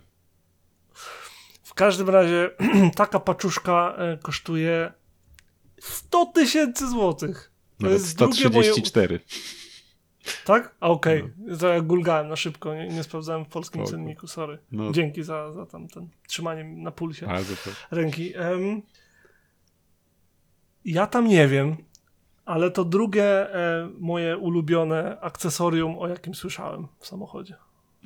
W 1.63 1.73
każdym 1.73 2.09
razie 2.09 2.49
taka 2.95 3.19
paczuszka 3.19 3.95
e, 3.97 4.17
kosztuje 4.21 4.91
100 5.81 6.25
tysięcy 6.25 6.89
złotych. 6.89 7.51
To 7.77 7.83
Nawet 7.83 7.99
jest 8.01 8.17
drugie 8.17 8.49
moje- 8.49 8.63
134. 8.71 9.19
Tak? 10.45 10.75
A 10.79 10.89
okej. 10.89 11.23
To 11.59 11.67
ja 11.67 11.81
gulgałem 11.81 12.27
na 12.27 12.35
szybko, 12.35 12.75
nie, 12.75 12.87
nie 12.87 13.03
sprawdzałem 13.03 13.45
w 13.45 13.47
polskim 13.47 13.81
Spoko. 13.81 13.91
cenniku, 13.91 14.27
sorry. 14.27 14.59
No, 14.71 14.91
Dzięki 14.91 15.23
za, 15.23 15.51
za 15.51 15.65
tam 15.65 15.87
ten 15.87 16.09
trzymanie 16.27 16.63
na 16.63 16.91
pulsie 16.91 17.27
ręki. 17.91 18.37
Em, 18.37 18.81
ja 20.85 21.07
tam 21.07 21.27
nie 21.27 21.47
wiem, 21.47 21.77
ale 22.45 22.71
to 22.71 22.85
drugie 22.85 23.53
e, 23.55 23.89
moje 23.99 24.37
ulubione 24.37 25.19
akcesorium, 25.21 25.99
o 25.99 26.07
jakim 26.07 26.35
słyszałem 26.35 26.87
w 26.99 27.07
samochodzie. 27.07 27.55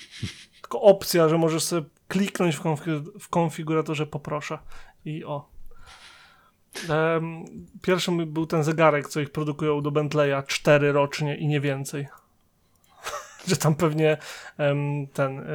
Tylko 0.62 0.82
opcja, 0.82 1.30
że 1.30 1.38
możesz 1.38 1.64
sobie 1.64 1.90
kliknąć 2.08 2.56
w, 2.56 2.62
konfi- 2.62 3.20
w 3.20 3.30
konfiguratorze 3.30 4.08
poproszę 4.08 4.60
i 5.06 5.24
o. 5.24 5.53
Pierwszym 7.82 8.34
był 8.34 8.46
ten 8.46 8.64
zegarek, 8.64 9.10
co 9.10 9.20
ich 9.22 9.30
produkują 9.30 9.82
do 9.82 9.92
Bentleya, 9.92 10.44
cztery 10.48 10.92
rocznie 10.92 11.38
i 11.38 11.48
nie 11.48 11.62
więcej. 11.62 12.08
że 13.48 13.58
tam 13.58 13.76
pewnie 13.76 14.18
ten 15.14 15.46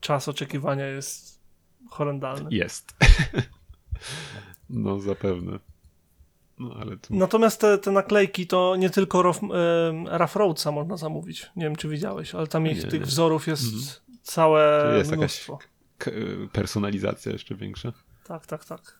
czas 0.00 0.28
oczekiwania 0.28 0.86
jest 0.86 1.40
horrendalny. 1.90 2.48
Jest. 2.50 2.94
no, 4.70 5.00
zapewne. 5.00 5.58
No, 6.58 6.74
ale 6.80 6.96
tu... 6.96 7.14
Natomiast 7.14 7.60
te, 7.60 7.78
te 7.78 7.90
naklejki 7.92 8.46
to 8.46 8.76
nie 8.76 8.90
tylko 8.90 9.18
em, 9.20 10.06
Rough 10.08 10.34
Roadsa 10.36 10.72
można 10.72 10.96
zamówić. 10.96 11.50
Nie 11.56 11.64
wiem, 11.64 11.76
czy 11.76 11.88
widziałeś, 11.88 12.34
ale 12.34 12.46
tam 12.46 12.66
ich 12.66 12.84
Nie, 12.84 12.90
tych 12.90 13.00
nie. 13.00 13.06
wzorów 13.06 13.46
jest 13.46 13.64
Mhm. 13.64 13.82
całe 14.22 14.80
To 14.90 14.96
jest 14.96 15.10
jakaś- 15.10 15.18
mnóstwo. 15.18 15.58
k- 15.98 16.10
personalizacja 16.52 17.32
jeszcze 17.32 17.54
większa. 17.54 17.92
Tak, 18.24 18.46
tak, 18.46 18.64
tak. 18.64 18.99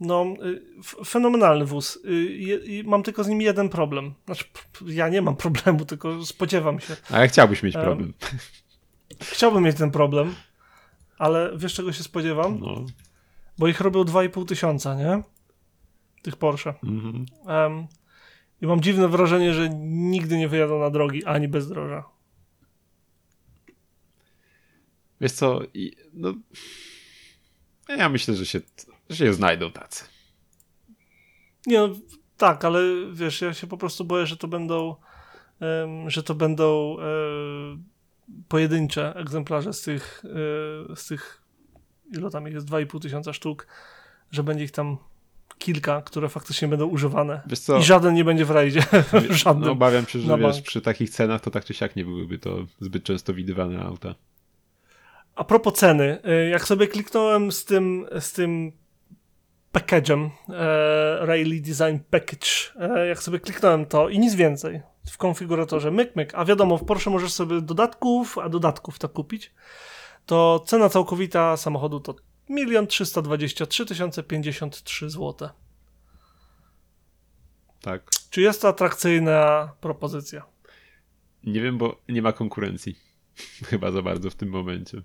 No, 0.00 0.26
y, 0.44 1.04
fenomenalny 1.04 1.64
wóz. 1.64 1.98
Y, 2.04 2.82
mam 2.84 3.02
tylko 3.02 3.24
z 3.24 3.28
nim 3.28 3.40
jeden 3.42 3.68
problem. 3.68 4.14
Znaczy, 4.26 4.44
ja 4.86 5.08
nie 5.08 5.22
mam 5.22 5.36
problemu, 5.46 5.84
tylko 5.84 6.26
spodziewam 6.26 6.80
się. 6.80 6.96
A 7.10 7.20
jak 7.20 7.30
chciałbyś 7.30 7.62
mieć 7.62 7.76
Em, 7.76 7.82
problem? 7.82 8.14
Chciałbym 9.20 9.64
mieć 9.64 9.76
ten 9.76 9.90
problem, 9.90 10.34
ale 11.18 11.52
wiesz 11.56 11.74
czego 11.74 11.92
się 11.92 12.02
spodziewam? 12.02 12.60
No. 12.60 12.84
Bo 13.58 13.68
ich 13.68 13.80
robią 13.80 14.02
2,5 14.02 14.46
tysiąca, 14.46 14.94
nie? 14.94 15.22
Tych 16.22 16.36
Porsche. 16.36 16.74
Mhm. 16.84 17.26
I 18.62 18.66
mam 18.66 18.80
dziwne 18.80 19.08
wrażenie, 19.08 19.54
że 19.54 19.68
nigdy 19.84 20.38
nie 20.38 20.48
wyjadą 20.48 20.78
na 20.78 20.90
drogi 20.90 21.24
ani 21.24 21.48
bezdroża. 21.48 22.04
Wiesz 25.20 25.32
co, 25.32 25.60
no, 26.12 26.34
ja 27.88 28.08
myślę, 28.08 28.34
że 28.34 28.46
się, 28.46 28.60
się 29.10 29.32
znajdą 29.32 29.70
tacy. 29.70 30.04
Nie, 31.66 31.78
no, 31.78 31.88
tak, 32.36 32.64
ale 32.64 32.80
wiesz, 33.12 33.40
ja 33.40 33.54
się 33.54 33.66
po 33.66 33.76
prostu 33.76 34.04
boję, 34.04 34.26
że 34.26 34.36
to 34.36 34.48
będą, 34.48 34.96
em, 35.60 36.10
że 36.10 36.22
to 36.22 36.34
będą 36.34 36.96
e, 37.00 37.04
pojedyncze 38.48 39.14
egzemplarze 39.14 39.72
z 39.72 39.82
tych, 39.82 40.22
e, 40.92 40.96
z 40.96 41.06
tych, 41.06 41.42
ile 42.12 42.30
tam 42.30 42.46
jest, 42.46 42.66
2,5 42.66 43.00
tysiąca 43.00 43.32
sztuk, 43.32 43.66
że 44.30 44.42
będzie 44.42 44.64
ich 44.64 44.70
tam 44.70 44.98
kilka, 45.58 46.02
które 46.02 46.28
faktycznie 46.28 46.68
będą 46.68 46.86
używane. 46.86 47.40
Wiesz 47.46 47.58
co, 47.58 47.78
I 47.78 47.82
żaden 47.82 48.14
nie 48.14 48.24
będzie 48.24 48.44
w 48.44 48.50
rajdzie. 48.50 48.82
No, 49.60 49.70
obawiam 49.72 50.06
się, 50.06 50.18
że 50.18 50.38
wiesz, 50.38 50.62
przy 50.62 50.80
takich 50.80 51.10
cenach 51.10 51.40
to 51.40 51.50
tak 51.50 51.64
czy 51.64 51.74
siak 51.74 51.96
nie 51.96 52.04
byłyby 52.04 52.38
to 52.38 52.66
zbyt 52.80 53.04
często 53.04 53.34
widywane 53.34 53.82
auta. 53.82 54.14
A 55.34 55.44
propos 55.44 55.74
ceny, 55.74 56.18
y, 56.46 56.48
jak 56.48 56.66
sobie 56.66 56.88
kliknąłem 56.88 57.52
z 57.52 57.64
tym, 57.64 58.06
z 58.20 58.32
tym 58.32 58.72
package'em, 59.72 60.30
e, 60.48 61.26
Rayleigh 61.26 61.62
Design 61.62 61.96
Package, 62.10 62.48
e, 62.80 63.06
jak 63.06 63.22
sobie 63.22 63.40
kliknąłem 63.40 63.86
to 63.86 64.08
i 64.08 64.18
nic 64.18 64.34
więcej 64.34 64.82
w 65.10 65.16
konfiguratorze, 65.18 65.90
myk, 65.90 66.16
myk, 66.16 66.32
a 66.34 66.44
wiadomo, 66.44 66.78
w 66.78 66.84
Porsche 66.84 67.10
możesz 67.10 67.32
sobie 67.32 67.60
dodatków, 67.60 68.38
a 68.38 68.48
dodatków 68.48 68.98
to 68.98 69.08
kupić, 69.08 69.52
to 70.26 70.64
cena 70.66 70.88
całkowita 70.88 71.56
samochodu 71.56 72.00
to 72.00 72.14
1 72.48 72.86
323 72.86 73.86
053 74.28 75.10
zł. 75.10 75.48
Tak. 77.80 78.10
Czy 78.30 78.40
jest 78.40 78.62
to 78.62 78.68
atrakcyjna 78.68 79.72
propozycja? 79.80 80.42
Nie 81.44 81.60
wiem, 81.60 81.78
bo 81.78 82.00
nie 82.08 82.22
ma 82.22 82.32
konkurencji. 82.32 82.98
Chyba 83.70 83.90
za 83.90 84.02
bardzo 84.02 84.30
w 84.30 84.34
tym 84.34 84.48
momencie. 84.48 85.02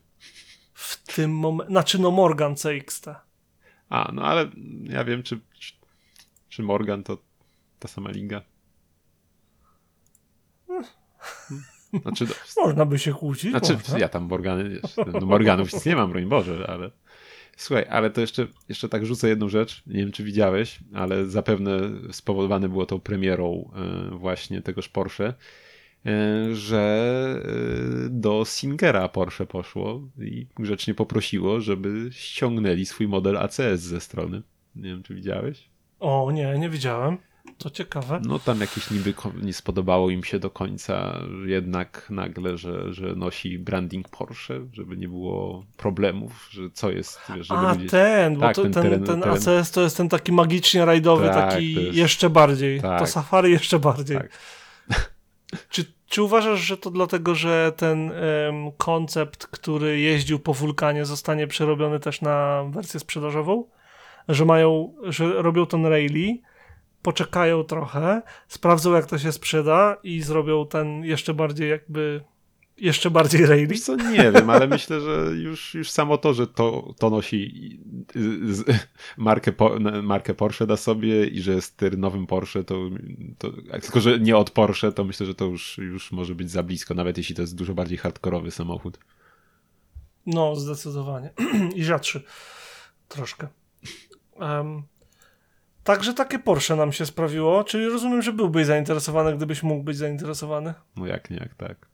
W 0.74 1.16
tym 1.16 1.32
momencie, 1.32 1.72
znaczy 1.72 2.00
no 2.00 2.12
Morgan 2.12 2.56
CXT. 2.56 3.06
A, 3.90 4.12
no 4.14 4.22
ale 4.22 4.50
ja 4.84 5.04
wiem, 5.04 5.24
czy, 5.24 5.40
czy, 6.50 6.64
Morgan 6.64 7.04
to 7.04 7.18
ta 7.80 7.88
sama 7.88 8.12
liga. 8.12 8.42
Znaczy, 12.02 12.26
no, 12.26 12.36
Można 12.66 12.86
by 12.86 13.00
się 13.00 13.14
kłócić. 13.14 13.52
znaczy 13.52 13.74
można. 13.74 14.00
ja 14.00 14.10
tam 14.10 14.24
Morgany, 14.24 14.82
no 15.14 15.26
Morganów 15.26 15.74
nic 15.74 15.86
nie 15.86 15.96
mam, 15.96 16.10
broń 16.10 16.26
Boże, 16.26 16.66
ale 16.70 16.92
Słuchaj, 17.58 17.86
ale 17.90 18.10
to 18.10 18.22
jeszcze, 18.22 18.48
jeszcze 18.70 18.90
tak 18.90 19.06
rzucę 19.06 19.30
jedną 19.30 19.50
rzecz. 19.50 19.84
Nie 19.88 20.00
wiem, 20.00 20.12
czy 20.12 20.24
widziałeś, 20.24 20.80
ale 20.94 21.26
zapewne 21.26 21.80
spowodowane 22.12 22.70
było 22.70 22.86
tą 22.86 23.00
premierą 23.00 23.72
e, 23.76 24.16
właśnie 24.18 24.62
tegoż 24.62 24.90
Porsche, 24.90 25.34
że 26.54 27.42
e, 28.06 28.10
do 28.10 28.46
Singera 28.46 29.10
Porsche 29.10 29.46
poszło 29.46 30.02
i 30.20 30.48
grzecznie 30.56 30.94
poprosiło, 30.94 31.62
żeby 31.62 32.10
ściągnęli 32.12 32.86
swój 32.86 33.08
model 33.08 33.38
ACS 33.38 33.80
ze 33.80 34.00
strony. 34.02 34.42
Nie 34.76 34.90
wiem, 34.90 35.04
czy 35.04 35.16
widziałeś? 35.16 35.70
O 36.00 36.32
nie, 36.34 36.60
nie 36.60 36.70
widziałem. 36.70 37.18
To 37.58 37.70
ciekawe. 37.70 38.22
No 38.26 38.40
tam 38.40 38.62
jakieś 38.62 38.92
niby 38.92 39.14
nie 39.42 39.54
spodobało 39.54 40.10
im 40.10 40.24
się 40.24 40.40
do 40.40 40.50
końca 40.50 41.20
jednak 41.46 42.08
nagle, 42.10 42.58
że, 42.58 42.94
że 42.94 43.16
nosi 43.16 43.60
branding 43.60 44.10
Porsche, 44.10 44.68
żeby 44.74 44.98
nie 44.98 45.08
było 45.08 45.66
problemów, 45.78 46.48
że 46.52 46.62
co 46.74 46.92
jest. 46.92 47.20
Wiesz, 47.36 47.48
żeby 47.48 47.60
A 47.60 47.76
ten, 47.76 48.40
Tak, 48.40 48.56
bo 48.56 48.64
to, 48.64 48.70
ten 48.70 48.74
ten, 48.74 49.04
ten, 49.04 49.24
ACS 49.24 49.72
to 49.72 49.82
jest 49.82 49.98
ten 49.98 50.10
taki 50.10 50.32
magicznie 50.32 50.86
rajdowy, 50.86 51.28
Tak, 51.28 51.52
taki 51.52 51.74
to 51.76 51.80
jest- 51.80 51.98
jeszcze 51.98 52.30
bardziej. 52.30 52.82
To 52.82 52.88
tak. 52.88 53.10
Safari 53.10 53.52
jeszcze 53.52 53.80
bardziej. 53.80 54.18
Tak. 54.18 54.30
Czy, 55.70 55.86
czy 56.08 56.24
uważasz, 56.24 56.60
że 56.60 56.78
to 56.78 56.92
dlatego, 56.92 57.36
że 57.36 57.72
ten 57.78 58.12
em, 58.12 58.72
koncept, 58.78 59.48
który 59.48 60.00
jeździł 60.00 60.40
po 60.40 60.54
wulkanie, 60.54 61.06
zostanie 61.06 61.48
przerobiony 61.48 62.00
też 62.00 62.22
na 62.22 62.64
wersję 62.70 63.00
sprzedażową? 63.00 63.64
Że 64.28 64.46
mają, 64.46 64.94
że 65.04 65.42
robią 65.42 65.66
ten 65.66 65.86
rally, 65.86 66.38
poczekają 67.02 67.64
trochę, 67.64 68.22
sprawdzą 68.48 68.94
jak 68.94 69.06
to 69.06 69.18
się 69.18 69.32
sprzeda 69.32 69.98
i 70.04 70.22
zrobią 70.22 70.68
ten 70.68 71.04
jeszcze 71.04 71.34
bardziej 71.34 71.70
jakby 71.70 72.22
jeszcze 72.78 73.12
bardziej? 73.12 73.68
Wiesz 73.68 73.82
co, 73.82 73.96
nie 73.96 74.32
wiem, 74.32 74.50
ale 74.50 74.68
myślę, 74.68 75.02
że 75.02 75.32
już, 75.36 75.74
już 75.74 75.92
samo 75.92 76.18
to, 76.18 76.34
że 76.34 76.48
to, 76.48 76.94
to 77.00 77.10
nosi 77.10 77.80
z- 78.50 78.88
markę, 79.18 79.52
markę 80.04 80.34
Porsche 80.34 80.66
na 80.66 80.78
sobie 80.78 81.28
i 81.28 81.42
że 81.42 81.52
jest 81.52 81.82
nowym 81.98 82.28
Porsche, 82.28 82.64
to, 82.64 82.90
to 83.38 83.52
tylko, 83.82 84.00
że 84.02 84.20
nie 84.20 84.38
od 84.38 84.52
Porsche, 84.52 84.92
to 84.92 85.04
myślę, 85.04 85.26
że 85.26 85.36
to 85.36 85.46
już, 85.46 85.78
już 85.78 86.12
może 86.12 86.36
być 86.36 86.52
za 86.52 86.64
blisko, 86.64 86.94
nawet 86.94 87.18
jeśli 87.18 87.36
to 87.36 87.42
jest 87.42 87.56
dużo 87.56 87.74
bardziej 87.74 87.98
hardkorowy 87.98 88.52
samochód. 88.52 89.00
No, 90.26 90.56
zdecydowanie. 90.56 91.30
I 91.76 91.84
rzadszy. 91.84 92.24
Troszkę. 93.08 93.48
Em, 94.40 94.84
także 95.84 96.14
takie 96.14 96.40
Porsche 96.40 96.76
nam 96.76 96.92
się 96.94 97.06
sprawiło, 97.06 97.64
czyli 97.64 97.86
rozumiem, 97.86 98.22
że 98.22 98.34
byłbyś 98.34 98.66
zainteresowany, 98.66 99.36
gdybyś 99.38 99.64
mógł 99.64 99.84
być 99.84 99.98
zainteresowany. 99.98 100.74
No 100.96 101.06
jak 101.08 101.30
nie, 101.30 101.38
jak 101.38 101.56
tak. 101.56 101.88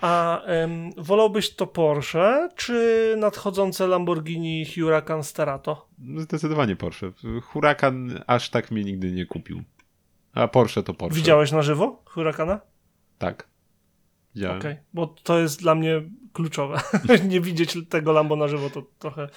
A 0.00 0.42
em, 0.42 0.90
wolałbyś 0.96 1.54
to 1.54 1.66
Porsche, 1.66 2.48
czy 2.56 3.14
nadchodzące 3.18 3.86
Lamborghini 3.86 4.66
Huracan 4.74 5.24
Sterato? 5.24 5.88
Zdecydowanie 6.16 6.76
Porsche. 6.76 7.12
Huracan 7.42 8.22
aż 8.26 8.50
tak 8.50 8.70
mnie 8.70 8.84
nigdy 8.84 9.12
nie 9.12 9.26
kupił. 9.26 9.62
A 10.34 10.48
Porsche 10.48 10.82
to 10.82 10.94
Porsche. 10.94 11.16
Widziałeś 11.16 11.52
na 11.52 11.62
żywo 11.62 12.02
Huracana? 12.04 12.60
Tak. 13.18 13.48
Widziałem. 14.34 14.58
Okej, 14.58 14.76
bo 14.94 15.06
to 15.06 15.38
jest 15.38 15.60
dla 15.60 15.74
mnie 15.74 16.02
kluczowe. 16.32 16.80
nie 17.28 17.40
widzieć 17.40 17.78
tego 17.88 18.12
Lambo 18.12 18.36
na 18.36 18.48
żywo 18.48 18.70
to 18.70 18.82
trochę, 18.98 19.28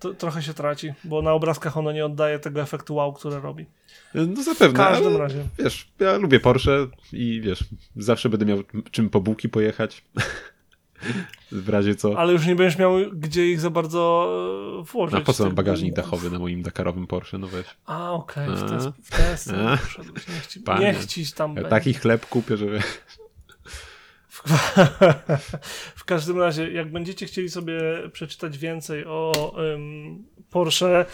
to, 0.00 0.14
trochę 0.14 0.42
się 0.42 0.54
traci, 0.54 0.92
bo 1.04 1.22
na 1.22 1.32
obrazkach 1.32 1.76
ono 1.76 1.92
nie 1.92 2.04
oddaje 2.04 2.38
tego 2.38 2.60
efektu 2.60 2.94
wow, 2.94 3.12
które 3.12 3.40
robi. 3.40 3.66
No 4.14 4.24
W 4.42 4.44
zapewne, 4.44 4.76
każdym 4.76 5.06
ale 5.08 5.18
razie. 5.18 5.44
wiesz, 5.58 5.88
ja 6.00 6.16
lubię 6.16 6.40
Porsche 6.40 6.86
i 7.12 7.40
wiesz, 7.40 7.64
zawsze 7.96 8.28
będę 8.28 8.46
miał 8.46 8.58
czym 8.90 9.10
po 9.10 9.20
bułki 9.20 9.48
pojechać. 9.48 10.04
w 11.52 11.68
razie 11.68 11.94
co. 11.94 12.18
Ale 12.18 12.32
już 12.32 12.46
nie 12.46 12.56
będziesz 12.56 12.78
miał 12.78 12.92
gdzie 13.12 13.50
ich 13.50 13.60
za 13.60 13.70
bardzo 13.70 14.28
e, 14.80 14.84
włożyć. 14.84 15.20
A 15.20 15.20
po 15.20 15.32
co 15.32 15.44
mam 15.44 15.54
bagażnik 15.54 15.94
dachowy 15.94 16.30
na 16.30 16.38
moim 16.38 16.62
Dakarowym 16.62 17.06
Porsche? 17.06 17.38
No 17.38 17.46
weź. 17.46 17.66
A, 17.86 18.12
okej, 18.12 18.48
w 18.56 18.62
A. 18.62 18.68
ten 18.68 18.80
w 19.02 19.10
ten 20.64 20.78
niech 20.80 21.06
ci 21.06 21.32
tam 21.32 21.56
Ja 21.56 21.64
taki 21.64 21.94
chleb 21.94 22.26
kupię, 22.26 22.56
że 22.56 22.66
W, 25.96 26.04
każdym 26.04 26.38
razie, 26.38 26.72
jak 26.72 26.92
będziecie 26.92 27.26
chcieli 27.26 27.50
sobie 27.50 27.80
przeczytać 28.12 28.58
więcej 28.58 29.04
o 29.06 29.54
em, 29.74 30.24
Porsche 30.50 31.06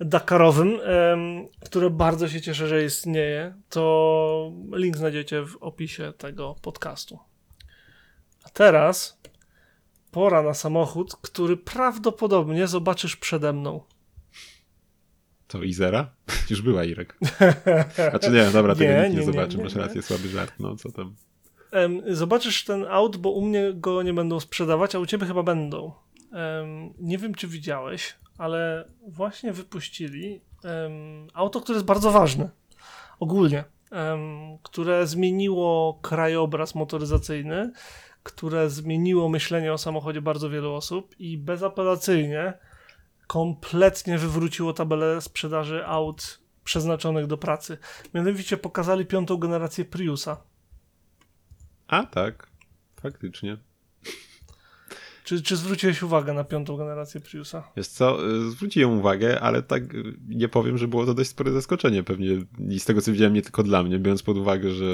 Dakarowym, 0.00 0.78
em, 0.84 1.48
które 1.64 1.90
bardzo 1.90 2.28
się 2.28 2.40
cieszę, 2.40 2.68
że 2.68 2.84
istnieje, 2.84 3.54
to 3.68 4.52
link 4.74 4.96
znajdziecie 4.96 5.42
w 5.46 5.56
opisie 5.56 6.12
tego 6.18 6.56
podcastu. 6.62 7.18
A 8.44 8.48
teraz 8.48 9.20
pora 10.10 10.42
na 10.42 10.54
samochód, 10.54 11.16
który 11.16 11.56
prawdopodobnie 11.56 12.66
zobaczysz 12.66 13.16
przede 13.16 13.52
mną. 13.52 13.80
to 15.48 15.62
Izera? 15.62 16.14
Już 16.50 16.62
była 16.62 16.84
Irek. 16.84 17.18
Znaczy 18.10 18.30
nie, 18.30 18.44
dobra, 18.50 18.74
tego 18.74 18.92
Nie, 18.92 18.98
nikt 18.98 19.10
nie, 19.10 19.20
nie, 19.20 19.26
nie, 19.26 19.32
zobaczy, 19.32 19.56
nie, 19.56 19.64
masz 19.64 19.74
nie. 19.74 19.80
rację, 19.80 20.02
słaby 20.02 20.28
żart, 20.28 20.54
no 20.58 20.76
co 20.76 20.92
tam. 20.92 21.14
Zobaczysz 22.06 22.64
ten 22.64 22.86
aut, 22.90 23.16
bo 23.16 23.30
u 23.30 23.42
mnie 23.42 23.72
go 23.74 24.02
nie 24.02 24.14
będą 24.14 24.40
sprzedawać, 24.40 24.94
a 24.94 24.98
u 24.98 25.06
ciebie 25.06 25.26
chyba 25.26 25.42
będą. 25.42 25.92
Nie 26.98 27.18
wiem, 27.18 27.34
czy 27.34 27.48
widziałeś, 27.48 28.14
ale 28.38 28.88
właśnie 29.08 29.52
wypuścili 29.52 30.40
auto, 31.34 31.60
które 31.60 31.76
jest 31.76 31.86
bardzo 31.86 32.10
ważne. 32.10 32.50
Ogólnie. 33.20 33.64
Które 34.62 35.06
zmieniło 35.06 35.98
krajobraz 36.02 36.74
motoryzacyjny, 36.74 37.72
które 38.22 38.70
zmieniło 38.70 39.28
myślenie 39.28 39.72
o 39.72 39.78
samochodzie 39.78 40.22
bardzo 40.22 40.50
wielu 40.50 40.74
osób 40.74 41.14
i 41.18 41.38
bezapelacyjnie 41.38 42.52
kompletnie 43.26 44.18
wywróciło 44.18 44.72
tabelę 44.72 45.20
sprzedaży 45.20 45.86
aut 45.86 46.40
przeznaczonych 46.64 47.26
do 47.26 47.38
pracy. 47.38 47.78
Mianowicie 48.14 48.56
pokazali 48.56 49.06
piątą 49.06 49.36
generację 49.36 49.84
Priusa. 49.84 50.51
A 51.92 52.06
tak, 52.06 52.46
faktycznie. 53.02 53.56
Czy, 55.24 55.42
czy 55.42 55.56
zwróciłeś 55.56 56.02
uwagę 56.02 56.32
na 56.32 56.44
piątą 56.44 56.76
generację 56.76 57.20
Priusa? 57.20 57.68
Wiesz 57.76 57.86
co, 57.86 58.28
y, 58.30 58.50
zwróciłem 58.50 58.98
uwagę, 58.98 59.40
ale 59.40 59.62
tak 59.62 59.82
nie 60.28 60.48
powiem, 60.48 60.78
że 60.78 60.88
było 60.88 61.06
to 61.06 61.14
dość 61.14 61.30
spore 61.30 61.52
zaskoczenie 61.52 62.02
pewnie 62.02 62.28
i 62.68 62.80
z 62.80 62.84
tego 62.84 63.00
co 63.00 63.12
widziałem 63.12 63.34
nie 63.34 63.42
tylko 63.42 63.62
dla 63.62 63.82
mnie, 63.82 63.98
biorąc 63.98 64.22
pod 64.22 64.36
uwagę, 64.36 64.70
że 64.70 64.86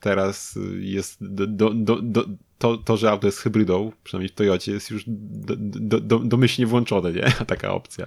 teraz 0.00 0.58
jest 0.80 1.16
do, 1.20 1.46
do, 1.74 2.02
do, 2.02 2.24
to, 2.58 2.76
to, 2.76 2.96
że 2.96 3.10
auto 3.10 3.26
jest 3.26 3.38
hybrydą, 3.38 3.92
przynajmniej 4.04 4.28
w 4.28 4.34
Toyocie, 4.34 4.72
jest 4.72 4.90
już 4.90 5.04
do, 5.06 5.54
do, 5.58 6.00
do, 6.00 6.18
domyślnie 6.18 6.66
włączone, 6.66 7.12
nie? 7.12 7.32
Taka 7.46 7.72
opcja. 7.72 8.06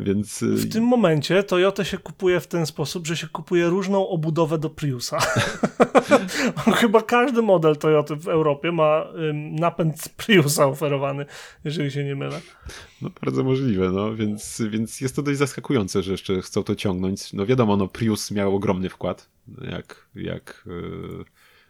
Więc 0.00 0.42
y, 0.42 0.56
W 0.56 0.72
tym 0.72 0.84
momencie 0.84 1.42
Toyota 1.42 1.84
się 1.84 1.98
kupuje 1.98 2.40
w 2.40 2.46
ten 2.46 2.66
sposób, 2.66 3.06
że 3.06 3.16
się 3.16 3.28
kupuje 3.28 3.66
różną 3.66 4.08
obudowę 4.08 4.58
do 4.58 4.70
Priusa. 4.70 5.18
Chyba 6.80 7.02
każdy 7.02 7.42
model 7.42 7.76
Toyoty 7.76 8.16
w 8.16 8.28
Europie 8.28 8.72
ma 8.72 9.06
napęd 9.50 10.00
z 10.00 10.08
Priusa 10.08 10.66
oferowany, 10.66 11.26
jeżeli 11.64 11.90
się 11.90 12.04
nie 12.04 12.16
mylę. 12.16 12.40
No 13.02 13.10
bardzo 13.22 13.44
możliwe, 13.44 13.90
no, 13.90 14.14
więc, 14.14 14.62
więc 14.70 15.00
jest 15.00 15.16
to 15.16 15.22
dość 15.22 15.38
zaskakujące, 15.38 16.02
że 16.02 16.12
jeszcze 16.12 16.42
chcą 16.42 16.62
to 16.62 16.74
ciągnąć. 16.74 17.32
No 17.32 17.46
wiadomo, 17.46 17.76
no 17.76 17.88
Prius 17.88 18.30
miał 18.30 18.56
ogromny 18.56 18.88
wkład, 18.88 19.28
jak, 19.70 20.06
jak, 20.14 20.64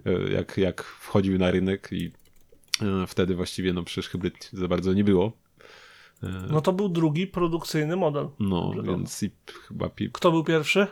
e, 0.07 0.11
e, 0.11 0.33
jak, 0.33 0.59
jak 0.59 0.83
wchodził 0.83 1.39
na 1.39 1.51
rynek 1.51 1.89
i 1.93 2.13
wtedy 3.07 3.35
właściwie, 3.35 3.73
no 3.73 3.83
przecież 3.83 4.09
hybryd 4.09 4.51
za 4.53 4.69
bardzo 4.69 4.93
nie 4.93 5.05
było. 5.05 5.33
No 6.51 6.61
to 6.61 6.73
był 6.73 6.89
drugi 6.89 7.27
produkcyjny 7.27 7.97
model. 7.97 8.29
No, 8.39 8.73
więc 8.83 9.23
i 9.23 9.31
chyba 9.69 9.89
pi- 9.89 10.11
Kto 10.13 10.31
był 10.31 10.45
pierwszy? 10.45 10.87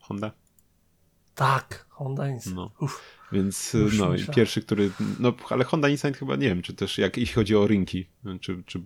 Honda. 0.00 0.32
Tak, 1.34 1.86
Honda 1.88 2.28
Insight. 2.28 2.56
No. 2.56 2.70
Więc 3.32 3.74
Już 3.74 3.98
no, 3.98 4.10
pierwszy, 4.34 4.62
który. 4.62 4.90
No, 5.20 5.32
ale 5.50 5.64
Honda 5.64 5.88
Insight 5.88 6.16
chyba 6.16 6.36
nie 6.36 6.48
wiem, 6.48 6.62
czy 6.62 6.74
też 6.74 6.98
jak 6.98 7.16
jeśli 7.16 7.34
chodzi 7.34 7.56
o 7.56 7.66
rynki, 7.66 8.06
czy, 8.40 8.62
czy 8.66 8.80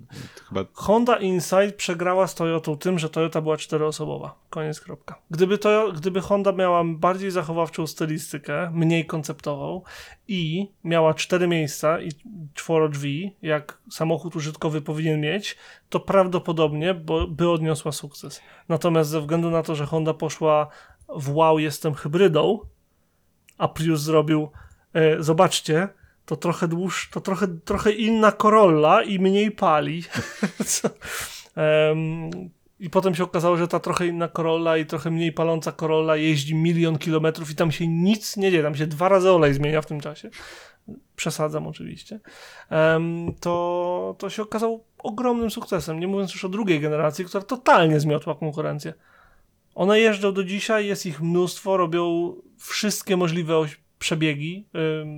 chyba. 0.49 0.65
Honda 0.73 1.17
Insight 1.17 1.75
przegrała 1.77 2.27
z 2.27 2.35
Toyotą 2.35 2.79
tym, 2.79 2.99
że 2.99 3.11
Toyota 3.11 3.41
była 3.41 3.57
czteroosobowa. 3.57 4.35
Koniec, 4.51 4.81
kropka. 4.81 5.19
Gdyby, 5.31 5.59
to, 5.59 5.93
gdyby 5.93 6.21
Honda 6.21 6.53
miała 6.53 6.85
bardziej 6.85 7.31
zachowawczą 7.31 7.87
stylistykę, 7.87 8.71
mniej 8.75 9.07
konceptową 9.07 9.83
i 10.29 10.69
miała 10.85 11.15
cztery 11.15 11.47
miejsca 11.49 12.01
i 12.01 12.09
czworo 12.55 12.89
drzwi, 12.89 13.37
jak 13.43 13.79
samochód 13.91 14.37
użytkowy 14.37 14.81
powinien 14.81 15.21
mieć, 15.21 15.57
to 15.89 16.01
prawdopodobnie 16.01 16.95
bo, 16.95 17.27
by 17.27 17.51
odniosła 17.51 17.93
sukces. 17.93 18.41
Natomiast 18.69 19.11
ze 19.11 19.21
względu 19.21 19.51
na 19.51 19.63
to, 19.63 19.75
że 19.75 19.87
Honda 19.87 20.15
poszła 20.15 20.69
w 21.09 21.35
wow, 21.35 21.59
jestem 21.59 21.95
hybrydą, 21.95 22.59
a 23.59 23.69
Prius 23.69 24.01
zrobił, 24.01 24.49
e, 24.95 25.23
zobaczcie, 25.23 25.89
to 26.27 26.37
trochę 26.37 26.69
dłuż, 26.69 27.11
to 27.13 27.21
trochę, 27.21 27.49
trochę 27.65 27.93
inna 27.93 28.33
Corolla 28.33 29.03
i 29.03 29.19
mniej 29.19 29.51
pali. 29.51 30.03
I 32.81 32.91
potem 32.91 33.15
się 33.15 33.25
okazało, 33.25 33.57
że 33.57 33.69
ta 33.69 33.81
trochę 33.81 34.07
inna 34.07 34.29
Corolla 34.29 34.77
i 34.77 34.87
trochę 34.87 35.11
mniej 35.11 35.33
paląca 35.33 35.73
Corolla 35.73 36.17
jeździ 36.17 36.55
milion 36.55 36.99
kilometrów 36.99 37.51
i 37.51 37.55
tam 37.55 37.73
się 37.73 37.89
nic 37.89 38.37
nie 38.37 38.51
dzieje, 38.51 38.63
tam 38.63 38.75
się 38.75 38.87
dwa 38.87 39.09
razy 39.09 39.31
olej 39.31 39.55
zmienia 39.55 39.83
w 39.83 39.87
tym 39.87 40.01
czasie. 40.01 40.31
Przesadzam 41.17 41.67
oczywiście. 41.67 42.21
Em, 42.71 43.35
to, 43.41 44.15
to 44.19 44.31
się 44.31 44.43
okazało 44.43 44.85
ogromnym 44.99 45.51
sukcesem, 45.51 46.01
nie 46.01 46.09
mówiąc 46.09 46.35
już 46.35 46.45
o 46.45 46.49
drugiej 46.49 46.81
generacji, 46.81 47.25
która 47.25 47.45
totalnie 47.45 48.01
zmiotła 48.01 48.35
konkurencję. 48.35 48.95
One 49.79 50.01
jeżdżą 50.01 50.33
do 50.33 50.45
dzisiaj, 50.45 50.87
jest 50.87 51.07
ich 51.07 51.21
mnóstwo, 51.21 51.77
robią 51.77 52.35
wszystkie 52.57 53.17
możliwe 53.17 53.67
przebiegi, 53.99 54.67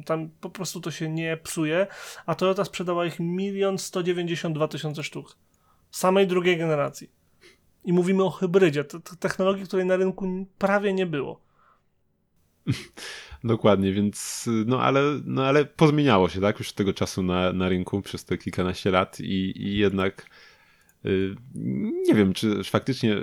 tam 0.06 0.30
po 0.40 0.50
prostu 0.50 0.80
to 0.80 0.90
się 0.90 1.08
nie 1.08 1.36
psuje, 1.36 1.86
a 2.26 2.34
Toyota 2.34 2.64
sprzedała 2.64 3.06
ich 3.06 3.20
milion 3.20 3.78
sto 3.78 4.02
dziewięćdziesiąt 4.02 4.54
dwa 4.54 4.68
tysiące 4.68 5.02
sztuk. 5.02 5.36
Samej 5.90 6.26
drugiej 6.26 6.58
generacji. 6.58 7.10
I 7.84 7.92
mówimy 7.92 8.24
o 8.24 8.30
hybrydzie, 8.30 8.84
technologii, 9.20 9.64
której 9.64 9.86
na 9.86 9.96
rynku 9.96 10.46
prawie 10.58 10.92
nie 10.92 11.06
było. 11.06 11.40
Dokładnie, 13.44 13.92
więc 13.92 14.48
no 14.66 14.82
ale, 14.82 15.02
no 15.24 15.44
ale 15.44 15.64
pozmieniało 15.64 16.28
się, 16.28 16.40
tak, 16.40 16.58
już 16.58 16.68
od 16.68 16.74
tego 16.74 16.92
czasu 16.92 17.22
na, 17.22 17.52
na 17.52 17.68
rynku 17.68 18.02
przez 18.02 18.24
te 18.24 18.38
kilkanaście 18.38 18.90
lat 18.90 19.20
i, 19.20 19.62
i 19.62 19.78
jednak 19.78 20.26
yy, 21.04 21.36
nie 22.08 22.14
wiem, 22.14 22.32
czy 22.32 22.64
faktycznie, 22.64 23.16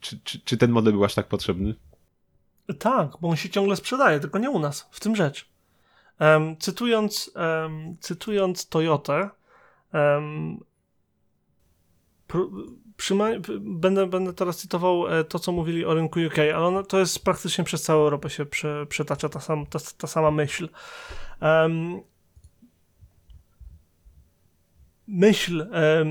czy, 0.00 0.20
czy, 0.24 0.40
czy 0.40 0.56
ten 0.56 0.70
model 0.70 0.92
był 0.92 1.04
aż 1.04 1.14
tak 1.14 1.28
potrzebny? 1.28 1.74
Tak, 2.78 3.10
bo 3.20 3.28
on 3.28 3.36
się 3.36 3.50
ciągle 3.50 3.76
sprzedaje, 3.76 4.20
tylko 4.20 4.38
nie 4.38 4.50
u 4.50 4.58
nas, 4.58 4.88
w 4.90 5.00
tym 5.00 5.16
rzecz. 5.16 5.48
Um, 6.20 6.56
cytując, 6.56 7.30
um, 7.34 7.96
cytując 8.00 8.68
Toyotę, 8.68 9.30
um, 9.92 10.64
będę, 13.60 14.06
będę 14.06 14.32
teraz 14.32 14.58
cytował 14.58 15.08
e, 15.08 15.24
to, 15.24 15.38
co 15.38 15.52
mówili 15.52 15.84
o 15.84 15.94
rynku 15.94 16.20
UK, 16.20 16.38
ale 16.38 16.66
ono, 16.66 16.82
to 16.82 16.98
jest 16.98 17.24
praktycznie 17.24 17.64
przez 17.64 17.82
całą 17.82 18.02
Europę 18.02 18.30
się 18.30 18.46
prze, 18.46 18.86
przetacza 18.86 19.28
ta, 19.28 19.40
sam, 19.40 19.66
ta, 19.66 19.78
ta 19.98 20.06
sama 20.06 20.30
myśl. 20.30 20.68
Um, 21.40 22.00
myśl, 25.08 25.66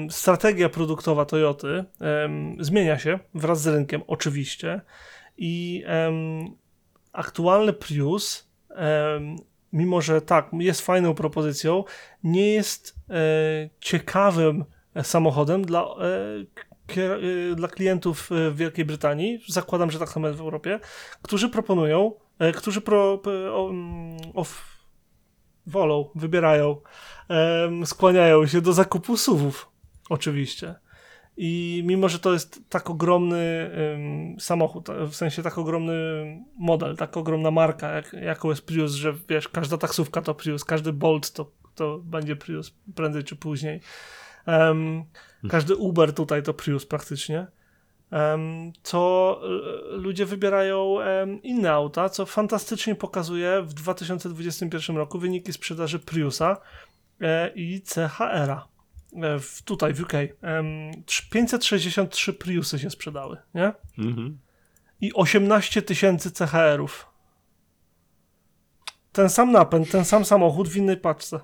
strategia 0.09 0.69
produktowa 0.69 1.25
Toyoty 1.25 1.85
zmienia 2.59 2.99
się 2.99 3.19
wraz 3.33 3.61
z 3.61 3.67
rynkiem, 3.67 4.01
oczywiście. 4.07 4.81
I 5.37 5.83
aktualny 7.13 7.73
Prius, 7.73 8.51
mimo 9.73 10.01
że 10.01 10.21
tak, 10.21 10.49
jest 10.53 10.81
fajną 10.81 11.13
propozycją, 11.13 11.83
nie 12.23 12.53
jest 12.53 12.95
e, 13.09 13.13
ciekawym 13.79 14.65
samochodem 15.03 15.65
dla 15.65 15.81
e, 15.81 17.55
dla 17.55 17.67
klientów 17.67 18.29
w 18.31 18.55
Wielkiej 18.55 18.85
Brytanii, 18.85 19.43
zakładam, 19.47 19.91
że 19.91 19.99
tak 19.99 20.09
samo 20.09 20.33
w 20.33 20.41
Europie, 20.41 20.79
którzy 21.21 21.49
proponują, 21.49 22.11
e, 22.39 22.51
którzy 22.51 22.81
pro, 22.81 23.21
mm, 23.69 24.17
wolą, 25.68 26.09
wybierają, 26.16 26.78
skłaniają 27.86 28.47
się 28.47 28.62
do 28.62 28.74
zakupu 28.74 29.18
SUVów, 29.18 29.70
oczywiście. 30.09 30.76
I 31.38 31.84
mimo, 31.86 32.09
że 32.09 32.20
to 32.20 32.34
jest 32.34 32.70
tak 32.70 32.89
ogromny 32.89 33.72
samochód, 34.39 34.88
w 34.89 35.16
sensie 35.16 35.43
tak 35.43 35.57
ogromny 35.57 35.93
model, 36.57 36.97
tak 36.97 37.18
ogromna 37.18 37.51
marka, 37.51 37.91
jak, 37.91 38.14
jaką 38.14 38.49
jest 38.49 38.66
Prius, 38.66 38.91
że 38.91 39.14
wiesz, 39.30 39.47
każda 39.47 39.78
taksówka 39.78 40.22
to 40.22 40.36
Prius, 40.36 40.66
każdy 40.66 40.93
Bolt 40.93 41.32
to, 41.32 41.51
to 41.76 41.99
będzie 41.99 42.36
Prius 42.36 42.76
prędzej 42.95 43.24
czy 43.24 43.36
później. 43.36 43.82
Um, 44.47 45.03
każdy 45.49 45.76
Uber 45.76 46.14
tutaj 46.14 46.43
to 46.43 46.53
Prius 46.53 46.86
praktycznie. 46.86 47.47
To 48.84 49.41
ludzie 49.89 50.26
wybierają 50.26 50.97
inne 51.43 51.72
auta, 51.72 52.09
co 52.09 52.26
fantastycznie 52.26 52.95
pokazuje 52.95 53.62
w 53.62 53.74
2021 53.74 54.97
roku 54.97 55.20
wyniki 55.20 55.53
sprzedaży 55.53 55.99
Priusa 55.99 56.57
e, 57.22 57.51
i 57.55 57.82
CHR-a. 57.82 58.68
E, 59.16 59.39
w, 59.39 59.62
tutaj 59.62 59.93
w 59.93 60.01
UK. 60.01 60.14
563 61.32 62.34
Priusy 62.34 62.80
się 62.80 62.89
sprzedały, 62.89 63.38
nie? 63.53 63.74
Mhm. 63.97 64.39
I 65.01 65.14
18 65.14 65.82
tysięcy 65.82 66.32
CHR-ów. 66.32 67.07
Ten 69.12 69.30
sam 69.30 69.51
napęd, 69.51 69.91
ten 69.91 70.05
sam 70.05 70.26
samochód 70.26 70.70
w 70.70 70.78
innej 70.78 70.97
paczce. 70.97 71.39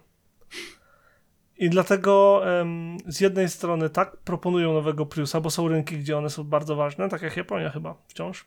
I 1.57 1.69
dlatego 1.69 2.41
um, 2.45 2.97
z 3.05 3.21
jednej 3.21 3.49
strony 3.49 3.89
tak 3.89 4.17
proponują 4.17 4.73
nowego 4.73 5.05
Priusa, 5.05 5.41
bo 5.41 5.49
są 5.49 5.67
rynki, 5.67 5.97
gdzie 5.97 6.17
one 6.17 6.29
są 6.29 6.43
bardzo 6.43 6.75
ważne, 6.75 7.09
tak 7.09 7.21
jak 7.21 7.37
Japonia 7.37 7.69
chyba 7.69 7.95
wciąż. 8.07 8.45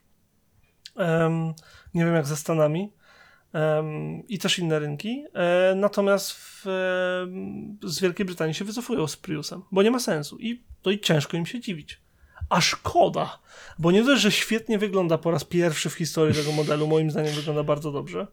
Um, 0.97 1.55
nie 1.95 2.05
wiem 2.05 2.15
jak 2.15 2.27
ze 2.27 2.37
Stanami. 2.37 2.93
Um, 3.55 4.29
I 4.29 4.39
też 4.39 4.59
inne 4.59 4.79
rynki. 4.79 5.25
E, 5.35 5.75
natomiast 5.77 6.33
w, 6.33 6.63
z 7.83 8.01
Wielkiej 8.01 8.27
Brytanii 8.27 8.55
się 8.55 8.65
wycofują 8.65 9.07
z 9.07 9.17
Priusem, 9.17 9.63
bo 9.73 9.83
nie 9.83 9.91
ma 9.91 9.99
sensu. 9.99 10.39
I, 10.39 10.65
to 10.83 10.91
i 10.91 11.01
ciężko 11.01 11.37
im 11.37 11.47
się 11.47 11.61
dziwić. 11.61 12.01
A 12.49 12.61
szkoda, 12.61 13.39
bo 13.79 13.91
nie 13.91 14.03
dość, 14.03 14.23
że 14.23 14.33
świetnie 14.33 14.79
wygląda 14.79 15.19
po 15.19 15.31
raz 15.31 15.45
pierwszy 15.45 15.91
w 15.91 15.95
historii 15.95 16.35
tego 16.35 16.53
modelu, 16.53 16.87
moim 16.87 17.11
zdaniem 17.11 17.35
wygląda 17.35 17.63
bardzo 17.63 17.93
dobrze 17.93 18.27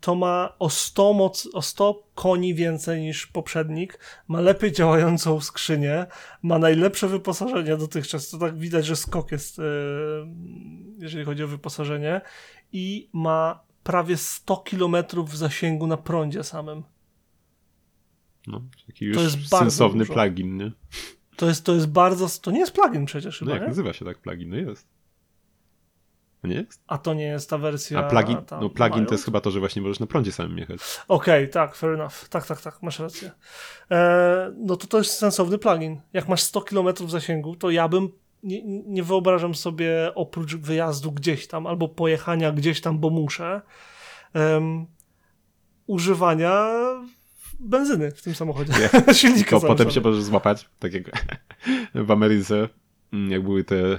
to 0.00 0.14
ma 0.14 0.52
o 0.58 0.70
100, 0.70 1.12
moc, 1.12 1.48
o 1.52 1.62
100 1.62 2.02
koni 2.14 2.54
więcej 2.54 3.00
niż 3.00 3.26
poprzednik, 3.26 3.98
ma 4.28 4.40
lepiej 4.40 4.72
działającą 4.72 5.40
skrzynię, 5.40 6.06
ma 6.42 6.58
najlepsze 6.58 7.08
wyposażenie 7.08 7.76
dotychczas, 7.76 8.30
to 8.30 8.38
tak 8.38 8.58
widać, 8.58 8.86
że 8.86 8.96
skok 8.96 9.32
jest, 9.32 9.58
yy, 9.58 9.64
jeżeli 10.98 11.24
chodzi 11.24 11.44
o 11.44 11.48
wyposażenie 11.48 12.20
i 12.72 13.08
ma 13.12 13.60
prawie 13.82 14.16
100 14.16 14.56
km 14.56 14.96
w 15.26 15.36
zasięgu 15.36 15.86
na 15.86 15.96
prądzie 15.96 16.44
samym. 16.44 16.82
No, 18.46 18.62
taki 18.86 19.04
już 19.04 19.16
to 19.16 19.22
jest 19.22 19.48
sensowny 19.48 20.06
plugin, 20.06 20.56
nie? 20.56 20.72
To 21.36 21.46
jest, 21.46 21.64
to 21.64 21.74
jest 21.74 21.86
bardzo, 21.86 22.26
to 22.42 22.50
nie 22.50 22.58
jest 22.58 22.72
plugin 22.72 23.06
przecież 23.06 23.40
no 23.40 23.44
chyba, 23.44 23.52
jak 23.52 23.62
nie? 23.62 23.68
nazywa 23.68 23.92
się 23.92 24.04
tak 24.04 24.18
plugin? 24.18 24.50
No 24.50 24.56
jest. 24.56 24.86
Nie 26.44 26.54
jest? 26.54 26.82
A 26.86 26.98
to 26.98 27.14
nie 27.14 27.24
jest 27.24 27.50
ta 27.50 27.58
wersja. 27.58 27.98
A 27.98 28.02
plugin, 28.02 28.36
no 28.60 28.70
plugin 28.70 29.06
to 29.06 29.14
jest 29.14 29.24
chyba 29.24 29.40
to, 29.40 29.50
że 29.50 29.60
właśnie 29.60 29.82
możesz 29.82 30.00
na 30.00 30.06
prądzie 30.06 30.32
samym 30.32 30.58
jechać. 30.58 30.78
Okej, 31.08 31.44
okay, 31.44 31.48
tak, 31.48 31.74
fair 31.74 31.92
enough. 31.92 32.28
Tak, 32.28 32.46
tak, 32.46 32.60
tak, 32.60 32.82
masz 32.82 32.98
rację. 32.98 33.30
E, 33.90 34.52
no 34.56 34.76
to 34.76 34.86
to 34.86 34.98
jest 34.98 35.18
sensowny 35.18 35.58
plugin. 35.58 36.00
Jak 36.12 36.28
masz 36.28 36.42
100 36.42 36.60
km 36.60 37.08
zasięgu, 37.08 37.56
to 37.56 37.70
ja 37.70 37.88
bym 37.88 38.08
nie, 38.42 38.62
nie 38.64 39.02
wyobrażam 39.02 39.54
sobie 39.54 40.12
oprócz 40.14 40.56
wyjazdu 40.56 41.12
gdzieś 41.12 41.46
tam 41.46 41.66
albo 41.66 41.88
pojechania 41.88 42.52
gdzieś 42.52 42.80
tam, 42.80 42.98
bo 42.98 43.10
muszę, 43.10 43.62
um, 44.34 44.86
używania 45.86 46.70
benzyny 47.60 48.10
w 48.10 48.22
tym 48.22 48.34
samochodzie. 48.34 48.72
Nie. 48.72 49.14
Silnika 49.14 49.60
potem 49.60 49.90
się 49.90 50.00
możesz 50.00 50.22
złapać, 50.22 50.68
tak 50.78 50.92
jak 50.92 51.04
w 52.06 52.10
Ameryce 52.10 52.68
jak 53.28 53.42
były 53.42 53.64
te 53.64 53.94
y, 53.94 53.98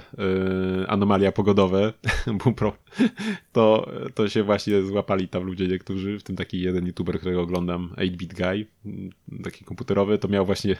anomalia 0.88 1.32
pogodowe, 1.32 1.92
to, 3.52 3.90
to 4.14 4.28
się 4.28 4.42
właśnie 4.42 4.82
złapali 4.82 5.28
tam 5.28 5.42
ludzie 5.42 5.68
niektórzy, 5.68 6.18
w 6.18 6.22
tym 6.22 6.36
taki 6.36 6.60
jeden 6.60 6.86
youtuber, 6.86 7.18
którego 7.18 7.42
oglądam, 7.42 7.94
8-bit 7.96 8.34
guy, 8.34 8.66
mm, 8.86 9.10
taki 9.44 9.64
komputerowy, 9.64 10.18
to 10.18 10.28
miał 10.28 10.46
właśnie 10.46 10.76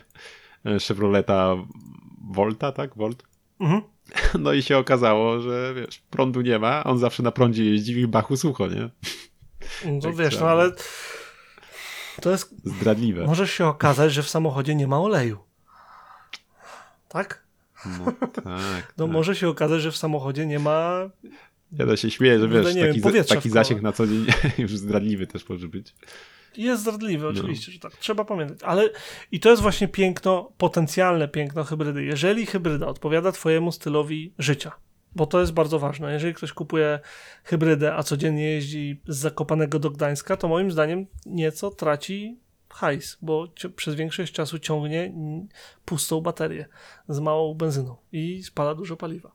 e, 0.66 0.78
Chevroleta 0.78 1.56
Volta, 2.30 2.72
tak? 2.72 2.96
Volt? 2.96 3.22
Mhm. 3.60 3.82
No 4.38 4.52
i 4.52 4.62
się 4.62 4.78
okazało, 4.78 5.40
że 5.40 5.74
wiesz, 5.74 6.02
prądu 6.10 6.40
nie 6.40 6.58
ma, 6.58 6.84
on 6.84 6.98
zawsze 6.98 7.22
na 7.22 7.32
prądzie 7.32 7.64
jeździ 7.64 8.00
i 8.00 8.06
bachu 8.06 8.36
sucho, 8.36 8.68
nie? 8.68 8.90
No 9.86 10.00
tak 10.00 10.16
wiesz, 10.16 10.40
no 10.40 10.48
ale 10.48 10.72
to 12.20 12.30
jest... 12.30 12.54
Zdradliwe. 12.64 13.26
Może 13.26 13.48
się 13.48 13.66
okazać, 13.66 14.12
że 14.12 14.22
w 14.22 14.30
samochodzie 14.30 14.74
nie 14.74 14.86
ma 14.86 15.00
oleju. 15.00 15.38
Tak? 17.08 17.41
No 17.86 18.12
tak. 18.12 18.44
no 18.96 19.04
tak. 19.04 19.12
może 19.12 19.36
się 19.36 19.48
okazać, 19.48 19.82
że 19.82 19.90
w 19.92 19.96
samochodzie 19.96 20.46
nie 20.46 20.58
ma. 20.58 21.10
Ja 21.72 21.86
to 21.86 21.96
się 21.96 22.10
śmieję, 22.10 22.40
że 22.40 22.48
wiesz, 22.48 22.64
taki, 22.64 23.00
wiem, 23.00 23.24
taki 23.24 23.50
zasięg 23.50 23.82
na 23.82 23.92
co 23.92 24.06
dzień 24.06 24.26
już 24.58 24.76
zdradliwy 24.76 25.26
też 25.26 25.48
może 25.48 25.68
być. 25.68 25.94
Jest 26.56 26.82
zdradliwy, 26.82 27.24
no. 27.24 27.30
oczywiście, 27.30 27.66
no. 27.70 27.72
że 27.72 27.78
tak. 27.80 27.96
Trzeba 27.96 28.24
pamiętać. 28.24 28.58
Ale 28.62 28.90
i 29.32 29.40
to 29.40 29.50
jest 29.50 29.62
właśnie 29.62 29.88
piękno, 29.88 30.52
potencjalne 30.58 31.28
piękno 31.28 31.64
hybrydy. 31.64 32.04
Jeżeli 32.04 32.46
hybryda 32.46 32.86
odpowiada 32.86 33.32
Twojemu 33.32 33.72
stylowi 33.72 34.34
życia, 34.38 34.72
bo 35.16 35.26
to 35.26 35.40
jest 35.40 35.52
bardzo 35.52 35.78
ważne. 35.78 36.12
Jeżeli 36.12 36.34
ktoś 36.34 36.52
kupuje 36.52 37.00
hybrydę, 37.44 37.94
a 37.94 38.02
codziennie 38.02 38.50
jeździ 38.50 39.00
z 39.08 39.16
Zakopanego 39.16 39.78
do 39.78 39.90
Gdańska, 39.90 40.36
to 40.36 40.48
moim 40.48 40.70
zdaniem 40.70 41.06
nieco 41.26 41.70
traci 41.70 42.38
hajs, 42.72 43.18
bo 43.22 43.48
przez 43.76 43.94
większość 43.94 44.32
czasu 44.32 44.58
ciągnie 44.58 45.12
pustą 45.84 46.20
baterię 46.20 46.66
z 47.08 47.20
małą 47.20 47.54
benzyną 47.54 47.96
i 48.12 48.42
spala 48.42 48.74
dużo 48.74 48.96
paliwa. 48.96 49.32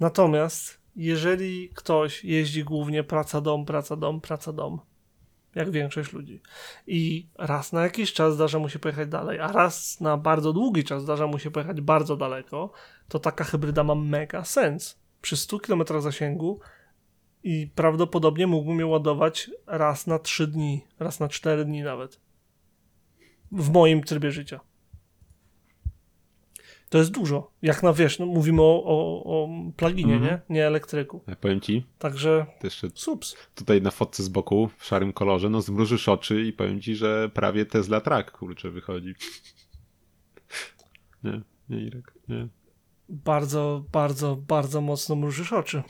Natomiast 0.00 0.80
jeżeli 0.96 1.68
ktoś 1.74 2.24
jeździ 2.24 2.64
głównie 2.64 3.04
praca 3.04 3.40
dom, 3.40 3.64
praca 3.64 3.96
dom, 3.96 4.20
praca 4.20 4.52
dom, 4.52 4.80
jak 5.54 5.70
większość 5.70 6.12
ludzi. 6.12 6.40
I 6.86 7.26
raz 7.38 7.72
na 7.72 7.82
jakiś 7.82 8.12
czas 8.12 8.34
zdarza 8.34 8.58
mu 8.58 8.68
się 8.68 8.78
pojechać 8.78 9.08
dalej, 9.08 9.40
a 9.40 9.52
raz 9.52 10.00
na 10.00 10.16
bardzo 10.16 10.52
długi 10.52 10.84
czas 10.84 11.02
zdarza 11.02 11.26
mu 11.26 11.38
się 11.38 11.50
pojechać 11.50 11.80
bardzo 11.80 12.16
daleko, 12.16 12.72
to 13.08 13.18
taka 13.18 13.44
hybryda 13.44 13.84
ma 13.84 13.94
mega 13.94 14.44
sens. 14.44 14.98
Przy 15.22 15.36
100 15.36 15.58
km 15.60 15.82
zasięgu 15.98 16.60
i 17.44 17.70
prawdopodobnie 17.74 18.46
mógłbym 18.46 18.78
je 18.78 18.86
ładować 18.86 19.50
raz 19.66 20.06
na 20.06 20.18
3 20.18 20.46
dni, 20.46 20.84
raz 20.98 21.20
na 21.20 21.28
4 21.28 21.64
dni 21.64 21.82
nawet 21.82 22.27
w 23.52 23.70
moim 23.70 24.02
trybie 24.02 24.30
życia. 24.30 24.60
To 26.88 26.98
jest 26.98 27.10
dużo. 27.10 27.50
Jak 27.62 27.82
na 27.82 27.92
wiesz, 27.92 28.18
no, 28.18 28.26
mówimy 28.26 28.62
o, 28.62 28.82
o, 28.84 29.24
o 29.24 29.48
pluginie, 29.76 30.14
Mhm. 30.14 30.40
nie? 30.48 30.54
Nie 30.56 30.66
elektryku. 30.66 31.20
Ja 31.26 31.36
powiem 31.36 31.60
ci, 31.60 31.86
Także 31.98 32.46
jeszcze 32.64 32.88
subs. 32.94 33.36
tutaj 33.54 33.82
na 33.82 33.90
fotce 33.90 34.22
z 34.22 34.28
boku, 34.28 34.68
w 34.78 34.84
szarym 34.84 35.12
kolorze, 35.12 35.50
no 35.50 35.60
zmrużysz 35.62 36.08
oczy 36.08 36.42
i 36.44 36.52
powiem 36.52 36.80
ci, 36.80 36.96
że 36.96 37.30
prawie 37.34 37.66
Tesla 37.66 38.00
Track, 38.00 38.30
kurczę, 38.30 38.70
wychodzi. 38.70 39.14
Nie, 41.24 41.40
nie, 41.68 41.80
Irek, 41.80 42.12
nie. 42.28 42.48
Bardzo, 43.08 43.84
bardzo, 43.92 44.36
bardzo 44.36 44.80
mocno 44.80 45.16
mrużysz 45.16 45.52
oczy. 45.52 45.82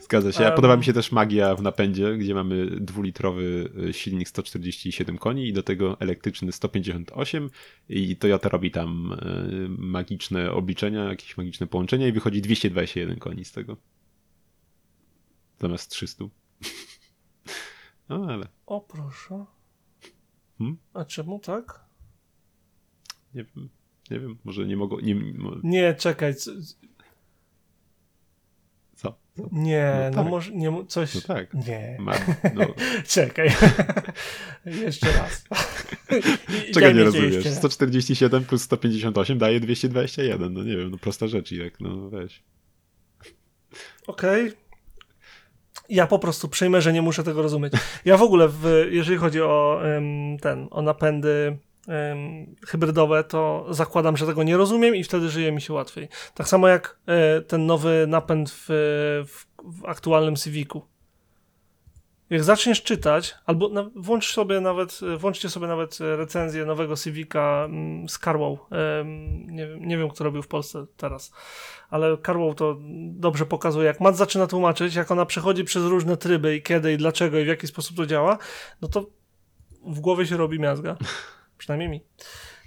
Zgadza 0.00 0.32
się. 0.32 0.46
A 0.46 0.52
podoba 0.52 0.76
mi 0.76 0.84
się 0.84 0.92
też 0.92 1.12
magia 1.12 1.54
w 1.54 1.62
napędzie, 1.62 2.16
gdzie 2.16 2.34
mamy 2.34 2.66
dwulitrowy 2.66 3.70
y, 3.88 3.92
silnik 3.92 4.28
147 4.28 5.18
koni 5.18 5.48
i 5.48 5.52
do 5.52 5.62
tego 5.62 6.00
elektryczny 6.00 6.52
158 6.52 7.50
i 7.88 8.16
Toyota 8.16 8.48
robi 8.48 8.70
tam 8.70 9.12
y, 9.12 9.68
magiczne 9.68 10.52
obliczenia, 10.52 11.04
jakieś 11.04 11.36
magiczne 11.36 11.66
połączenia 11.66 12.08
i 12.08 12.12
wychodzi 12.12 12.42
221 12.42 13.18
koni 13.18 13.44
z 13.44 13.52
tego. 13.52 13.76
Zamiast 15.58 15.90
300. 15.90 16.24
No 18.08 18.26
ale 18.28 18.48
O 18.66 18.80
proszę. 18.80 19.44
Hmm? 20.58 20.76
A 20.94 21.04
czemu 21.04 21.38
tak? 21.38 21.86
nie 23.36 23.44
wiem, 23.44 23.68
nie 24.10 24.20
wiem, 24.20 24.38
może 24.44 24.66
nie 24.66 24.76
mogą, 24.76 25.00
nie, 25.00 25.14
Nie, 25.62 25.94
czekaj. 25.94 26.34
Nie, 29.52 29.92
No 30.02 30.10
no, 30.16 30.22
tak. 30.22 30.30
może 30.30 30.52
nie, 30.52 30.72
coś. 30.88 31.14
No 31.14 31.20
tak. 31.20 31.54
Nie. 31.54 31.96
Ma, 32.00 32.12
no, 32.54 32.66
Czekaj. 33.08 33.48
jeszcze 34.84 35.12
raz. 35.12 35.44
Czego 36.74 36.92
nie 36.92 37.04
rozumiesz? 37.04 37.34
jeszcze 37.34 37.48
raz. 37.48 37.58
147 37.58 38.44
plus 38.44 38.62
158 38.62 39.38
daje 39.38 39.60
221, 39.60 40.52
no 40.54 40.62
nie 40.62 40.76
wiem, 40.76 40.90
no 40.90 40.98
prosta 40.98 41.26
rzecz, 41.26 41.52
Irek, 41.52 41.80
no 41.80 42.10
weź. 42.10 42.42
Okej. 44.06 44.52
Ja 45.88 46.06
po 46.06 46.18
prostu 46.18 46.48
przyjmę, 46.48 46.82
że 46.82 46.92
nie 46.92 47.02
muszę 47.02 47.22
tego 47.24 47.42
rozumieć. 47.42 47.72
Ja 48.04 48.16
w 48.16 48.22
ogóle, 48.22 48.48
w, 48.48 48.86
jeżeli 48.90 49.18
chodzi 49.18 49.40
o 49.42 49.80
ten, 50.42 50.68
o 50.70 50.82
napędy 50.82 51.56
hybrydowe, 52.66 53.24
to 53.24 53.66
zakładam, 53.70 54.16
że 54.16 54.26
tego 54.26 54.42
nie 54.42 54.56
rozumiem 54.56 54.96
i 54.96 55.04
wtedy 55.04 55.28
żyje 55.28 55.52
mi 55.52 55.60
się 55.60 55.72
łatwiej. 55.72 56.08
Tak 56.34 56.48
samo 56.48 56.68
jak 56.68 56.98
e, 57.06 57.40
ten 57.40 57.66
nowy 57.66 58.04
napęd 58.08 58.50
w, 58.50 58.66
w, 59.28 59.46
w 59.80 59.84
aktualnym 59.84 60.36
Civicu. 60.36 60.82
Jak 62.30 62.44
zaczniesz 62.44 62.82
czytać, 62.82 63.34
albo 63.46 63.68
na, 63.68 63.90
włącz 63.96 64.32
sobie 64.32 64.60
nawet, 64.60 65.00
włączcie 65.18 65.48
sobie 65.48 65.66
nawet 65.66 65.98
recenzję 66.00 66.64
nowego 66.64 66.96
Civica 66.96 67.68
z 68.08 68.18
Carwow. 68.18 68.58
Nie, 69.46 69.68
nie 69.80 69.98
wiem, 69.98 70.08
kto 70.08 70.24
robił 70.24 70.42
w 70.42 70.48
Polsce 70.48 70.86
teraz, 70.96 71.32
ale 71.90 72.18
Carwow 72.26 72.56
to 72.56 72.76
dobrze 73.10 73.46
pokazuje. 73.46 73.86
Jak 73.86 74.00
Matt 74.00 74.16
zaczyna 74.16 74.46
tłumaczyć, 74.46 74.94
jak 74.94 75.10
ona 75.10 75.26
przechodzi 75.26 75.64
przez 75.64 75.84
różne 75.84 76.16
tryby 76.16 76.56
i 76.56 76.62
kiedy 76.62 76.92
i 76.92 76.96
dlaczego 76.96 77.38
i 77.38 77.44
w 77.44 77.48
jaki 77.48 77.66
sposób 77.66 77.96
to 77.96 78.06
działa, 78.06 78.38
no 78.82 78.88
to 78.88 79.06
w 79.86 80.00
głowie 80.00 80.26
się 80.26 80.36
robi 80.36 80.60
miazga. 80.60 80.96
Przynajmniej 81.58 81.88
mi. 81.88 82.00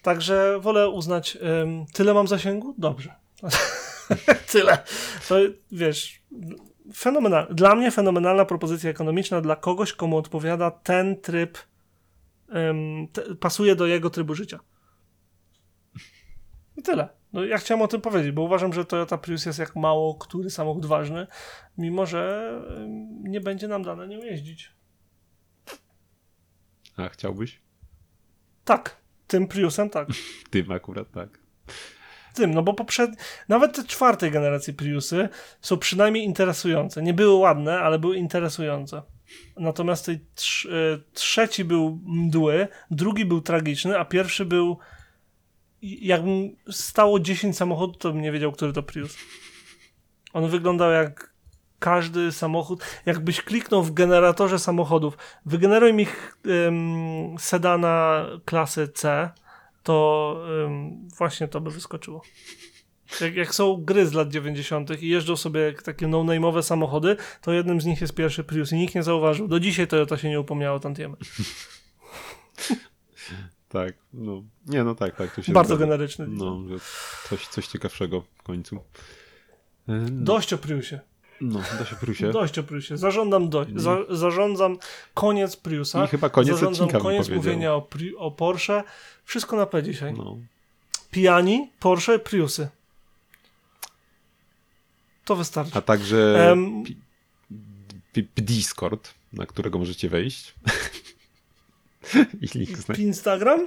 Także 0.01 0.59
wolę 0.59 0.89
uznać, 0.89 1.37
em, 1.41 1.85
tyle 1.93 2.13
mam 2.13 2.27
zasięgu? 2.27 2.75
Dobrze. 2.77 3.15
tyle. 4.51 4.77
To 5.27 5.35
wiesz, 5.71 6.21
fenomenalna. 6.95 7.53
Dla 7.53 7.75
mnie 7.75 7.91
fenomenalna 7.91 8.45
propozycja 8.45 8.89
ekonomiczna 8.89 9.41
dla 9.41 9.55
kogoś, 9.55 9.93
komu 9.93 10.17
odpowiada 10.17 10.71
ten 10.71 11.21
tryb, 11.21 11.57
em, 12.49 13.07
te, 13.13 13.35
pasuje 13.35 13.75
do 13.75 13.87
jego 13.87 14.09
trybu 14.09 14.35
życia. 14.35 14.59
I 16.77 16.81
tyle. 16.81 17.09
No, 17.33 17.45
ja 17.45 17.57
chciałem 17.57 17.81
o 17.81 17.87
tym 17.87 18.01
powiedzieć, 18.01 18.31
bo 18.31 18.41
uważam, 18.41 18.73
że 18.73 18.85
Toyota 18.85 19.17
Prius 19.17 19.45
jest 19.45 19.59
jak 19.59 19.75
mało 19.75 20.15
który 20.15 20.49
samochód 20.49 20.85
ważny, 20.85 21.27
mimo 21.77 22.05
że 22.05 22.51
em, 22.77 23.23
nie 23.23 23.41
będzie 23.41 23.67
nam 23.67 23.83
dane 23.83 24.07
nią 24.07 24.19
jeździć. 24.19 24.71
A 26.97 27.09
chciałbyś? 27.09 27.61
Tak, 28.69 28.95
tym 29.27 29.47
Priusem 29.47 29.89
tak. 29.89 30.07
Tym 30.51 30.71
akurat 30.71 31.11
tak. 31.11 31.39
Tym, 32.33 32.53
no 32.53 32.63
bo 32.63 32.73
poprzed... 32.73 33.11
nawet 33.47 33.75
te 33.75 33.83
czwartej 33.83 34.31
generacji 34.31 34.73
Priusy 34.73 35.29
są 35.61 35.77
przynajmniej 35.77 36.23
interesujące. 36.23 37.01
Nie 37.01 37.13
były 37.13 37.33
ładne, 37.33 37.79
ale 37.79 37.99
były 37.99 38.17
interesujące. 38.17 39.01
Natomiast 39.57 40.05
tej 40.05 40.19
trz... 40.35 40.65
e, 40.65 40.69
trzeci 41.13 41.65
był 41.65 41.99
mdły, 42.05 42.67
drugi 42.91 43.25
był 43.25 43.41
tragiczny, 43.41 43.99
a 43.99 44.05
pierwszy 44.05 44.45
był 44.45 44.77
jakbym 45.81 46.55
stało 46.71 47.19
10 47.19 47.57
samochodów, 47.57 47.97
to 47.97 48.11
bym 48.11 48.21
nie 48.21 48.31
wiedział, 48.31 48.51
który 48.51 48.73
to 48.73 48.83
Prius. 48.83 49.17
On 50.33 50.49
wyglądał 50.49 50.91
jak 50.91 51.33
każdy 51.79 52.31
samochód. 52.31 52.83
Jakbyś 53.05 53.41
kliknął 53.41 53.83
w 53.83 53.93
generatorze 53.93 54.59
samochodów, 54.59 55.17
wygeneruj 55.45 55.93
mi 55.93 56.07
um, 56.45 57.39
sedana 57.39 58.25
klasy 58.45 58.87
C, 58.87 59.29
to 59.83 60.35
ym, 60.65 61.07
właśnie 61.17 61.47
to 61.47 61.61
by 61.61 61.71
wyskoczyło. 61.71 62.21
Jak, 63.21 63.35
jak 63.35 63.55
są 63.55 63.77
gry 63.77 64.05
z 64.07 64.13
lat 64.13 64.29
90. 64.29 65.03
i 65.03 65.07
jeżdżą 65.09 65.35
sobie 65.35 65.73
takie 65.73 66.07
no-name'owe 66.07 66.61
samochody, 66.63 67.17
to 67.41 67.53
jednym 67.53 67.81
z 67.81 67.85
nich 67.85 68.01
jest 68.01 68.13
pierwszy 68.15 68.43
Prius 68.43 68.71
i 68.71 68.75
nikt 68.75 68.95
nie 68.95 69.03
zauważył. 69.03 69.47
Do 69.47 69.59
dzisiaj 69.59 69.87
Toyota 69.87 70.17
się 70.17 70.29
nie 70.29 70.39
upomniała 70.39 70.75
o 70.75 70.79
tantiemy. 70.79 71.17
Tak, 73.69 73.93
no. 74.13 74.43
Nie, 74.67 74.83
no 74.83 74.95
tak, 74.95 75.15
tak. 75.15 75.35
To 75.35 75.41
się 75.41 75.53
Bardzo 75.53 75.75
zgadza. 75.75 75.85
generyczny. 75.85 76.25
No, 76.27 76.59
coś, 77.29 77.47
coś 77.47 77.67
ciekawszego 77.67 78.21
w 78.37 78.43
końcu. 78.43 78.75
E, 78.75 78.81
No, 79.87 80.07
Dość 80.25 80.53
o 80.53 80.57
Priusie. 80.57 80.99
No 81.41 81.59
da 81.79 81.85
się 81.85 81.95
prusie. 81.95 82.31
Dość 82.31 82.59
o 82.59 82.63
Priusie. 82.63 82.97
Zażądam, 82.97 83.49
do, 83.49 83.65
za, 83.75 83.97
zarządzam 84.09 84.77
koniec 85.13 85.55
Priusa. 85.55 86.05
I 86.05 86.07
chyba 86.07 86.29
koniec 86.29 86.49
Zarządzam 86.49 86.85
odcinka 86.85 87.03
koniec 87.03 87.29
mówienia 87.29 87.73
o, 87.73 87.81
pri, 87.81 88.15
o 88.15 88.31
Porsche. 88.31 88.83
Wszystko 89.25 89.55
na 89.55 89.65
P 89.65 89.83
dzisiaj. 89.83 90.13
No. 90.13 90.37
Pijani, 91.11 91.71
Porsche, 91.79 92.19
Priusy. 92.19 92.67
To 95.25 95.35
wystarczy. 95.35 95.71
A 95.77 95.81
także 95.81 96.55
pi- 98.13 98.27
Discord, 98.35 99.13
na 99.33 99.45
którego 99.45 99.79
możecie 99.79 100.09
wejść. 100.09 100.55
I 102.41 102.57
link 102.57 102.77
znajdziecie. 102.77 103.03
Instagram? 103.03 103.65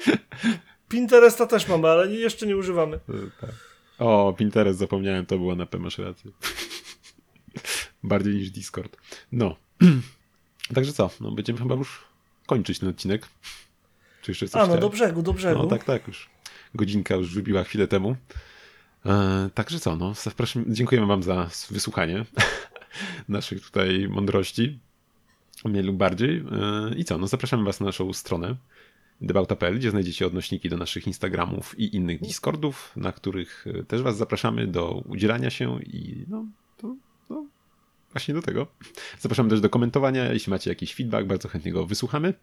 Pinteresta 0.89 1.47
też 1.47 1.69
mamy, 1.69 1.89
ale 1.89 2.13
jeszcze 2.13 2.47
nie 2.47 2.57
używamy. 2.57 3.01
Tak. 3.41 3.51
O, 3.99 4.35
Pinterest 4.39 4.79
zapomniałem, 4.79 5.27
to 5.27 5.39
była 5.39 5.55
na 5.55 5.67
P, 5.67 5.79
masz 5.79 5.99
rację. 5.99 6.31
Bardziej 8.03 8.35
niż 8.35 8.51
Discord. 8.51 8.97
No. 9.33 9.57
Także 10.75 10.93
co? 10.93 11.11
No, 11.21 11.31
będziemy 11.31 11.59
chyba 11.59 11.75
już 11.75 12.05
kończyć 12.47 12.79
ten 12.79 12.89
odcinek. 12.89 13.29
Czy 14.23 14.31
jeszcze 14.31 14.49
coś 14.49 14.63
A, 14.63 14.67
no 14.67 14.79
do 14.79 14.89
brzegu, 14.89 15.23
do 15.23 15.33
brzegu. 15.33 15.63
No 15.63 15.69
tak, 15.69 15.85
tak, 15.85 16.09
już. 16.09 16.31
Godzinka 16.75 17.15
już 17.15 17.35
wybiła 17.35 17.65
chwilę 17.65 17.89
temu. 17.89 18.17
E, 19.07 19.51
także 19.55 19.81
co, 19.81 19.97
no, 19.97 20.15
zapraszam, 20.15 20.65
dziękujemy 20.69 21.07
wam 21.07 21.23
za 21.23 21.51
wysłuchanie 21.71 22.25
naszych 23.29 23.65
tutaj 23.65 24.09
mądrości, 24.09 24.79
mniej 25.65 25.83
lub 25.83 25.97
bardziej. 25.97 26.45
E, 26.91 26.95
I 26.97 27.05
co, 27.05 27.19
no 27.19 27.27
zapraszamy 27.27 27.65
was 27.65 27.81
na 27.81 27.87
naszą 27.87 28.13
stronę 28.13 28.57
debauta.pl, 29.21 29.79
gdzie 29.79 29.91
znajdziecie 29.91 30.27
odnośniki 30.27 30.69
do 30.69 30.77
naszych 30.77 31.07
Instagramów 31.07 31.79
i 31.79 31.97
innych 31.97 32.21
Discordów, 32.21 32.93
na 32.97 33.13
których 33.13 33.67
e, 33.67 33.85
też 33.85 34.03
was 34.03 34.17
zapraszamy 34.17 34.67
do 34.67 34.91
udzielania 34.91 35.51
się 35.51 35.83
i 35.83 36.25
no 36.29 36.47
właśnie 38.13 38.35
do 38.35 38.43
tego. 38.43 38.67
Zapraszamy 39.21 39.51
też 39.51 39.61
do 39.61 39.71
komentowania, 39.71 40.33
jeśli 40.33 40.51
macie 40.51 40.71
jakiś 40.71 40.95
feedback, 40.95 41.27
bardzo 41.27 41.49
chętnie 41.49 41.73
go 41.73 41.87
wysłuchamy. 41.87 42.35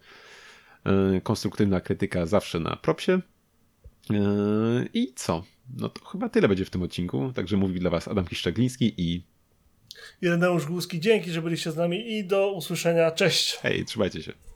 E, 0.84 1.20
Konstruktywna 1.20 1.80
krytyka 1.80 2.26
zawsze 2.26 2.60
na 2.60 2.76
propsie. 2.76 3.12
E, 3.12 3.20
I 4.94 5.12
co? 5.16 5.44
No 5.76 5.88
to 5.88 6.04
chyba 6.04 6.28
tyle 6.28 6.48
będzie 6.48 6.64
w 6.64 6.70
tym 6.70 6.82
odcinku. 6.82 7.32
Także 7.32 7.56
mówi 7.56 7.80
dla 7.80 7.90
Was 7.90 8.08
Adam 8.08 8.26
Kiszczagliński 8.26 8.94
i 8.96 9.22
Ireneusz 10.22 10.66
Głuski, 10.66 11.00
dzięki, 11.00 11.30
że 11.30 11.42
byliście 11.42 11.72
z 11.72 11.76
nami 11.76 12.12
i 12.12 12.24
do 12.24 12.52
usłyszenia. 12.52 13.10
Cześć! 13.10 13.56
hej, 13.56 13.84
trzymajcie 13.84 14.22
się. 14.22 14.49